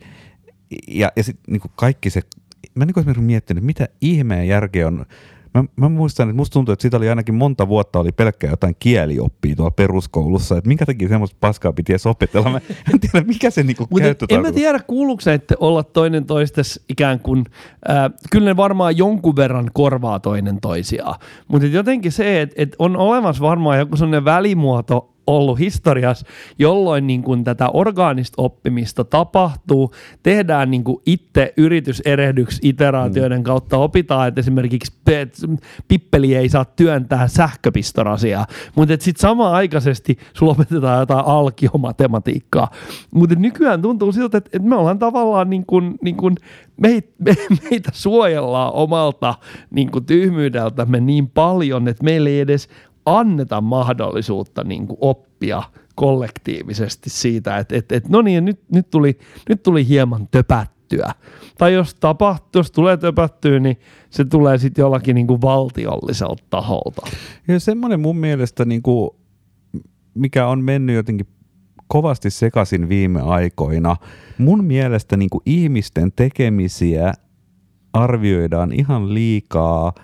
Ja, 0.88 1.12
ja 1.16 1.24
sitten 1.24 1.54
niin 1.54 1.72
kaikki 1.76 2.10
se, 2.10 2.22
mä 2.76 2.86
niin 2.86 2.94
kuin 2.94 3.24
miettinyt, 3.24 3.64
mitä 3.64 3.88
ihmeen 4.02 4.48
järkeä 4.48 4.88
on 4.88 5.06
Mä, 5.54 5.64
mä 5.76 5.90
muistan, 5.90 6.30
että 6.30 6.38
musta 6.38 6.54
tuntuu, 6.54 6.74
että 6.74 6.82
siitä 6.82 6.98
oli 6.98 7.10
ainakin 7.10 7.36
monta 7.36 7.68
vuotta 7.68 8.00
oli 8.00 8.12
pelkkää 8.12 8.50
jotain 8.50 8.76
kielioppia 8.80 9.56
tuolla 9.56 9.72
peruskoulussa, 9.72 10.58
että 10.58 10.68
minkä 10.68 10.86
takia 10.86 11.10
semmoista 11.10 11.38
paskaa 11.40 11.74
piti 11.74 11.92
edes 11.92 12.06
opetella. 12.06 12.50
Mä 12.50 12.62
en 12.94 13.00
tiedä, 13.00 13.28
mikä 13.28 13.50
se 13.50 13.64
niinku 13.64 13.88
En 14.30 14.42
mä 14.42 14.52
tiedä, 14.52 14.80
kuuluuko 14.80 15.22
se, 15.22 15.34
että 15.34 15.56
olla 15.60 15.84
toinen 15.84 16.26
toistes 16.26 16.84
ikään 16.90 17.20
kuin, 17.20 17.46
äh, 17.90 18.12
kyllä 18.32 18.46
ne 18.46 18.58
varmaan 18.58 18.98
jonkun 18.98 19.36
verran 19.36 19.72
korvaa 19.74 20.20
toinen 20.20 20.62
toisiaan, 20.62 21.20
mutta 21.48 21.68
jotenkin 21.68 22.12
se, 22.12 22.42
että, 22.42 22.56
että 22.58 22.76
on 22.80 22.98
olemassa 22.98 23.44
varmaan 23.44 23.80
joku 23.80 23.98
sellainen 23.98 24.26
välimuoto 24.26 25.14
ollut 25.36 25.60
historiassa, 25.60 26.26
jolloin 26.60 27.08
niin 27.08 27.24
kuin 27.24 27.44
tätä 27.44 27.70
orgaanista 27.70 28.42
oppimista 28.42 29.04
tapahtuu, 29.04 29.92
tehdään 30.24 30.72
niin 30.72 30.84
kuin 30.84 31.02
itse 31.06 31.54
yrityserehdyksi 31.58 32.60
iteraatioiden 32.64 33.40
mm. 33.40 33.44
kautta, 33.44 33.78
opitaan, 33.78 34.28
että 34.28 34.40
esimerkiksi 34.40 34.92
pippeli 35.88 36.36
ei 36.36 36.50
saa 36.50 36.66
työntää 36.66 37.28
sähköpistorasiaa, 37.28 38.46
mutta 38.76 38.96
sitten 39.00 39.22
samanaikaisesti 39.22 40.18
sulla 40.34 40.52
opetetaan 40.52 41.00
jotain 41.00 41.26
alkiomatematiikkaa. 41.26 42.72
Mutta 43.12 43.36
nykyään 43.36 43.82
tuntuu 43.82 44.12
siltä, 44.12 44.38
että, 44.38 44.50
että 44.54 44.70
me 44.70 44.76
ollaan 44.76 45.00
tavallaan 45.00 45.50
niin 45.50 45.66
kuin, 45.66 45.96
niin 46.02 46.18
kuin 46.18 46.36
meitä, 46.82 47.10
me, 47.20 47.36
meitä 47.70 47.90
suojellaan 47.94 48.74
omalta 48.74 49.36
niin 49.72 49.92
kuin 49.92 50.06
tyhmyydeltämme 50.06 51.00
niin 51.00 51.30
paljon, 51.30 51.88
että 51.88 52.04
meillä 52.04 52.30
ei 52.30 52.40
edes 52.40 52.68
anneta 53.18 53.62
mahdollisuutta 53.62 54.64
niin 54.64 54.88
kuin 54.88 54.98
oppia 55.02 55.64
kollektiivisesti 55.96 57.10
siitä, 57.10 57.58
että 57.58 57.76
et, 57.76 57.92
et, 57.92 58.10
no 58.10 58.22
niin, 58.22 58.46
nyt, 58.46 58.60
nyt, 58.72 58.90
tuli, 58.90 59.18
nyt 59.50 59.64
tuli 59.64 59.88
hieman 59.88 60.28
töpättyä. 60.32 61.14
Tai 61.58 61.74
jos 61.74 61.96
tapahtuu, 61.96 62.60
jos 62.60 62.72
tulee 62.72 62.98
töpättyä, 62.98 63.60
niin 63.60 63.80
se 64.10 64.26
tulee 64.26 64.58
sitten 64.58 64.84
jollakin 64.84 65.16
niin 65.16 65.28
kuin 65.28 65.42
valtiolliselta 65.42 66.44
taholta. 66.50 67.02
Ja 67.48 67.60
semmoinen 67.60 68.00
mun 68.00 68.18
mielestä, 68.18 68.66
niin 68.66 68.82
kuin, 68.82 69.10
mikä 70.14 70.48
on 70.48 70.64
mennyt 70.64 70.96
jotenkin 70.96 71.28
kovasti 71.88 72.30
sekaisin 72.30 72.90
viime 72.90 73.22
aikoina. 73.22 73.96
Mun 74.38 74.64
mielestä 74.64 75.18
niin 75.18 75.30
kuin 75.30 75.42
ihmisten 75.46 76.12
tekemisiä 76.16 77.14
arvioidaan 77.94 78.72
ihan 78.72 79.14
liikaa– 79.14 79.94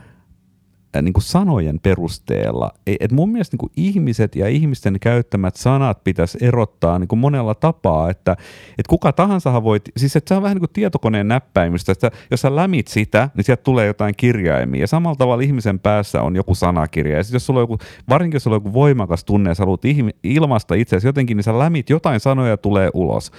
niin 1.01 1.13
kuin 1.13 1.23
sanojen 1.23 1.79
perusteella. 1.79 2.71
Et 2.99 3.11
mun 3.11 3.31
mielestä 3.31 3.53
niin 3.53 3.59
kuin 3.59 3.71
ihmiset 3.77 4.35
ja 4.35 4.47
ihmisten 4.47 4.97
käyttämät 4.99 5.55
sanat 5.55 6.03
pitäisi 6.03 6.37
erottaa 6.41 6.99
niin 6.99 7.07
kuin 7.07 7.19
monella 7.19 7.55
tapaa, 7.55 8.09
että, 8.09 8.31
että 8.69 8.89
kuka 8.89 9.13
tahansa 9.13 9.63
voi, 9.63 9.79
siis 9.97 10.15
että 10.15 10.27
se 10.29 10.35
on 10.35 10.43
vähän 10.43 10.55
niin 10.55 10.61
kuin 10.61 10.73
tietokoneen 10.73 11.27
näppäimistä, 11.27 11.91
että 11.91 12.11
jos 12.31 12.41
sä 12.41 12.55
lämit 12.55 12.87
sitä, 12.87 13.29
niin 13.35 13.45
sieltä 13.45 13.63
tulee 13.63 13.87
jotain 13.87 14.13
kirjaimia 14.17 14.81
ja 14.81 14.87
samalla 14.87 15.15
tavalla 15.15 15.43
ihmisen 15.43 15.79
päässä 15.79 16.21
on 16.21 16.35
joku 16.35 16.55
sanakirja 16.55 17.17
ja 17.17 17.23
sitten 17.23 17.35
jos 17.35 17.45
sulla 17.45 17.59
on 17.59 17.63
joku, 17.63 17.77
varsinkin 18.09 18.35
jos 18.35 18.43
sulla 18.43 18.55
on 18.57 18.61
joku 18.61 18.73
voimakas 18.73 19.25
tunne 19.25 19.49
ja 19.49 19.55
sä 19.55 19.63
haluat 19.63 19.81
ilmasta 20.23 20.75
itseäsi 20.75 21.07
jotenkin, 21.07 21.37
niin 21.37 21.43
sä 21.43 21.59
lämit 21.59 21.89
jotain 21.89 22.19
sanoja 22.19 22.57
tulee 22.57 22.89
ulos. 22.93 23.31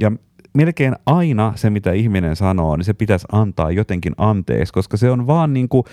Ja 0.00 0.12
melkein 0.54 0.94
aina 1.06 1.52
se, 1.56 1.70
mitä 1.70 1.92
ihminen 1.92 2.36
sanoo, 2.36 2.76
niin 2.76 2.84
se 2.84 2.94
pitäisi 2.94 3.26
antaa 3.32 3.70
jotenkin 3.70 4.12
anteeksi, 4.16 4.72
koska 4.72 4.96
se 4.96 5.10
on 5.10 5.26
vaan 5.26 5.52
niin 5.54 5.68
kuin 5.68 5.84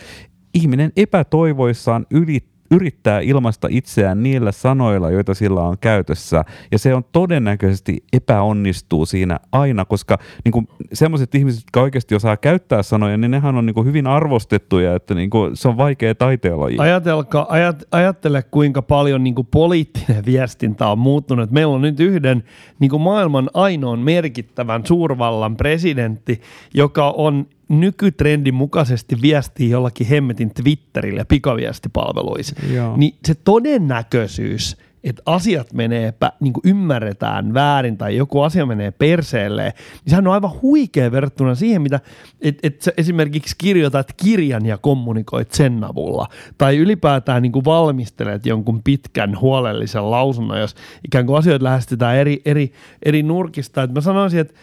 ihminen 0.56 0.92
epätoivoissaan 0.96 2.06
ylittää 2.12 2.56
yrittää 2.72 3.20
ilmaista 3.20 3.68
itseään 3.72 4.24
niillä 4.24 4.52
sanoilla, 4.52 5.12
joita 5.12 5.34
sillä 5.34 5.62
on 5.62 5.78
käytössä, 5.82 6.44
ja 6.72 6.80
se 6.80 6.96
on 6.96 7.04
todennäköisesti 7.12 8.04
epäonnistuu 8.14 9.06
siinä 9.06 9.40
aina, 9.52 9.86
koska 9.86 10.18
niin 10.46 10.68
semmoiset 10.94 11.36
ihmiset, 11.36 11.62
jotka 11.62 11.82
oikeasti 11.82 12.16
osaa 12.16 12.38
käyttää 12.38 12.84
sanoja, 12.84 13.18
niin 13.18 13.32
nehän 13.32 13.56
on 13.56 13.66
niin 13.66 13.74
kuin 13.74 13.88
hyvin 13.88 14.08
arvostettuja, 14.08 14.96
että 14.96 15.16
niin 15.16 15.30
kuin 15.30 15.56
se 15.58 15.68
on 15.68 15.78
vaikea 15.78 16.16
taiteenlaji. 16.16 16.78
Ajatelka, 16.80 17.46
ajat, 17.50 17.84
ajattele, 17.92 18.44
kuinka 18.44 18.82
paljon 18.82 19.24
niin 19.24 19.36
kuin 19.36 19.48
poliittinen 19.52 20.26
viestintä 20.26 20.88
on 20.88 21.00
muuttunut. 21.00 21.52
Meillä 21.52 21.76
on 21.76 21.82
nyt 21.82 22.00
yhden 22.00 22.44
niin 22.80 22.90
kuin 22.90 23.02
maailman 23.02 23.50
ainoan 23.54 24.00
merkittävän 24.00 24.86
suurvallan 24.86 25.58
presidentti, 25.58 26.42
joka 26.74 27.10
on 27.12 27.46
nykytrendin 27.70 28.54
mukaisesti 28.54 29.22
viestii 29.22 29.70
jollakin 29.70 30.08
hemmetin 30.08 30.54
Twitterille 30.54 31.20
ja 31.20 31.26
pikaviestipalveluissa, 31.26 32.56
Joo. 32.74 32.98
niin 32.98 33.16
se 33.26 33.36
todennäköisyys, 33.36 34.78
että 35.04 35.22
asiat 35.26 35.74
menee, 35.74 36.14
niin 36.40 36.54
ymmärretään 36.64 37.54
väärin 37.54 37.98
tai 37.98 38.18
joku 38.18 38.42
asia 38.42 38.66
menee 38.66 38.92
perseelle, 38.92 39.64
niin 39.64 40.10
sehän 40.10 40.28
on 40.28 40.34
aivan 40.34 40.62
huikea 40.62 41.12
verrattuna 41.12 41.56
siihen, 41.56 41.82
mitä 41.82 42.00
et, 42.42 42.60
et 42.64 42.82
sä 42.82 42.92
esimerkiksi 42.98 43.56
kirjoitat 43.58 44.08
kirjan 44.18 44.66
ja 44.66 44.78
kommunikoit 44.78 45.52
sen 45.52 45.84
avulla. 45.84 46.28
Tai 46.58 46.78
ylipäätään 46.78 47.42
niin 47.42 47.52
kuin 47.52 47.66
valmistelet 47.66 48.46
jonkun 48.46 48.84
pitkän 48.84 49.40
huolellisen 49.40 50.12
lausunnon, 50.12 50.60
jos 50.60 50.76
ikään 51.06 51.26
kuin 51.26 51.38
asioita 51.38 51.64
lähestytään 51.64 52.16
eri, 52.16 52.42
eri, 52.46 52.72
eri 53.06 53.24
nurkista. 53.24 53.84
Et 53.84 53.94
mä 53.94 54.02
sanoisin, 54.02 54.40
että 54.40 54.54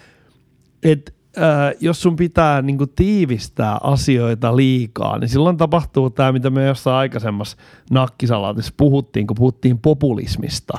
et 0.82 1.14
äh, 1.38 1.74
jos 1.80 2.02
sun 2.02 2.16
pitää 2.16 2.62
niin 2.62 2.78
kuin, 2.78 2.90
tiivistää 2.96 3.78
asioita 3.82 4.56
liikaa, 4.56 5.18
niin 5.18 5.28
silloin 5.28 5.56
tapahtuu 5.56 6.10
tämä, 6.10 6.32
mitä 6.32 6.50
me 6.50 6.66
jossain 6.66 6.96
aikaisemmassa 6.96 7.56
nakkisalaatissa 7.90 8.74
puhuttiin, 8.76 9.26
kun 9.26 9.36
puhuttiin 9.36 9.78
populismista. 9.78 10.78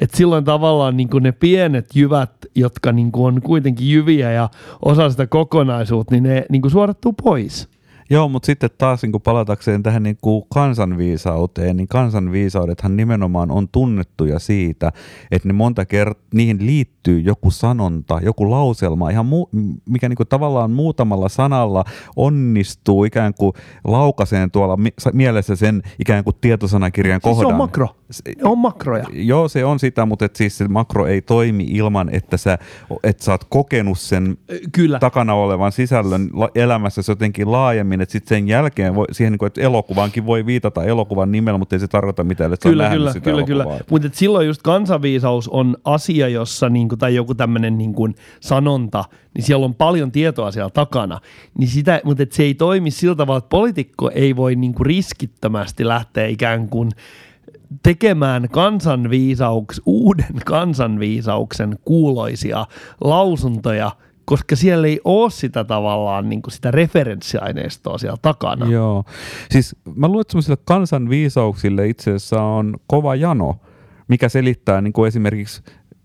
Et 0.00 0.14
silloin 0.14 0.44
tavallaan 0.44 0.96
niin 0.96 1.10
kuin 1.10 1.22
ne 1.22 1.32
pienet 1.32 1.86
jyvät, 1.94 2.30
jotka 2.54 2.92
niin 2.92 3.12
kuin, 3.12 3.34
on 3.34 3.42
kuitenkin 3.42 3.90
jyviä 3.90 4.32
ja 4.32 4.48
osa 4.84 5.10
sitä 5.10 5.26
kokonaisuutta, 5.26 6.14
niin 6.14 6.22
ne 6.22 6.46
niin 6.50 6.62
kuin, 6.62 6.72
suorattuu 6.72 7.12
pois. 7.12 7.73
Joo, 8.10 8.28
mutta 8.28 8.46
sitten 8.46 8.70
taas 8.78 9.02
niin 9.02 9.22
palatakseen 9.24 9.82
tähän 9.82 10.02
niin 10.02 10.18
kuin 10.20 10.44
kansanviisauteen, 10.54 11.76
niin 11.76 11.88
kansanviisaudethan 11.88 12.96
nimenomaan 12.96 13.50
on 13.50 13.68
tunnettuja 13.68 14.38
siitä, 14.38 14.92
että 15.30 15.48
ne 15.48 15.52
monta 15.52 15.84
kertaa, 15.84 16.24
niihin 16.34 16.66
liittyy 16.66 17.20
joku 17.20 17.50
sanonta, 17.50 18.20
joku 18.22 18.50
lauselma, 18.50 19.10
ihan 19.10 19.26
muu, 19.26 19.50
mikä 19.88 20.08
niin 20.08 20.16
kuin 20.16 20.28
tavallaan 20.28 20.70
muutamalla 20.70 21.28
sanalla 21.28 21.84
onnistuu 22.16 23.04
ikään 23.04 23.34
kuin 23.34 23.52
laukaseen 23.84 24.50
tuolla 24.50 24.78
mielessä 25.12 25.56
sen 25.56 25.82
ikään 25.98 26.24
kuin 26.24 26.36
tietosanakirjan 26.40 27.20
siis 27.22 27.36
kohdan. 27.36 27.50
Se 27.50 27.52
on 27.52 27.58
makro. 27.58 27.88
Se 28.10 28.22
on 28.42 28.58
makroja. 28.58 29.04
Joo, 29.12 29.48
se 29.48 29.64
on 29.64 29.78
sitä, 29.78 30.06
mutta 30.06 30.24
et 30.24 30.36
siis 30.36 30.58
se 30.58 30.68
makro 30.68 31.06
ei 31.06 31.22
toimi 31.22 31.64
ilman, 31.64 32.08
että 32.12 32.36
sä, 32.36 32.58
et 33.02 33.20
sä 33.20 33.32
oot 33.32 33.44
kokenut 33.44 33.98
sen 33.98 34.36
Kyllä. 34.72 34.98
takana 34.98 35.34
olevan 35.34 35.72
sisällön 35.72 36.30
elämässä 36.54 37.02
jotenkin 37.08 37.52
laajemmin 37.52 37.93
aikaisemmin, 37.94 38.02
että 38.02 38.12
sitten 38.12 38.36
sen 38.36 38.48
jälkeen 38.48 38.94
voi, 38.94 39.06
siihen, 39.12 39.32
niin 39.32 39.38
kuin, 39.38 39.46
että 39.46 39.60
elokuvaankin 39.60 40.26
voi 40.26 40.46
viitata 40.46 40.84
elokuvan 40.84 41.32
nimellä, 41.32 41.58
mutta 41.58 41.76
ei 41.76 41.80
se 41.80 41.88
tarkoita 41.88 42.24
mitään, 42.24 42.52
että 42.52 42.68
kyllä, 42.68 42.90
kyllä, 42.90 43.12
sitä 43.12 43.24
kyllä, 43.24 43.42
kyllä. 43.42 43.64
Mutta 43.90 44.08
silloin 44.12 44.46
just 44.46 44.62
kansanviisaus 44.62 45.48
on 45.48 45.76
asia, 45.84 46.28
jossa 46.28 46.68
niinku, 46.68 46.96
tai 46.96 47.14
joku 47.14 47.34
tämmöinen 47.34 47.78
niinku, 47.78 48.08
sanonta, 48.40 49.04
niin 49.34 49.42
siellä 49.42 49.64
on 49.64 49.74
paljon 49.74 50.12
tietoa 50.12 50.52
siellä 50.52 50.70
takana. 50.70 51.20
Niin 51.58 51.68
sitä, 51.68 52.00
mutta 52.04 52.22
et 52.22 52.32
se 52.32 52.42
ei 52.42 52.54
toimi 52.54 52.90
sillä 52.90 53.14
tavalla, 53.14 53.38
että 53.38 53.48
poliitikko 53.48 54.10
ei 54.14 54.36
voi 54.36 54.56
niinku, 54.56 54.84
riskittömästi 54.84 55.86
lähteä 55.86 56.26
ikään 56.26 56.68
kuin 56.68 56.90
tekemään 57.82 58.48
kansanviisauks, 58.50 59.80
uuden 59.86 60.34
kansanviisauksen 60.44 61.78
kuuloisia 61.84 62.66
lausuntoja, 63.00 63.90
koska 64.24 64.56
siellä 64.56 64.86
ei 64.86 65.00
ole 65.04 65.30
sitä 65.30 65.64
tavallaan 65.64 66.28
niin 66.28 66.42
kuin 66.42 66.52
sitä 66.52 66.70
referenssiaineistoa 66.70 67.98
siellä 67.98 68.18
takana. 68.22 68.66
Joo. 68.66 69.04
Siis 69.50 69.76
mä 69.94 70.08
luulen, 70.08 70.20
että 70.20 70.32
semmoisille 70.32 70.58
kansanviisauksille 70.64 71.88
itse 71.88 72.10
asiassa 72.10 72.42
on 72.42 72.76
kova 72.86 73.14
jano, 73.14 73.56
mikä 74.08 74.28
selittää 74.28 74.80
niin 74.80 74.92
kuin 74.92 75.08
esimerkiksi 75.08 75.62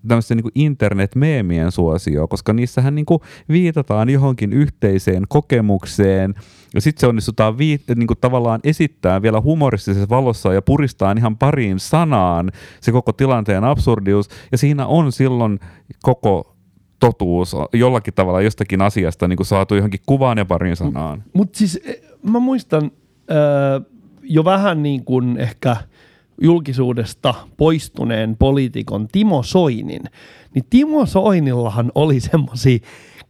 tämmöisten 0.07 0.38
niin 0.38 0.51
internet-meemien 0.55 1.72
suosio, 1.72 2.28
koska 2.28 2.53
niissähän 2.53 2.95
niin 2.95 3.05
kuin 3.05 3.20
viitataan 3.49 4.09
johonkin 4.09 4.53
yhteiseen 4.53 5.24
kokemukseen, 5.30 6.34
ja 6.76 6.82
sitten 6.82 7.01
se 7.01 7.07
onnistutaan 7.07 7.57
vii, 7.57 7.82
niin 7.95 8.07
kuin 8.07 8.17
tavallaan 8.22 8.59
esittää 8.63 9.22
vielä 9.22 9.41
humoristisessa 9.41 10.09
valossa 10.09 10.53
ja 10.53 10.61
puristaa 10.61 11.15
ihan 11.17 11.38
pariin 11.38 11.80
sanaan 11.80 12.51
se 12.82 12.91
koko 12.91 13.13
tilanteen 13.13 13.63
absurdius, 13.63 14.30
ja 14.51 14.57
siinä 14.57 14.88
on 14.88 15.11
silloin 15.11 15.59
koko 16.01 16.55
totuus 16.99 17.55
jollakin 17.73 18.13
tavalla 18.13 18.41
jostakin 18.41 18.81
asiasta 18.81 19.27
niin 19.27 19.37
kuin 19.37 19.47
saatu 19.47 19.75
johonkin 19.75 19.99
kuvaan 20.05 20.37
ja 20.37 20.45
pariin 20.45 20.75
sanaan. 20.75 21.17
Mutta 21.17 21.29
mut 21.33 21.55
siis 21.55 21.79
eh, 21.85 22.01
mä 22.23 22.39
muistan 22.39 22.91
öö, 23.31 23.79
jo 24.23 24.45
vähän 24.45 24.83
niin 24.83 25.05
kuin 25.05 25.37
ehkä– 25.37 25.75
julkisuudesta 26.41 27.33
poistuneen 27.57 28.37
poliitikon 28.37 29.07
Timo 29.07 29.43
Soinin, 29.43 30.03
niin 30.53 30.65
Timo 30.69 31.05
Soinillahan 31.05 31.91
oli 31.95 32.19
semmoisia 32.19 32.79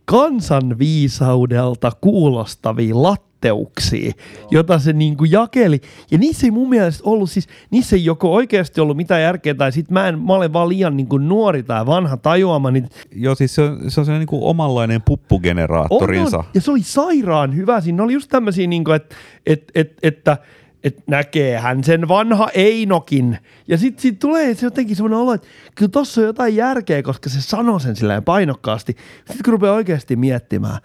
kansanviisaudelta 0.06 1.92
kuulostavia 2.02 2.96
latteuksia, 3.40 4.12
jota 4.52 4.80
se 4.80 4.94
niinku 4.94 5.26
jakeli. 5.26 5.82
Ja 6.12 6.18
niissä 6.18 6.48
ei 6.48 6.52
mun 6.52 6.70
mielestä 6.70 7.04
ollut 7.06 7.32
siis, 7.32 7.48
niissä 7.72 7.96
ei 7.96 8.06
joko 8.06 8.34
oikeasti 8.34 8.82
ollut 8.82 8.98
mitään 8.98 9.22
järkeä, 9.22 9.54
tai 9.54 9.72
sit 9.72 9.90
mä, 9.90 10.08
en, 10.08 10.20
mä 10.20 10.34
olen 10.34 10.54
vaan 10.54 10.70
liian 10.70 10.98
niinku 10.98 11.18
nuori 11.18 11.64
tai 11.64 11.86
vanha 11.86 12.18
tajuama. 12.18 12.72
Niin... 12.72 12.90
Joo, 13.16 13.36
siis 13.36 13.56
se 13.56 13.62
on, 13.62 13.78
se 13.78 14.00
on 14.00 14.06
sellainen 14.06 14.20
niinku 14.20 14.50
omanlainen 14.50 15.02
puppugeneraattorinsa. 15.02 16.38
On, 16.38 16.46
on. 16.46 16.50
Ja 16.54 16.62
se 16.62 16.72
oli 16.72 16.84
sairaan 16.84 17.56
hyvä. 17.56 17.82
Siinä 17.82 18.04
oli 18.04 18.14
just 18.14 18.30
tämmöisiä, 18.30 18.68
niinku, 18.68 18.92
että 18.92 19.16
et, 19.46 19.72
et, 19.76 19.98
että 20.04 20.38
että 20.84 21.02
näkee 21.08 21.60
hän 21.60 21.84
sen 21.84 22.08
vanha 22.08 22.50
Einokin. 22.54 23.38
Ja 23.68 23.78
sitten 23.78 24.02
sit 24.02 24.20
tulee 24.20 24.56
se 24.56 24.66
jotenkin 24.66 24.96
semmoinen 24.96 25.20
olo, 25.20 25.34
että 25.34 25.48
kyllä 25.76 25.90
tossa 25.90 26.22
on 26.22 26.28
jotain 26.28 26.56
järkeä, 26.56 27.04
koska 27.04 27.30
se 27.30 27.42
sanoo 27.42 27.80
sen 27.80 27.96
silleen 27.96 28.24
painokkaasti. 28.24 28.96
Sitten 29.18 29.44
kun 29.46 29.52
rupeaa 29.52 29.76
oikeasti 29.76 30.16
miettimään, 30.16 30.78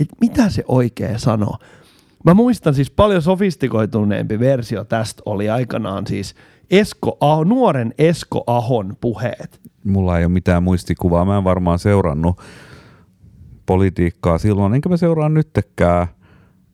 että 0.00 0.16
mitä 0.20 0.50
se 0.50 0.64
oikein 0.68 1.18
sanoo. 1.18 1.58
Mä 2.26 2.34
muistan 2.34 2.74
siis 2.74 2.90
paljon 2.90 3.22
sofistikoituneempi 3.22 4.38
versio 4.40 4.84
tästä 4.84 5.22
oli 5.26 5.50
aikanaan 5.50 6.06
siis 6.06 6.34
Esko 6.70 7.16
Aho, 7.20 7.44
nuoren 7.44 7.94
Esko 7.98 8.44
Ahon 8.46 8.96
puheet. 9.00 9.60
Mulla 9.84 10.18
ei 10.18 10.24
ole 10.24 10.32
mitään 10.32 10.62
muistikuvaa. 10.62 11.24
Mä 11.24 11.38
en 11.38 11.44
varmaan 11.44 11.78
seurannut 11.78 12.40
politiikkaa 13.66 14.38
silloin, 14.38 14.74
enkä 14.74 14.88
mä 14.88 14.96
seuraa 14.96 15.28
nyttekään 15.28 16.06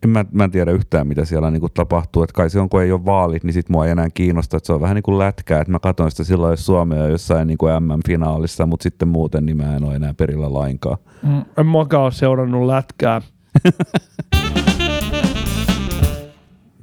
en 0.04 0.10
mä, 0.10 0.24
mä 0.32 0.44
en 0.44 0.50
tiedä 0.50 0.70
yhtään, 0.70 1.06
mitä 1.06 1.24
siellä 1.24 1.50
niin 1.50 1.60
kuin 1.60 1.72
tapahtuu. 1.72 2.22
Että 2.22 2.34
kai 2.34 2.50
se 2.50 2.60
on, 2.60 2.68
kun 2.68 2.82
ei 2.82 2.92
ole 2.92 3.04
vaalit, 3.04 3.44
niin 3.44 3.54
sit 3.54 3.68
mua 3.68 3.86
ei 3.86 3.92
enää 3.92 4.08
kiinnosta. 4.14 4.56
Että 4.56 4.66
se 4.66 4.72
on 4.72 4.80
vähän 4.80 4.94
niin 4.94 5.02
kuin 5.02 5.18
lätkää. 5.18 5.60
Että 5.60 5.72
mä 5.72 5.78
katsoin 5.78 6.10
sitä 6.10 6.24
silloin, 6.24 6.52
jos 6.52 6.66
Suomea 6.66 7.06
jossain 7.06 7.46
niin 7.46 7.58
kuin 7.58 7.72
MM-finaalissa, 7.82 8.66
mutta 8.66 8.82
sitten 8.82 9.08
muuten 9.08 9.46
niin 9.46 9.56
mä 9.56 9.76
en 9.76 9.84
ole 9.84 9.96
enää 9.96 10.14
perillä 10.14 10.52
lainkaan. 10.52 10.98
Mm, 11.22 11.44
en 11.58 11.66
mäkään 11.66 12.02
ole 12.02 12.12
seurannut 12.12 12.66
lätkää. 12.66 13.22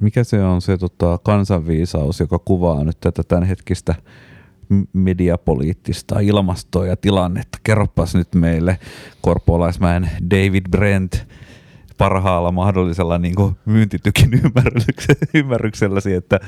Mikä 0.00 0.24
se 0.24 0.44
on 0.44 0.62
se 0.62 0.78
tota, 0.78 1.18
kansanviisaus, 1.22 2.20
joka 2.20 2.38
kuvaa 2.38 2.84
nyt 2.84 3.00
tätä 3.00 3.22
tämänhetkistä 3.22 3.94
mediapoliittista 4.92 6.20
ilmastoa 6.20 6.86
ja 6.86 6.96
tilannetta? 6.96 7.58
Kerropas 7.62 8.14
nyt 8.14 8.34
meille 8.34 8.78
korpoolaismäen 9.20 10.10
David 10.30 10.64
Brent– 10.70 11.26
parhaalla 12.00 12.52
mahdollisella 12.52 13.18
niin 13.18 13.34
kuin 13.34 13.56
myyntitykin 13.64 14.30
ymmärrykselläsi, 15.34 16.14
että 16.20 16.40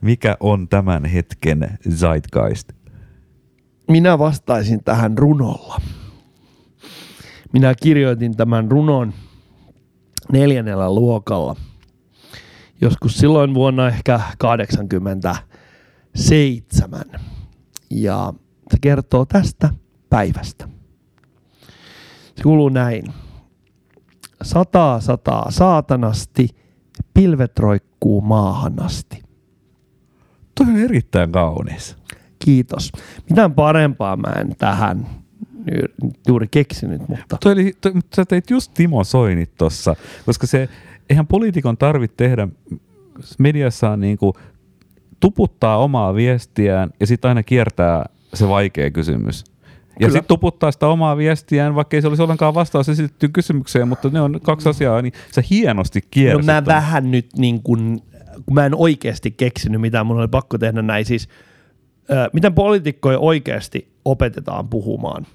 mikä 0.00 0.36
on 0.40 0.68
tämän 0.68 1.04
hetken 1.04 1.78
zeitgeist? 1.90 2.72
Minä 3.88 4.18
vastaisin 4.18 4.84
tähän 4.84 5.18
runolla. 5.18 5.80
Minä 7.52 7.74
kirjoitin 7.82 8.36
tämän 8.36 8.70
runon 8.70 9.12
neljännellä 10.32 10.94
luokalla. 10.94 11.56
Joskus 12.80 13.18
silloin 13.18 13.54
vuonna 13.54 13.88
ehkä 13.88 14.20
87. 14.38 17.04
Ja 17.90 18.32
se 18.70 18.76
kertoo 18.80 19.26
tästä 19.26 19.70
päivästä. 20.10 20.68
Se 22.36 22.42
kuuluu 22.42 22.68
näin 22.68 23.04
sataa 24.42 25.00
sataa 25.00 25.50
saatanasti, 25.50 26.48
pilvet 27.14 27.58
roikkuu 27.58 28.20
maahan 28.20 28.82
asti. 28.82 29.22
Toi 30.54 30.66
on 30.66 30.76
erittäin 30.76 31.32
kaunis. 31.32 31.96
Kiitos. 32.44 32.92
Mitään 33.30 33.54
parempaa 33.54 34.16
mä 34.16 34.32
en 34.40 34.56
tähän 34.56 35.06
juuri 36.28 36.46
keksinyt, 36.50 37.08
mutta... 37.08 37.36
Toi 37.42 37.52
oli, 37.52 37.72
toi, 37.80 37.92
mutta 37.92 38.16
sä 38.16 38.24
teit 38.24 38.50
just 38.50 38.74
Timo 38.74 39.04
Soinit 39.04 39.50
tossa, 39.58 39.96
koska 40.26 40.46
se, 40.46 40.68
eihän 41.10 41.26
poliitikon 41.26 41.76
tarvitse 41.76 42.16
tehdä 42.16 42.48
mediassaan 43.38 44.00
niin 44.00 44.18
kuin 44.18 44.32
tuputtaa 45.20 45.78
omaa 45.78 46.14
viestiään 46.14 46.90
ja 47.00 47.06
sitten 47.06 47.28
aina 47.28 47.42
kiertää 47.42 48.04
se 48.34 48.48
vaikea 48.48 48.90
kysymys. 48.90 49.44
Ja 50.00 50.06
sitten 50.06 50.28
tuputtaa 50.28 50.72
sitä 50.72 50.86
omaa 50.86 51.16
viestiään, 51.16 51.74
vaikka 51.74 51.96
ei 51.96 52.02
se 52.02 52.08
olisi 52.08 52.22
ollenkaan 52.22 52.54
vastaus 52.54 52.88
esitettyyn 52.88 53.32
kysymykseen, 53.32 53.88
mutta 53.88 54.08
ne 54.08 54.20
on 54.20 54.40
kaksi 54.42 54.68
asiaa, 54.68 55.02
niin 55.02 55.12
sä 55.34 55.42
hienosti 55.50 56.00
kiersit. 56.10 56.46
No 56.46 56.52
mä 56.52 56.64
vähän 56.66 57.10
nyt 57.10 57.26
niin 57.36 57.62
kuin, 57.62 58.02
kun 58.46 58.54
mä 58.54 58.66
en 58.66 58.74
oikeasti 58.74 59.30
keksinyt 59.30 59.80
mitään, 59.80 60.06
mun 60.06 60.18
oli 60.18 60.28
pakko 60.28 60.58
tehdä 60.58 60.82
näin 60.82 61.04
siis, 61.04 61.28
äh, 62.10 62.28
miten 62.32 62.54
poliitikkoja 62.54 63.18
oikeasti 63.18 63.88
opetetaan 64.04 64.68
puhumaan. 64.68 65.26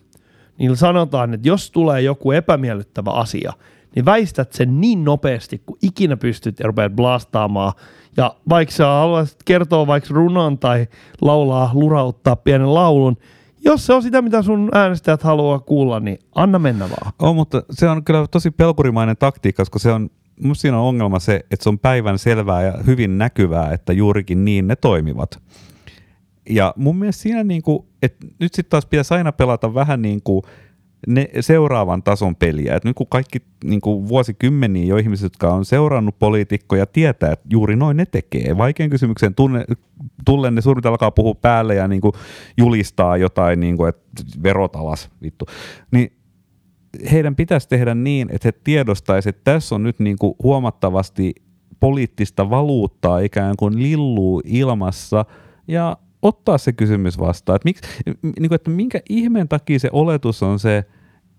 Niin 0.58 0.78
sanotaan, 0.78 1.34
että 1.34 1.48
jos 1.48 1.72
tulee 1.72 2.02
joku 2.02 2.32
epämiellyttävä 2.32 3.12
asia, 3.12 3.54
niin 3.96 4.06
väistät 4.06 4.54
sen 4.54 4.82
niin 4.82 5.04
nopeasti, 5.04 5.62
kuin 5.66 5.80
ikinä 5.82 6.18
pystyt 6.18 6.60
ja 6.60 6.68
rupeat 6.68 6.96
blastaamaan. 6.96 7.74
Ja 8.18 8.36
vaikka 8.50 8.76
sä 8.76 8.86
haluaisit 8.86 9.44
kertoa 9.46 9.88
vaikka 9.88 10.14
runon 10.14 10.58
tai 10.58 10.88
laulaa, 11.22 11.72
lurauttaa 11.74 12.36
pienen 12.36 12.74
laulun, 12.74 13.18
jos 13.66 13.86
se 13.86 13.94
on 13.94 14.04
sitä, 14.04 14.22
mitä 14.22 14.42
sun 14.42 14.70
äänestäjät 14.74 15.24
haluaa 15.24 15.60
kuulla, 15.60 16.00
niin 16.00 16.20
anna 16.36 16.60
mennä 16.60 16.90
vaan. 16.90 17.14
On, 17.20 17.36
mutta 17.36 17.64
se 17.72 17.90
on 17.90 18.04
kyllä 18.04 18.28
tosi 18.32 18.52
pelkurimainen 18.52 19.18
taktiikka, 19.18 19.62
koska 19.62 19.80
se 19.80 19.92
on, 19.92 20.10
siinä 20.54 20.78
on 20.80 20.84
ongelma 20.84 21.20
se, 21.20 21.36
että 21.52 21.64
se 21.64 21.70
on 21.70 21.80
päivän 21.80 22.20
selvää 22.20 22.64
ja 22.64 22.74
hyvin 22.86 23.18
näkyvää, 23.18 23.72
että 23.72 23.94
juurikin 23.94 24.46
niin 24.46 24.68
ne 24.68 24.76
toimivat. 24.76 25.42
Ja 26.50 26.74
mun 26.78 26.96
mielestä 26.96 27.22
siinä, 27.22 27.44
niin 27.44 27.62
kuin, 27.62 27.86
että 28.02 28.28
nyt 28.40 28.54
sitten 28.54 28.70
taas 28.70 28.86
pitäisi 28.86 29.14
aina 29.14 29.32
pelata 29.32 29.74
vähän 29.74 30.02
niin 30.02 30.22
kuin 30.24 30.42
ne 31.08 31.30
seuraavan 31.40 32.04
tason 32.04 32.36
peliä. 32.36 32.76
Et 32.76 32.84
nyt 32.84 32.96
kun 32.96 33.08
kaikki 33.08 33.40
niin 33.64 33.82
kuin 33.82 34.08
vuosikymmeniä 34.08 34.86
jo 34.86 34.98
ihmiset, 34.98 35.24
jotka 35.24 35.54
on 35.54 35.66
seurannut 35.66 36.20
poliitikkoja, 36.20 36.86
tietää, 36.86 37.32
että 37.32 37.48
juuri 37.50 37.76
noin 37.76 37.98
ne 37.98 38.06
tekee. 38.06 38.58
Vaikean 38.58 38.90
kysymyksen 38.90 39.36
tunne, 39.36 39.66
tullen 40.26 40.56
ne 40.56 40.62
suurin 40.62 40.88
alkaa 40.88 41.12
puhua 41.12 41.36
päälle 41.36 41.76
ja 41.76 41.88
niin 41.88 42.02
kuin 42.02 42.14
julistaa 42.58 43.18
jotain, 43.18 43.60
niin 43.60 43.78
kuin, 43.78 43.90
että 43.90 44.24
verot 44.44 44.76
alas, 44.76 45.10
vittu. 45.22 45.46
Niin 45.92 46.14
heidän 47.12 47.36
pitäisi 47.36 47.70
tehdä 47.70 47.96
niin, 47.96 48.30
että 48.32 48.48
he 48.48 48.52
tiedostaisivat, 48.64 49.36
että 49.36 49.52
tässä 49.54 49.76
on 49.76 49.84
nyt 49.84 50.00
niin 50.00 50.18
kuin 50.18 50.34
huomattavasti 50.44 51.34
poliittista 51.80 52.50
valuuttaa 52.50 53.20
ikään 53.20 53.56
kuin 53.58 53.84
lilluu 53.84 54.42
ilmassa 54.46 55.26
ja 55.68 55.98
ottaa 56.24 56.58
se 56.58 56.74
kysymys 56.74 57.20
vastaan. 57.20 57.56
Että, 57.56 57.66
miksi, 57.66 57.84
niin 58.24 58.50
kuin, 58.50 58.56
että 58.56 58.70
minkä 58.70 59.00
ihmeen 59.10 59.48
takia 59.48 59.80
se 59.80 59.90
oletus 59.92 60.44
on 60.44 60.60
se, 60.60 60.84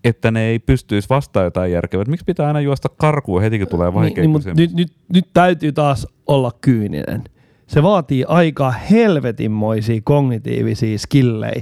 että 0.03 0.31
ne 0.31 0.43
ei 0.43 0.59
pystyisi 0.59 1.09
vastaamaan 1.09 1.47
jotain 1.47 1.71
järkevää. 1.71 2.05
Miksi 2.07 2.25
pitää 2.25 2.47
aina 2.47 2.61
juosta 2.61 2.89
karkuun 2.89 3.41
heti, 3.41 3.59
kun 3.59 3.67
tulee 3.67 3.93
vaikea 3.93 4.23
niin, 4.23 4.43
niin, 4.45 4.57
nyt, 4.57 4.73
nyt, 4.73 4.93
nyt 5.13 5.25
täytyy 5.33 5.71
taas 5.71 6.07
olla 6.27 6.51
kyyninen. 6.61 7.23
Se 7.67 7.83
vaatii 7.83 8.25
aika 8.27 8.71
helvetinmoisia 8.71 10.01
kognitiivisia 10.03 10.97
skillejä, 10.97 11.61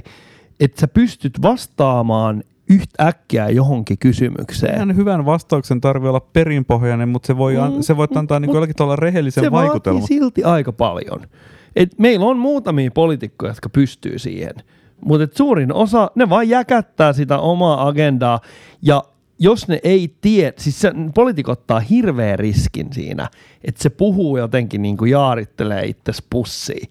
että 0.60 0.80
sä 0.80 0.88
pystyt 0.88 1.42
vastaamaan 1.42 2.42
yhtäkkiä 2.70 3.48
johonkin 3.48 3.98
kysymykseen. 3.98 4.74
Ihan 4.74 4.96
hyvän 4.96 5.24
vastauksen 5.24 5.80
tarvii 5.80 6.08
olla 6.08 6.20
perinpohjainen, 6.20 7.08
mutta 7.08 7.26
se 7.26 7.36
voi, 7.36 7.54
mm, 7.54 7.80
se 7.80 7.96
voi 7.96 8.08
antaa 8.14 8.40
niin 8.40 8.52
jollakin 8.52 8.76
tavalla 8.76 8.96
rehellisen 8.96 9.44
se 9.44 9.50
vaikutelman. 9.50 10.02
Se 10.02 10.06
silti 10.06 10.44
aika 10.44 10.72
paljon. 10.72 11.20
Et 11.76 11.98
meillä 11.98 12.26
on 12.26 12.38
muutamia 12.38 12.90
poliitikkoja, 12.90 13.50
jotka 13.50 13.68
pystyy 13.68 14.18
siihen. 14.18 14.54
Mutta 15.00 15.36
suurin 15.36 15.72
osa, 15.72 16.10
ne 16.14 16.28
vaan 16.28 16.48
jäkättää 16.48 17.12
sitä 17.12 17.38
omaa 17.38 17.88
agendaa. 17.88 18.40
Ja 18.82 19.04
jos 19.38 19.68
ne 19.68 19.80
ei 19.84 20.14
tiedä, 20.20 20.52
siis 20.58 20.80
se, 20.80 20.92
poliitikot 21.14 21.58
ottaa 21.58 21.80
hirveän 21.80 22.38
riskin 22.38 22.92
siinä, 22.92 23.28
että 23.64 23.82
se 23.82 23.90
puhuu 23.90 24.36
jotenkin 24.36 24.82
niin 24.82 24.96
kuin 24.96 25.10
jaarittelee 25.10 25.84
itse 25.84 26.12
pussiin 26.30 26.88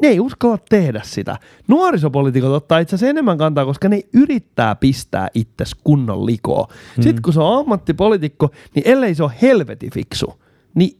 ne 0.00 0.08
ei 0.08 0.20
uskalla 0.20 0.58
tehdä 0.68 1.00
sitä. 1.04 1.38
Nuorisopolitiikot 1.68 2.52
ottaa 2.52 2.78
itse 2.78 2.94
asiassa 2.94 3.10
enemmän 3.10 3.38
kantaa, 3.38 3.64
koska 3.64 3.88
ne 3.88 4.00
yrittää 4.12 4.74
pistää 4.74 5.28
itse 5.34 5.64
kunnon 5.84 6.26
likoa. 6.26 6.68
Hmm. 6.96 7.02
Sitten 7.02 7.22
kun 7.22 7.32
se 7.32 7.40
on 7.40 7.58
ammattipolitiikko, 7.58 8.50
niin 8.74 8.82
ellei 8.88 9.14
se 9.14 9.22
ole 9.22 9.32
helveti 9.42 9.90
fiksu, 9.94 10.42
niin 10.74 10.96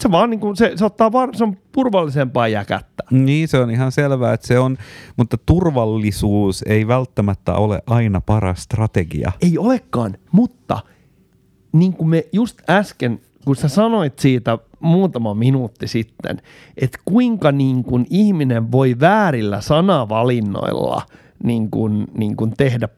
se 0.00 0.10
vaan 0.10 0.30
niin 0.30 0.40
kuin, 0.40 0.56
se, 0.56 0.72
se, 0.76 0.84
ottaa 0.84 1.12
var, 1.12 1.36
se 1.36 1.44
on 1.44 1.56
turvallisempaa 1.72 2.48
jäkättä. 2.48 3.02
Niin, 3.10 3.48
se 3.48 3.58
on 3.58 3.70
ihan 3.70 3.92
selvää, 3.92 4.32
että 4.32 4.46
se 4.46 4.58
on, 4.58 4.76
mutta 5.16 5.38
turvallisuus 5.46 6.62
ei 6.66 6.88
välttämättä 6.88 7.54
ole 7.54 7.82
aina 7.86 8.20
paras 8.20 8.62
strategia. 8.62 9.32
Ei 9.42 9.58
olekaan, 9.58 10.14
mutta 10.32 10.80
niin 11.72 11.92
kuin 11.92 12.08
me 12.08 12.24
just 12.32 12.58
äsken 12.70 13.20
kun 13.44 13.56
sä 13.56 13.68
sanoit 13.68 14.18
siitä 14.18 14.58
muutama 14.80 15.34
minuutti 15.34 15.88
sitten, 15.88 16.42
että 16.76 16.98
kuinka 17.04 17.52
niin 17.52 17.84
kuin 17.84 18.06
ihminen 18.10 18.72
voi 18.72 18.96
väärillä 19.00 19.60
sanavalinnoilla 19.60 21.02
niin 21.44 21.70
kuin, 21.70 22.06
niin 22.18 22.36
kuin 22.36 22.54
tehdä 22.56 22.88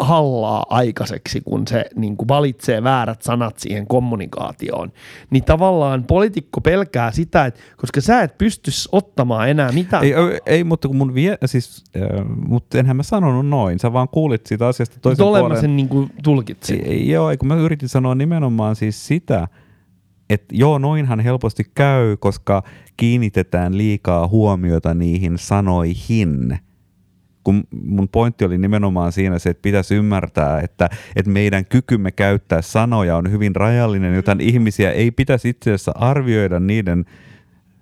hallaa 0.00 0.66
aikaiseksi, 0.70 1.40
kun 1.40 1.66
se 1.68 1.84
niin 1.96 2.16
kuin 2.16 2.28
valitsee 2.28 2.82
väärät 2.82 3.22
sanat 3.22 3.58
siihen 3.58 3.86
kommunikaatioon. 3.86 4.92
Niin 5.30 5.44
tavallaan 5.44 6.04
poliitikko 6.04 6.60
pelkää 6.60 7.10
sitä, 7.12 7.46
että 7.46 7.60
koska 7.76 8.00
sä 8.00 8.22
et 8.22 8.38
pysty 8.38 8.70
ottamaan 8.92 9.48
enää 9.48 9.72
mitään. 9.72 10.04
Ei, 10.04 10.12
ei 10.46 10.64
mutta 10.64 10.88
kun 10.88 10.96
mun 10.96 11.14
vie, 11.14 11.38
siis, 11.44 11.84
äh, 11.96 12.26
mutta 12.48 12.78
enhän 12.78 12.96
mä 12.96 13.02
sanonut 13.02 13.46
noin, 13.46 13.78
sä 13.78 13.92
vaan 13.92 14.08
kuulit 14.08 14.46
siitä 14.46 14.66
asiasta 14.66 15.00
toisen 15.00 15.26
puolen. 15.26 15.60
sen 15.60 15.76
niin 15.76 15.88
kuin 15.88 16.10
tulkitsin. 16.22 16.86
Ei, 16.86 17.08
joo, 17.08 17.36
kun 17.38 17.48
mä 17.48 17.54
yritin 17.54 17.88
sanoa 17.88 18.14
nimenomaan 18.14 18.76
siis 18.76 19.06
sitä, 19.06 19.48
että 20.30 20.54
joo, 20.54 20.78
noinhan 20.78 21.20
helposti 21.20 21.64
käy, 21.74 22.16
koska 22.16 22.62
kiinnitetään 22.96 23.78
liikaa 23.78 24.28
huomiota 24.28 24.94
niihin 24.94 25.38
sanoihin. 25.38 26.58
Kun 27.46 27.64
mun 27.84 28.08
pointti 28.08 28.44
oli 28.44 28.58
nimenomaan 28.58 29.12
siinä 29.12 29.38
se, 29.38 29.50
että 29.50 29.62
pitäisi 29.62 29.94
ymmärtää, 29.94 30.60
että, 30.60 30.90
että 31.16 31.30
meidän 31.30 31.64
kykymme 31.64 32.12
käyttää 32.12 32.62
sanoja 32.62 33.16
on 33.16 33.30
hyvin 33.30 33.56
rajallinen, 33.56 34.14
joten 34.14 34.40
ihmisiä 34.40 34.90
ei 34.92 35.10
pitäisi 35.10 35.48
itse 35.48 35.70
asiassa 35.70 35.92
arvioida 35.94 36.60
niiden 36.60 37.04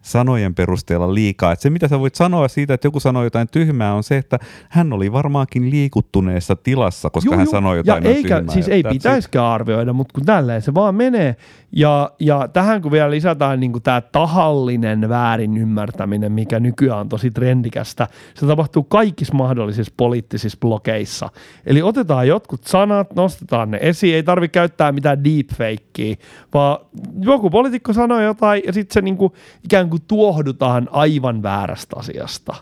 sanojen 0.05 0.55
perusteella 0.55 1.14
liikaa. 1.14 1.52
Et 1.52 1.61
se, 1.61 1.70
mitä 1.70 1.88
sä 1.88 2.00
voit 2.00 2.14
sanoa 2.14 2.48
siitä, 2.48 2.74
että 2.74 2.86
joku 2.86 3.00
sanoi 3.00 3.26
jotain 3.26 3.48
tyhmää, 3.48 3.94
on 3.94 4.02
se, 4.02 4.16
että 4.16 4.38
hän 4.68 4.92
oli 4.92 5.12
varmaankin 5.12 5.70
liikuttuneessa 5.70 6.57
tilassa, 6.57 7.11
koska 7.11 7.30
juu, 7.30 7.38
hän 7.38 7.46
sanoi 7.46 7.76
jotain 7.76 8.05
ja 8.05 8.11
eikä, 8.11 8.36
tyhmää. 8.36 8.55
Siis 8.55 8.68
ei 8.68 8.82
pitäisikään 8.82 9.46
arvioida, 9.46 9.92
mutta 9.92 10.14
kun 10.14 10.24
tälleen 10.24 10.62
se 10.62 10.74
vaan 10.74 10.94
menee. 10.94 11.36
Ja, 11.76 12.11
ja 12.20 12.48
tähän 12.52 12.82
kun 12.82 12.92
vielä 12.92 13.11
lisätään 13.11 13.61
niin 13.61 13.82
tämä 13.82 14.00
tahallinen 14.00 15.09
väärin 15.09 15.57
ymmärtäminen, 15.57 16.32
mikä 16.32 16.61
nykyään 16.61 17.00
on 17.00 17.09
tosi 17.09 17.30
trendikästä, 17.30 18.09
se 18.34 18.46
tapahtuu 18.46 18.82
kaikissa 18.82 19.34
mahdollisissa 19.34 19.92
poliittisissa 19.96 20.59
blokeissa. 20.61 21.28
Eli 21.66 21.82
otetaan 21.82 22.28
jotkut 22.28 22.64
sanat, 22.64 23.14
nostetaan 23.16 23.70
ne 23.70 23.78
esiin, 23.82 24.14
ei 24.14 24.22
tarvitse 24.22 24.52
käyttää 24.52 24.92
mitään 24.92 25.24
deepfakea, 25.24 26.14
vaan 26.55 26.78
joku 27.20 27.50
poliitikko 27.50 27.92
sanoo 27.92 28.20
jotain 28.20 28.62
ja 28.66 28.72
sitten 28.72 28.94
se 28.94 29.00
niin 29.00 29.16
kuin, 29.16 29.32
ikään 29.64 29.90
kuin 29.90 29.93
tuohdutaan 30.01 30.88
aivan 30.92 31.42
väärästä 31.42 31.97
asiasta. 31.97 32.55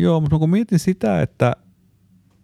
Joo, 0.00 0.20
mutta 0.20 0.38
kun 0.38 0.50
mietin 0.50 0.78
sitä, 0.78 1.22
että, 1.22 1.52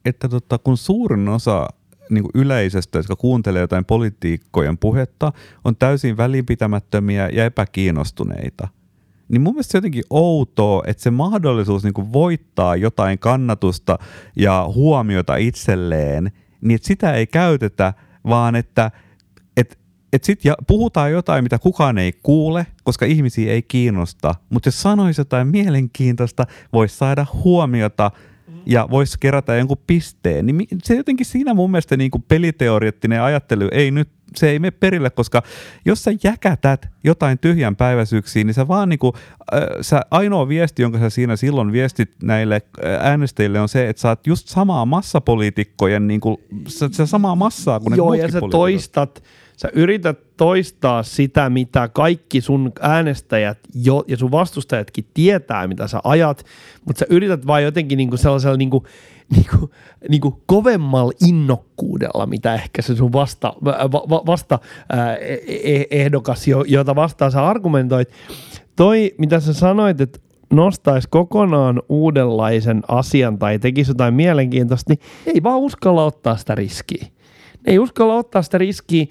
että 0.04 0.28
tota, 0.28 0.58
kun 0.58 0.76
suurin 0.76 1.28
osa 1.28 1.68
niin 2.10 2.22
kuin 2.22 2.30
yleisöstä, 2.34 2.98
jotka 2.98 3.16
kuuntelee 3.16 3.60
jotain 3.60 3.84
politiikkojen 3.84 4.78
puhetta, 4.78 5.32
on 5.64 5.76
täysin 5.76 6.16
välinpitämättömiä 6.16 7.28
ja 7.32 7.44
epäkiinnostuneita. 7.44 8.68
Niin 9.28 9.42
mun 9.42 9.54
mielestä 9.54 9.72
se 9.72 9.78
jotenkin 9.78 10.04
outoa, 10.10 10.82
että 10.86 11.02
se 11.02 11.10
mahdollisuus 11.10 11.84
niin 11.84 11.94
kuin 11.94 12.12
voittaa 12.12 12.76
jotain 12.76 13.18
kannatusta 13.18 13.98
ja 14.36 14.64
huomiota 14.74 15.36
itselleen, 15.36 16.32
niin 16.60 16.74
että 16.74 16.88
sitä 16.88 17.12
ei 17.12 17.26
käytetä, 17.26 17.94
vaan 18.24 18.56
että 18.56 18.90
et, 19.56 19.78
et 20.12 20.24
sit 20.24 20.44
ja 20.44 20.54
puhutaan 20.66 21.12
jotain, 21.12 21.44
mitä 21.44 21.58
kukaan 21.58 21.98
ei 21.98 22.12
kuule, 22.22 22.66
koska 22.84 23.06
ihmisiä 23.06 23.52
ei 23.52 23.62
kiinnosta. 23.62 24.34
Mutta 24.50 24.66
jos 24.66 24.82
sanoisi 24.82 25.20
jotain 25.20 25.48
mielenkiintoista, 25.48 26.46
voisi 26.72 26.96
saada 26.96 27.26
huomiota– 27.44 28.10
ja 28.66 28.88
voisi 28.90 29.16
kerätä 29.20 29.56
jonkun 29.56 29.76
pisteen, 29.86 30.46
niin 30.46 30.66
se 30.82 30.94
jotenkin 30.94 31.26
siinä 31.26 31.54
mun 31.54 31.70
mielestä 31.70 31.96
niin 31.96 32.10
kuin 32.10 32.24
peliteoreettinen 32.28 33.22
ajattelu 33.22 33.68
ei 33.72 33.90
nyt 33.90 34.08
se 34.36 34.50
ei 34.50 34.58
mene 34.58 34.70
perille, 34.70 35.10
koska 35.10 35.42
jos 35.84 36.04
sä 36.04 36.10
jäkätät 36.24 36.88
jotain 37.04 37.38
tyhjän 37.38 37.76
päiväsyksiin, 37.76 38.46
niin 38.46 38.54
sä 38.54 38.68
vaan 38.68 38.88
niinku, 38.88 39.12
äh, 39.54 39.60
sä 39.80 40.00
ainoa 40.10 40.48
viesti, 40.48 40.82
jonka 40.82 40.98
sä 40.98 41.10
siinä 41.10 41.36
silloin 41.36 41.72
viestit 41.72 42.10
näille 42.22 42.62
äänestäjille 43.00 43.60
on 43.60 43.68
se, 43.68 43.88
että 43.88 44.02
sä 44.02 44.08
oot 44.08 44.26
just 44.26 44.48
samaa 44.48 44.86
massapoliitikkojen, 44.86 46.06
niinku, 46.08 46.40
sä, 46.68 46.88
sä 46.92 47.06
samaa 47.06 47.34
massaa 47.34 47.80
kuin 47.80 47.96
Joo, 47.96 48.12
ne 48.12 48.18
ja 48.18 48.30
sä 48.30 48.40
toistat, 48.50 49.22
sä 49.56 49.68
yrität 49.72 50.36
toistaa 50.36 51.02
sitä, 51.02 51.50
mitä 51.50 51.88
kaikki 51.88 52.40
sun 52.40 52.72
äänestäjät 52.80 53.58
jo, 53.74 54.04
ja 54.08 54.16
sun 54.16 54.30
vastustajatkin 54.30 55.04
tietää, 55.14 55.66
mitä 55.66 55.88
sä 55.88 56.00
ajat, 56.04 56.44
mutta 56.84 56.98
sä 56.98 57.06
yrität 57.10 57.46
vaan 57.46 57.62
jotenkin 57.62 57.96
niinku 57.96 58.16
sellaisella 58.16 58.56
niinku, 58.56 58.86
niinku, 59.36 59.70
niinku 60.08 60.42
kovemmalla 60.46 61.12
innokkuudella, 61.28 62.26
mitä 62.26 62.54
ehkä 62.54 62.82
se 62.82 62.96
sun 62.96 63.12
vasta, 63.12 63.54
va, 63.64 64.26
vasta 64.26 64.58
ää, 64.88 65.16
e, 65.16 65.34
e, 65.46 65.84
ehdokas, 65.90 66.46
jota 66.66 66.94
vastaan 66.94 67.32
sä 67.32 67.46
argumentoit. 67.46 68.08
Toi, 68.76 69.14
mitä 69.18 69.40
sä 69.40 69.52
sanoit, 69.52 70.00
että 70.00 70.18
nostaisi 70.52 71.08
kokonaan 71.10 71.82
uudenlaisen 71.88 72.82
asian 72.88 73.38
tai 73.38 73.58
tekisi 73.58 73.90
jotain 73.90 74.14
mielenkiintoista, 74.14 74.92
niin 74.92 75.00
ei 75.34 75.42
vaan 75.42 75.58
uskalla 75.58 76.04
ottaa 76.04 76.36
sitä 76.36 76.54
riskiä. 76.54 77.06
Ei 77.64 77.78
uskalla 77.78 78.14
ottaa 78.14 78.42
sitä 78.42 78.58
riskiä, 78.58 79.06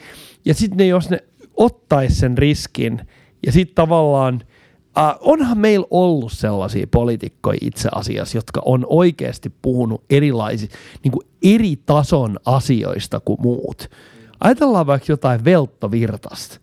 ja 0.46 0.54
sitten 0.54 0.90
jos 0.90 1.10
ne 1.10 1.24
ottaisi 1.58 2.16
sen 2.16 2.38
riskin, 2.38 3.02
ja 3.46 3.52
sitten 3.52 3.76
tavallaan– 3.76 4.42
Uh, 4.98 5.18
onhan 5.32 5.58
meillä 5.58 5.88
ollut 5.92 6.32
sellaisia 6.32 6.88
poliitikkoja 6.92 7.58
itse 7.62 7.90
asiassa, 7.96 8.38
jotka 8.38 8.62
on 8.66 8.86
oikeasti 8.90 9.52
puhunut 9.62 10.04
erilaisista, 10.10 10.78
niin 11.04 11.12
kuin 11.12 11.28
eri 11.44 11.76
tason 11.86 12.40
asioista 12.46 13.20
kuin 13.20 13.42
muut. 13.42 13.90
Ajatellaan 14.40 14.88
vaikka 14.88 15.12
jotain 15.12 15.46
Velttovirtasta. 15.46 16.60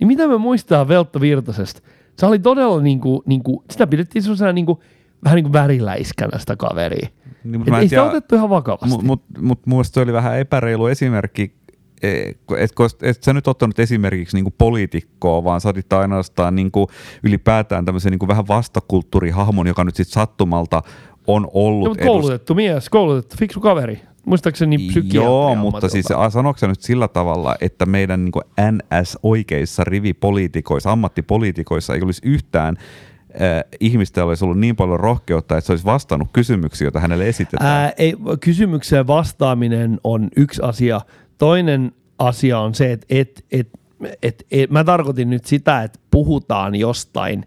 Niin 0.00 0.08
mitä 0.08 0.28
me 0.28 0.38
muistaa 0.38 0.88
Velttovirtasesta? 0.88 1.80
Se 2.18 2.26
oli 2.26 2.38
todella, 2.38 2.82
niin 2.82 3.00
kuin, 3.00 3.22
niin 3.26 3.42
kuin, 3.42 3.58
sitä 3.70 3.86
pidettiin 3.86 4.22
sellaisena 4.22 4.52
niin 4.52 4.66
kuin, 4.66 4.78
vähän 5.24 5.36
niin 5.36 5.44
kuin 5.44 5.52
väriläiskänä 5.52 6.38
sitä 6.38 6.56
kaveria. 6.56 7.08
Niin, 7.44 7.62
Et 7.62 7.82
ei 7.82 7.88
sitä 7.88 8.04
otettu 8.04 8.34
ihan 8.34 8.50
vakavasti. 8.50 8.88
Mutta 8.88 9.06
mut, 9.06 9.22
mut, 9.40 9.66
mut 9.66 9.86
se 9.86 10.00
oli 10.00 10.12
vähän 10.12 10.38
epäreilu 10.38 10.86
esimerkki 10.86 11.57
et, 12.02 12.72
et, 13.02 13.22
sä 13.22 13.32
nyt 13.32 13.48
ottanut 13.48 13.78
esimerkiksi 13.78 14.36
niin 14.36 14.54
poliitikkoa, 14.58 15.44
vaan 15.44 15.60
sä 15.60 15.68
otit 15.68 15.92
ainoastaan 15.92 16.54
niin 16.54 16.70
kuin 16.70 16.86
ylipäätään 17.22 17.84
tämmöisen 17.84 18.10
niin 18.10 18.18
kuin 18.18 18.28
vähän 18.28 18.48
vastakulttuurihahmon, 18.48 19.66
joka 19.66 19.84
nyt 19.84 19.96
sitten 19.96 20.12
sattumalta 20.12 20.82
on 21.26 21.48
ollut. 21.54 21.98
No, 21.98 22.06
koulutettu 22.06 22.52
edus... 22.52 22.56
mies, 22.56 22.88
koulutettu, 22.90 23.36
fiksu 23.38 23.60
kaveri. 23.60 24.00
Muistaakseni 24.26 24.78
psykiatria. 24.78 25.22
Joo, 25.22 25.54
mutta 25.54 25.88
siis 25.88 26.06
sanoiko 26.28 26.66
nyt 26.66 26.80
sillä 26.80 27.08
tavalla, 27.08 27.54
että 27.60 27.86
meidän 27.86 28.24
niin 28.24 28.72
NS-oikeissa 28.72 29.84
rivipoliitikoissa, 29.84 30.92
ammattipoliitikoissa 30.92 31.94
ei 31.94 32.02
olisi 32.02 32.22
yhtään 32.24 32.76
äh, 32.78 33.64
ihmistä 33.80 34.24
olisi 34.24 34.44
ollut 34.44 34.58
niin 34.58 34.76
paljon 34.76 35.00
rohkeutta, 35.00 35.56
että 35.56 35.66
se 35.66 35.72
olisi 35.72 35.84
vastannut 35.84 36.28
kysymyksiä, 36.32 36.84
joita 36.84 37.00
hänelle 37.00 37.28
esitetään? 37.28 37.70
Ää, 37.70 37.92
ei, 37.98 38.14
kysymykseen 38.40 39.06
vastaaminen 39.06 40.00
on 40.04 40.28
yksi 40.36 40.62
asia. 40.62 41.00
Toinen 41.38 41.92
asia 42.18 42.58
on 42.58 42.74
se, 42.74 42.92
että 42.92 43.06
et, 43.10 43.44
et, 43.52 43.68
et, 44.22 44.46
et, 44.50 44.70
mä 44.70 44.84
tarkoitin 44.84 45.30
nyt 45.30 45.44
sitä, 45.44 45.82
että 45.82 45.98
puhutaan 46.10 46.74
jostain 46.74 47.46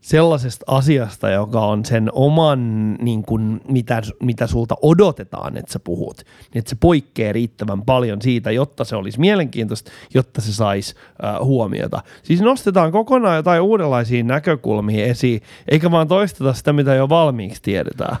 sellaisesta 0.00 0.64
asiasta, 0.66 1.30
joka 1.30 1.60
on 1.60 1.84
sen 1.84 2.08
oman, 2.12 2.94
niin 2.94 3.22
kuin, 3.22 3.60
mitä, 3.68 4.02
mitä 4.22 4.46
sulta 4.46 4.76
odotetaan, 4.82 5.56
että 5.56 5.72
sä 5.72 5.78
puhut, 5.78 6.16
niin 6.16 6.58
että 6.58 6.68
se 6.68 6.76
poikkeaa 6.80 7.32
riittävän 7.32 7.82
paljon 7.82 8.22
siitä, 8.22 8.50
jotta 8.50 8.84
se 8.84 8.96
olisi 8.96 9.20
mielenkiintoista, 9.20 9.90
jotta 10.14 10.40
se 10.40 10.52
saisi 10.52 10.94
äh, 11.24 11.40
huomiota. 11.40 12.02
Siis 12.22 12.40
nostetaan 12.40 12.92
kokonaan 12.92 13.36
jotain 13.36 13.62
uudenlaisia 13.62 14.24
näkökulmia 14.24 15.06
esiin, 15.06 15.42
eikä 15.68 15.90
vaan 15.90 16.08
toisteta 16.08 16.52
sitä, 16.52 16.72
mitä 16.72 16.94
jo 16.94 17.08
valmiiksi 17.08 17.62
tiedetään. 17.62 18.16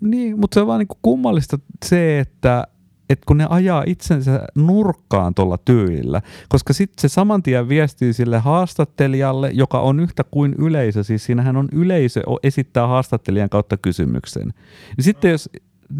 Niin, 0.00 0.40
mutta 0.40 0.54
se 0.54 0.60
on 0.60 0.66
vaan 0.66 0.78
niinku 0.78 0.98
kummallista 1.02 1.58
se, 1.84 2.18
että 2.20 2.66
että 3.12 3.26
kun 3.26 3.38
ne 3.38 3.46
ajaa 3.50 3.84
itsensä 3.86 4.46
nurkkaan 4.54 5.34
tuolla 5.34 5.58
tyylillä, 5.58 6.22
koska 6.48 6.72
sitten 6.72 7.00
se 7.00 7.08
saman 7.08 7.42
tien 7.42 7.68
viestii 7.68 8.12
sille 8.12 8.38
haastattelijalle, 8.38 9.50
joka 9.54 9.80
on 9.80 10.00
yhtä 10.00 10.24
kuin 10.30 10.54
yleisö, 10.58 11.02
siis 11.02 11.24
siinähän 11.24 11.56
on 11.56 11.68
yleisö 11.72 12.22
esittää 12.42 12.86
haastattelijan 12.86 13.50
kautta 13.50 13.76
kysymyksen. 13.76 14.54
Niin 14.96 15.04
sitten 15.04 15.30
jos 15.30 15.50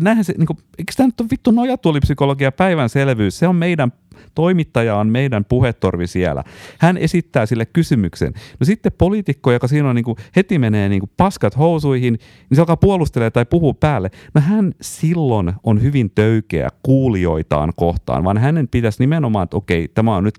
näinhän 0.00 0.24
se, 0.24 0.34
niin 0.38 0.46
kuin, 0.46 0.58
eikö 0.78 0.92
tämä 0.96 1.06
nyt 1.06 1.20
ole 1.20 1.28
vittu 1.30 1.50
nojatuolipsykologia 1.50 2.52
päivänselvyys? 2.52 3.38
Se 3.38 3.48
on 3.48 3.56
meidän, 3.56 3.92
toimittaja 4.34 4.96
on 4.96 5.08
meidän 5.08 5.44
puhetorvi 5.44 6.06
siellä. 6.06 6.44
Hän 6.78 6.96
esittää 6.96 7.46
sille 7.46 7.66
kysymyksen. 7.66 8.32
No 8.60 8.64
sitten 8.64 8.92
poliitikko, 8.98 9.52
joka 9.52 9.68
siinä 9.68 9.88
on 9.88 9.96
niin 9.96 10.04
kuin, 10.04 10.16
heti 10.36 10.58
menee 10.58 10.88
niin 10.88 11.00
kuin, 11.00 11.10
paskat 11.16 11.58
housuihin, 11.58 12.12
niin 12.12 12.56
se 12.56 12.60
alkaa 12.60 12.76
puolustelee 12.76 13.30
tai 13.30 13.44
puhuu 13.44 13.74
päälle. 13.74 14.10
No 14.34 14.40
hän 14.40 14.72
silloin 14.80 15.52
on 15.64 15.82
hyvin 15.82 16.10
töykeä 16.10 16.68
kuulijoitaan 16.82 17.72
kohtaan, 17.76 18.24
vaan 18.24 18.38
hänen 18.38 18.68
pitäisi 18.68 19.02
nimenomaan, 19.02 19.44
että 19.44 19.56
okei, 19.56 19.88
tämä 19.88 20.16
on 20.16 20.24
nyt 20.24 20.38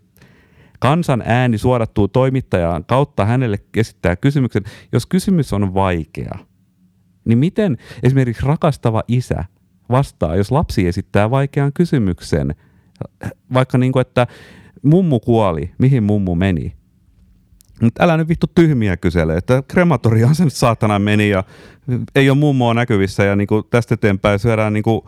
kansan 0.80 1.24
ääni 1.26 1.58
suodattuu 1.58 2.08
toimittajaan 2.08 2.86
kautta 2.86 3.26
hänelle 3.26 3.60
esittää 3.78 4.16
kysymyksen. 4.16 4.64
Jos 4.92 5.06
kysymys 5.06 5.54
on 5.54 5.74
vaikea, 5.74 6.40
niin 7.26 7.38
miten 7.38 7.78
esimerkiksi 8.04 8.46
rakastava 8.46 9.04
isä 9.08 9.46
vastaa, 9.90 10.36
jos 10.36 10.52
lapsi 10.52 10.88
esittää 10.88 11.32
vaikean 11.32 11.74
kysymyksen, 11.74 12.56
vaikka 13.54 13.78
niin 13.78 13.92
kuin, 13.92 14.02
että 14.02 14.28
mummu 14.84 15.20
kuoli, 15.20 15.72
mihin 15.78 16.04
mummu 16.04 16.36
meni? 16.36 16.74
Mutta 17.82 18.04
älä 18.04 18.18
nyt 18.18 18.28
vittu 18.28 18.48
tyhmiä 18.56 18.98
kysele, 18.98 19.38
että 19.38 19.64
krematoriaan 19.68 20.36
se 20.36 20.44
nyt 20.44 20.54
saatana 20.54 21.00
meni 21.00 21.30
ja 21.30 21.44
ei 22.16 22.30
ole 22.30 22.38
mummoa 22.38 22.74
näkyvissä 22.74 23.24
ja 23.24 23.36
niin 23.36 23.48
kuin 23.48 23.64
tästä 23.70 23.94
eteenpäin 23.94 24.40
syödään 24.40 24.74
niin 24.74 24.84
kuin 24.84 25.02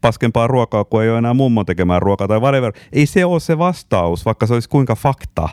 paskempaa 0.00 0.46
ruokaa, 0.46 0.84
kun 0.84 1.02
ei 1.02 1.10
ole 1.10 1.18
enää 1.18 1.34
mummon 1.34 1.66
tekemään 1.66 2.02
ruokaa 2.02 2.28
tai 2.28 2.40
whatever. 2.40 2.72
Ei 2.92 3.06
se 3.06 3.24
ole 3.24 3.40
se 3.40 3.58
vastaus, 3.58 4.24
vaikka 4.24 4.46
se 4.46 4.54
olisi 4.54 4.68
kuinka 4.68 4.94
fakta. 4.94 5.48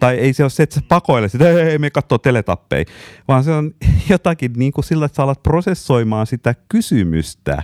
Tai 0.00 0.14
ei 0.14 0.32
se 0.32 0.42
ole 0.42 0.50
se, 0.50 0.62
että 0.62 0.74
sä 0.74 0.80
pakoile 0.88 1.28
sitä, 1.28 1.48
ei, 1.48 1.56
ei 1.56 1.78
me 1.78 1.90
katsoo 1.90 2.18
teletappeja, 2.18 2.84
vaan 3.28 3.44
se 3.44 3.52
on 3.52 3.70
jotakin 4.10 4.52
niin 4.56 4.72
kuin 4.72 4.84
sillä, 4.84 5.06
että 5.06 5.16
sä 5.16 5.22
alat 5.22 5.42
prosessoimaan 5.42 6.26
sitä 6.26 6.54
kysymystä. 6.68 7.62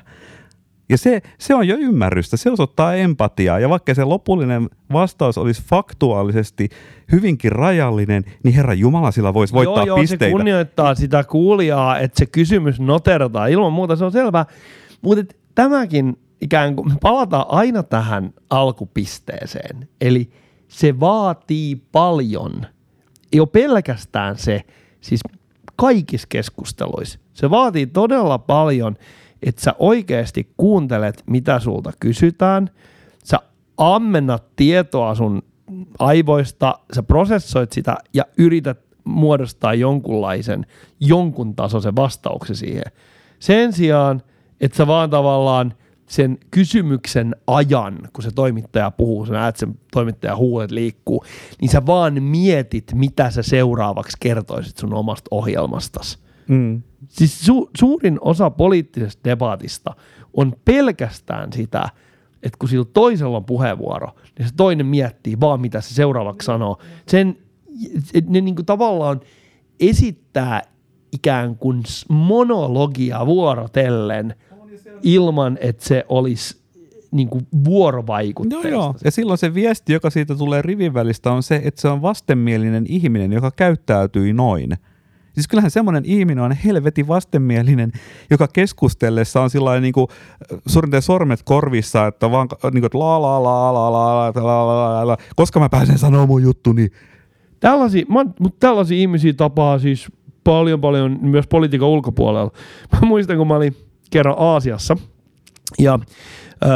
Ja 0.88 0.98
se, 0.98 1.22
se 1.38 1.54
on 1.54 1.68
jo 1.68 1.76
ymmärrystä, 1.76 2.36
se 2.36 2.50
osoittaa 2.50 2.94
empatiaa. 2.94 3.58
Ja 3.58 3.68
vaikka 3.68 3.94
se 3.94 4.04
lopullinen 4.04 4.68
vastaus 4.92 5.38
olisi 5.38 5.62
faktuaalisesti 5.62 6.68
hyvinkin 7.12 7.52
rajallinen, 7.52 8.24
niin 8.42 8.54
Herra 8.54 8.74
Jumala 8.74 9.10
sillä 9.10 9.34
voisi 9.34 9.54
voittaa 9.54 9.76
joo, 9.76 9.86
joo, 9.86 9.96
pisteitä. 9.96 10.24
se 10.24 10.30
kunnioittaa 10.30 10.94
sitä 10.94 11.24
kuulijaa, 11.24 11.98
että 11.98 12.18
se 12.18 12.26
kysymys 12.26 12.80
noterataan. 12.80 13.50
Ilman 13.50 13.72
muuta 13.72 13.96
se 13.96 14.04
on 14.04 14.12
selvää. 14.12 14.46
Mutta 15.02 15.34
tämäkin 15.54 16.16
ikään 16.40 16.76
kuin, 16.76 16.88
me 16.88 16.94
palataan 17.00 17.46
aina 17.48 17.82
tähän 17.82 18.34
alkupisteeseen. 18.50 19.88
Eli– 20.00 20.30
se 20.76 21.00
vaatii 21.00 21.76
paljon. 21.92 22.66
Ei 23.32 23.40
ole 23.40 23.48
pelkästään 23.52 24.38
se, 24.38 24.62
siis 25.00 25.20
kaikissa 25.76 26.26
keskusteluissa. 26.28 27.18
Se 27.32 27.50
vaatii 27.50 27.86
todella 27.86 28.38
paljon, 28.38 28.96
että 29.42 29.62
sä 29.62 29.74
oikeasti 29.78 30.52
kuuntelet, 30.56 31.22
mitä 31.26 31.60
sulta 31.60 31.92
kysytään. 32.00 32.70
Sä 33.24 33.38
ammennat 33.76 34.44
tietoa 34.56 35.14
sun 35.14 35.42
aivoista, 35.98 36.78
sä 36.92 37.02
prosessoit 37.02 37.72
sitä 37.72 37.96
ja 38.14 38.24
yrität 38.38 38.80
muodostaa 39.04 39.74
jonkunlaisen, 39.74 40.66
jonkun 41.00 41.54
tasoisen 41.54 41.96
vastauksen 41.96 42.56
siihen. 42.56 42.92
Sen 43.38 43.72
sijaan, 43.72 44.22
että 44.60 44.76
sä 44.76 44.86
vaan 44.86 45.10
tavallaan– 45.10 45.74
sen 46.08 46.38
kysymyksen 46.50 47.36
ajan, 47.46 47.98
kun 48.12 48.24
se 48.24 48.30
toimittaja 48.34 48.90
puhuu, 48.90 49.26
sä 49.26 49.32
näet 49.32 49.56
sen 49.56 49.78
toimittajan 49.92 50.36
huulet 50.36 50.70
liikkuu, 50.70 51.24
niin 51.60 51.68
sä 51.68 51.86
vaan 51.86 52.22
mietit, 52.22 52.92
mitä 52.94 53.30
sä 53.30 53.42
seuraavaksi 53.42 54.16
kertoisit 54.20 54.76
sun 54.76 54.94
omasta 54.94 55.28
ohjelmastas. 55.30 56.18
Mm. 56.48 56.82
Siis 57.08 57.48
su- 57.48 57.70
suurin 57.78 58.18
osa 58.20 58.50
poliittisesta 58.50 59.20
debatista 59.24 59.94
on 60.34 60.56
pelkästään 60.64 61.52
sitä, 61.52 61.88
että 62.42 62.56
kun 62.58 62.68
sillä 62.68 62.84
toisella 62.92 63.36
on 63.36 63.44
puheenvuoro, 63.44 64.08
niin 64.38 64.48
se 64.48 64.54
toinen 64.56 64.86
miettii 64.86 65.40
vaan, 65.40 65.60
mitä 65.60 65.80
se 65.80 65.94
seuraavaksi 65.94 66.46
sanoo. 66.46 66.78
Sen, 67.08 67.38
ne 68.28 68.40
niin 68.40 68.54
kuin 68.54 68.66
tavallaan 68.66 69.20
esittää 69.80 70.62
ikään 71.12 71.56
kuin 71.56 71.82
monologia 72.08 73.26
vuorotellen– 73.26 74.34
ilman, 75.02 75.58
että 75.60 75.84
se 75.84 76.04
olisi 76.08 76.66
niin 77.10 77.28
kuin 77.28 77.46
vuorovaikutteista. 77.64 78.68
Joo, 78.68 78.82
joo. 78.82 78.94
Ja 79.04 79.10
silloin 79.10 79.38
se 79.38 79.54
viesti, 79.54 79.92
joka 79.92 80.10
siitä 80.10 80.34
tulee 80.34 80.62
rivin 80.62 80.94
välistä, 80.94 81.32
on 81.32 81.42
se, 81.42 81.60
että 81.64 81.80
se 81.80 81.88
on 81.88 82.02
vastenmielinen 82.02 82.84
ihminen, 82.88 83.32
joka 83.32 83.50
käyttäytyy 83.50 84.32
noin. 84.32 84.70
Siis 85.32 85.48
kyllähän 85.48 85.70
semmoinen 85.70 86.04
ihminen 86.04 86.44
on 86.44 86.52
helvetin 86.52 87.08
vastenmielinen, 87.08 87.92
joka 88.30 88.48
keskustellessa 88.48 89.42
on 89.42 89.50
sillä 89.50 89.80
niin 89.80 89.92
kuin 89.92 90.06
suurin 90.66 91.02
sormet 91.02 91.40
korvissa, 91.44 92.06
että 92.06 92.30
vaan 92.30 92.48
niin 92.72 92.90
kuin, 92.90 93.00
la 93.00 93.22
la 93.22 93.42
la 93.42 93.74
la 93.74 93.92
la 93.92 94.32
la 94.34 94.66
la 94.66 95.06
la 95.06 95.16
koska 95.36 95.60
mä 95.60 95.68
pääsen 95.68 95.98
sanomaan 95.98 96.28
mun 96.28 96.42
juttuni. 96.42 96.88
Tällaisia, 97.60 98.04
mutta 98.08 98.56
tällaisia 98.60 98.98
ihmisiä 98.98 99.32
tapaa 99.32 99.78
siis 99.78 100.06
paljon 100.44 100.80
paljon 100.80 101.18
myös 101.22 101.46
politiikan 101.46 101.88
ulkopuolella. 101.88 102.50
Mä 102.92 103.08
muistan, 103.08 103.36
kun 103.36 103.48
mä 103.48 103.56
olin 103.56 103.76
kerran 104.10 104.34
Aasiassa 104.38 104.96
ja 105.78 105.98
ö, 106.64 106.68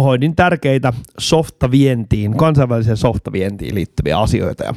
hoidin 0.00 0.36
tärkeitä 0.36 0.92
softavientiin, 1.18 2.36
kansainväliseen 2.36 2.96
softavientiin 2.96 3.74
liittyviä 3.74 4.18
asioita. 4.18 4.64
Ja 4.64 4.74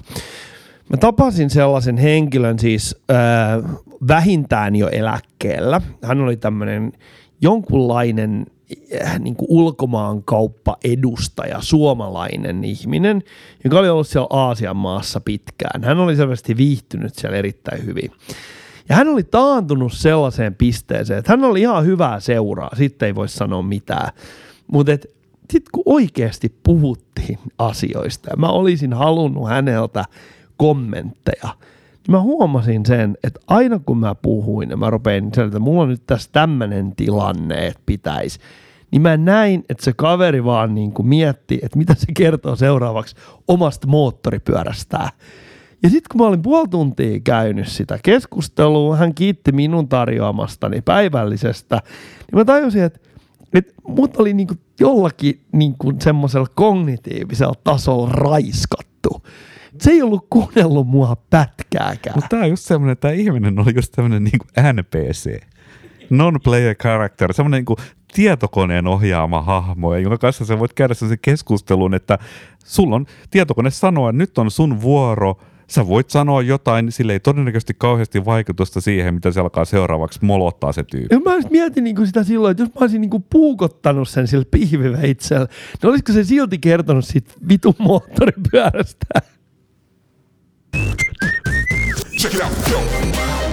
mä 0.89 0.97
tapasin 0.97 1.49
sellaisen 1.49 1.97
henkilön 1.97 2.59
siis 2.59 2.95
ö, 3.11 3.13
vähintään 4.07 4.75
jo 4.75 4.87
eläkkeellä. 4.87 5.81
Hän 6.03 6.21
oli 6.21 6.37
tämmöinen 6.37 6.91
jonkunlainen 7.41 8.45
äh, 9.05 9.19
niin 9.19 9.35
kuin 9.35 9.47
ulkomaankauppa-edustaja, 9.49 11.61
suomalainen 11.61 12.63
ihminen, 12.63 13.23
joka 13.63 13.79
oli 13.79 13.89
ollut 13.89 14.07
siellä 14.07 14.27
Aasian 14.29 14.77
maassa 14.77 15.21
pitkään. 15.21 15.83
Hän 15.83 15.99
oli 15.99 16.15
selvästi 16.15 16.57
viihtynyt 16.57 17.15
siellä 17.15 17.37
erittäin 17.37 17.85
hyvin. 17.85 18.11
Ja 18.89 18.95
hän 18.95 19.07
oli 19.07 19.23
taantunut 19.23 19.93
sellaiseen 19.93 20.55
pisteeseen, 20.55 21.19
että 21.19 21.31
hän 21.31 21.43
oli 21.43 21.61
ihan 21.61 21.85
hyvää 21.85 22.19
seuraa, 22.19 22.75
sitten 22.77 23.05
ei 23.05 23.15
voi 23.15 23.29
sanoa 23.29 23.61
mitään. 23.61 24.09
Mutta 24.71 24.91
sitten 25.51 25.71
kun 25.71 25.83
oikeasti 25.85 26.55
puhuttiin 26.63 27.39
asioista 27.57 28.29
ja 28.29 28.37
mä 28.37 28.49
olisin 28.49 28.93
halunnut 28.93 29.49
häneltä 29.49 30.05
kommentteja, 30.57 31.49
niin 32.07 32.11
mä 32.11 32.21
huomasin 32.21 32.85
sen, 32.85 33.17
että 33.23 33.39
aina 33.47 33.79
kun 33.85 33.97
mä 33.97 34.15
puhuin 34.15 34.69
ja 34.69 34.77
mä 34.77 34.89
rupein 34.89 35.31
sen, 35.33 35.45
että 35.45 35.59
mulla 35.59 35.81
on 35.81 35.89
nyt 35.89 36.03
tässä 36.07 36.29
tämmöinen 36.31 36.95
tilanne, 36.95 37.67
että 37.67 37.81
pitäisi, 37.85 38.39
niin 38.91 39.01
mä 39.01 39.17
näin, 39.17 39.63
että 39.69 39.85
se 39.85 39.93
kaveri 39.93 40.43
vaan 40.43 40.75
niin 40.75 40.91
kuin 40.91 41.07
mietti, 41.07 41.59
että 41.63 41.77
mitä 41.77 41.95
se 41.95 42.05
kertoo 42.17 42.55
seuraavaksi 42.55 43.15
omasta 43.47 43.87
moottoripyörästään. 43.87 45.09
Ja 45.83 45.89
sitten 45.89 46.07
kun 46.11 46.21
mä 46.21 46.27
olin 46.27 46.41
puoli 46.41 46.67
tuntia 46.67 47.19
käynyt 47.19 47.67
sitä 47.67 47.99
keskustelua, 48.03 48.95
hän 48.95 49.13
kiitti 49.13 49.51
minun 49.51 49.87
tarjoamastani 49.87 50.81
päivällisestä, 50.81 51.75
niin 51.75 52.39
mä 52.39 52.45
tajusin, 52.45 52.83
että, 52.83 52.99
että 53.53 53.73
mut 53.87 54.17
oli 54.17 54.33
niinku 54.33 54.53
jollakin 54.79 55.41
niinku 55.51 55.93
semmoisella 55.99 56.47
kognitiivisella 56.55 57.55
tasolla 57.63 58.09
raiskattu. 58.09 59.23
Se 59.81 59.91
ei 59.91 60.01
ollut 60.01 60.27
kuunnellut 60.29 60.87
mua 60.87 61.15
pätkääkään. 61.29 62.15
Mutta 62.15 62.29
tämä 62.29 62.43
on 62.43 62.49
just 62.49 62.63
semmoinen, 62.63 62.97
tämä 62.97 63.13
ihminen 63.13 63.59
oli 63.59 63.71
just 63.75 63.91
tämmöinen 63.91 64.23
niinku 64.23 64.45
NPC. 64.73 65.41
Non-player 66.09 66.75
character, 66.75 67.33
semmoinen 67.33 67.57
niinku 67.57 67.77
tietokoneen 68.13 68.87
ohjaama 68.87 69.41
hahmo, 69.41 69.95
jonka 69.95 70.17
kanssa 70.17 70.45
sä 70.45 70.59
voit 70.59 70.73
käydä 70.73 70.93
sen 70.93 71.17
keskustelun, 71.21 71.93
että 71.93 72.19
sulla 72.65 72.95
on 72.95 73.05
tietokone 73.31 73.69
sanoa, 73.69 74.09
että 74.09 74.17
nyt 74.17 74.37
on 74.37 74.51
sun 74.51 74.81
vuoro– 74.81 75.37
sä 75.67 75.87
voit 75.87 76.09
sanoa 76.09 76.41
jotain, 76.41 76.91
sille 76.91 77.13
ei 77.13 77.19
todennäköisesti 77.19 77.73
kauheasti 77.77 78.25
vaikutusta 78.25 78.81
siihen, 78.81 79.13
mitä 79.13 79.31
se 79.31 79.39
alkaa 79.39 79.65
seuraavaksi 79.65 80.19
molottaa 80.21 80.71
se 80.71 80.83
tyyppi. 80.83 81.15
Ja 81.15 81.19
mä 81.19 81.31
mietin 81.49 81.83
niinku 81.83 82.05
sitä 82.05 82.23
silloin, 82.23 82.51
että 82.51 82.63
jos 82.63 82.69
mä 82.69 82.81
olisin 82.81 83.01
niinku 83.01 83.19
puukottanut 83.19 84.09
sen 84.09 84.27
sillä 84.27 84.45
pihviveitsellä, 84.51 85.47
niin 85.81 85.89
olisiko 85.89 86.13
se 86.13 86.23
silti 86.23 86.57
kertonut 86.57 87.05
siitä 87.05 87.33
vitun 87.49 87.75
moottoripyörästä? 87.79 89.05
Check 92.21 92.35
it 92.35 92.41
out. 92.41 92.51
Yo. 92.71 93.44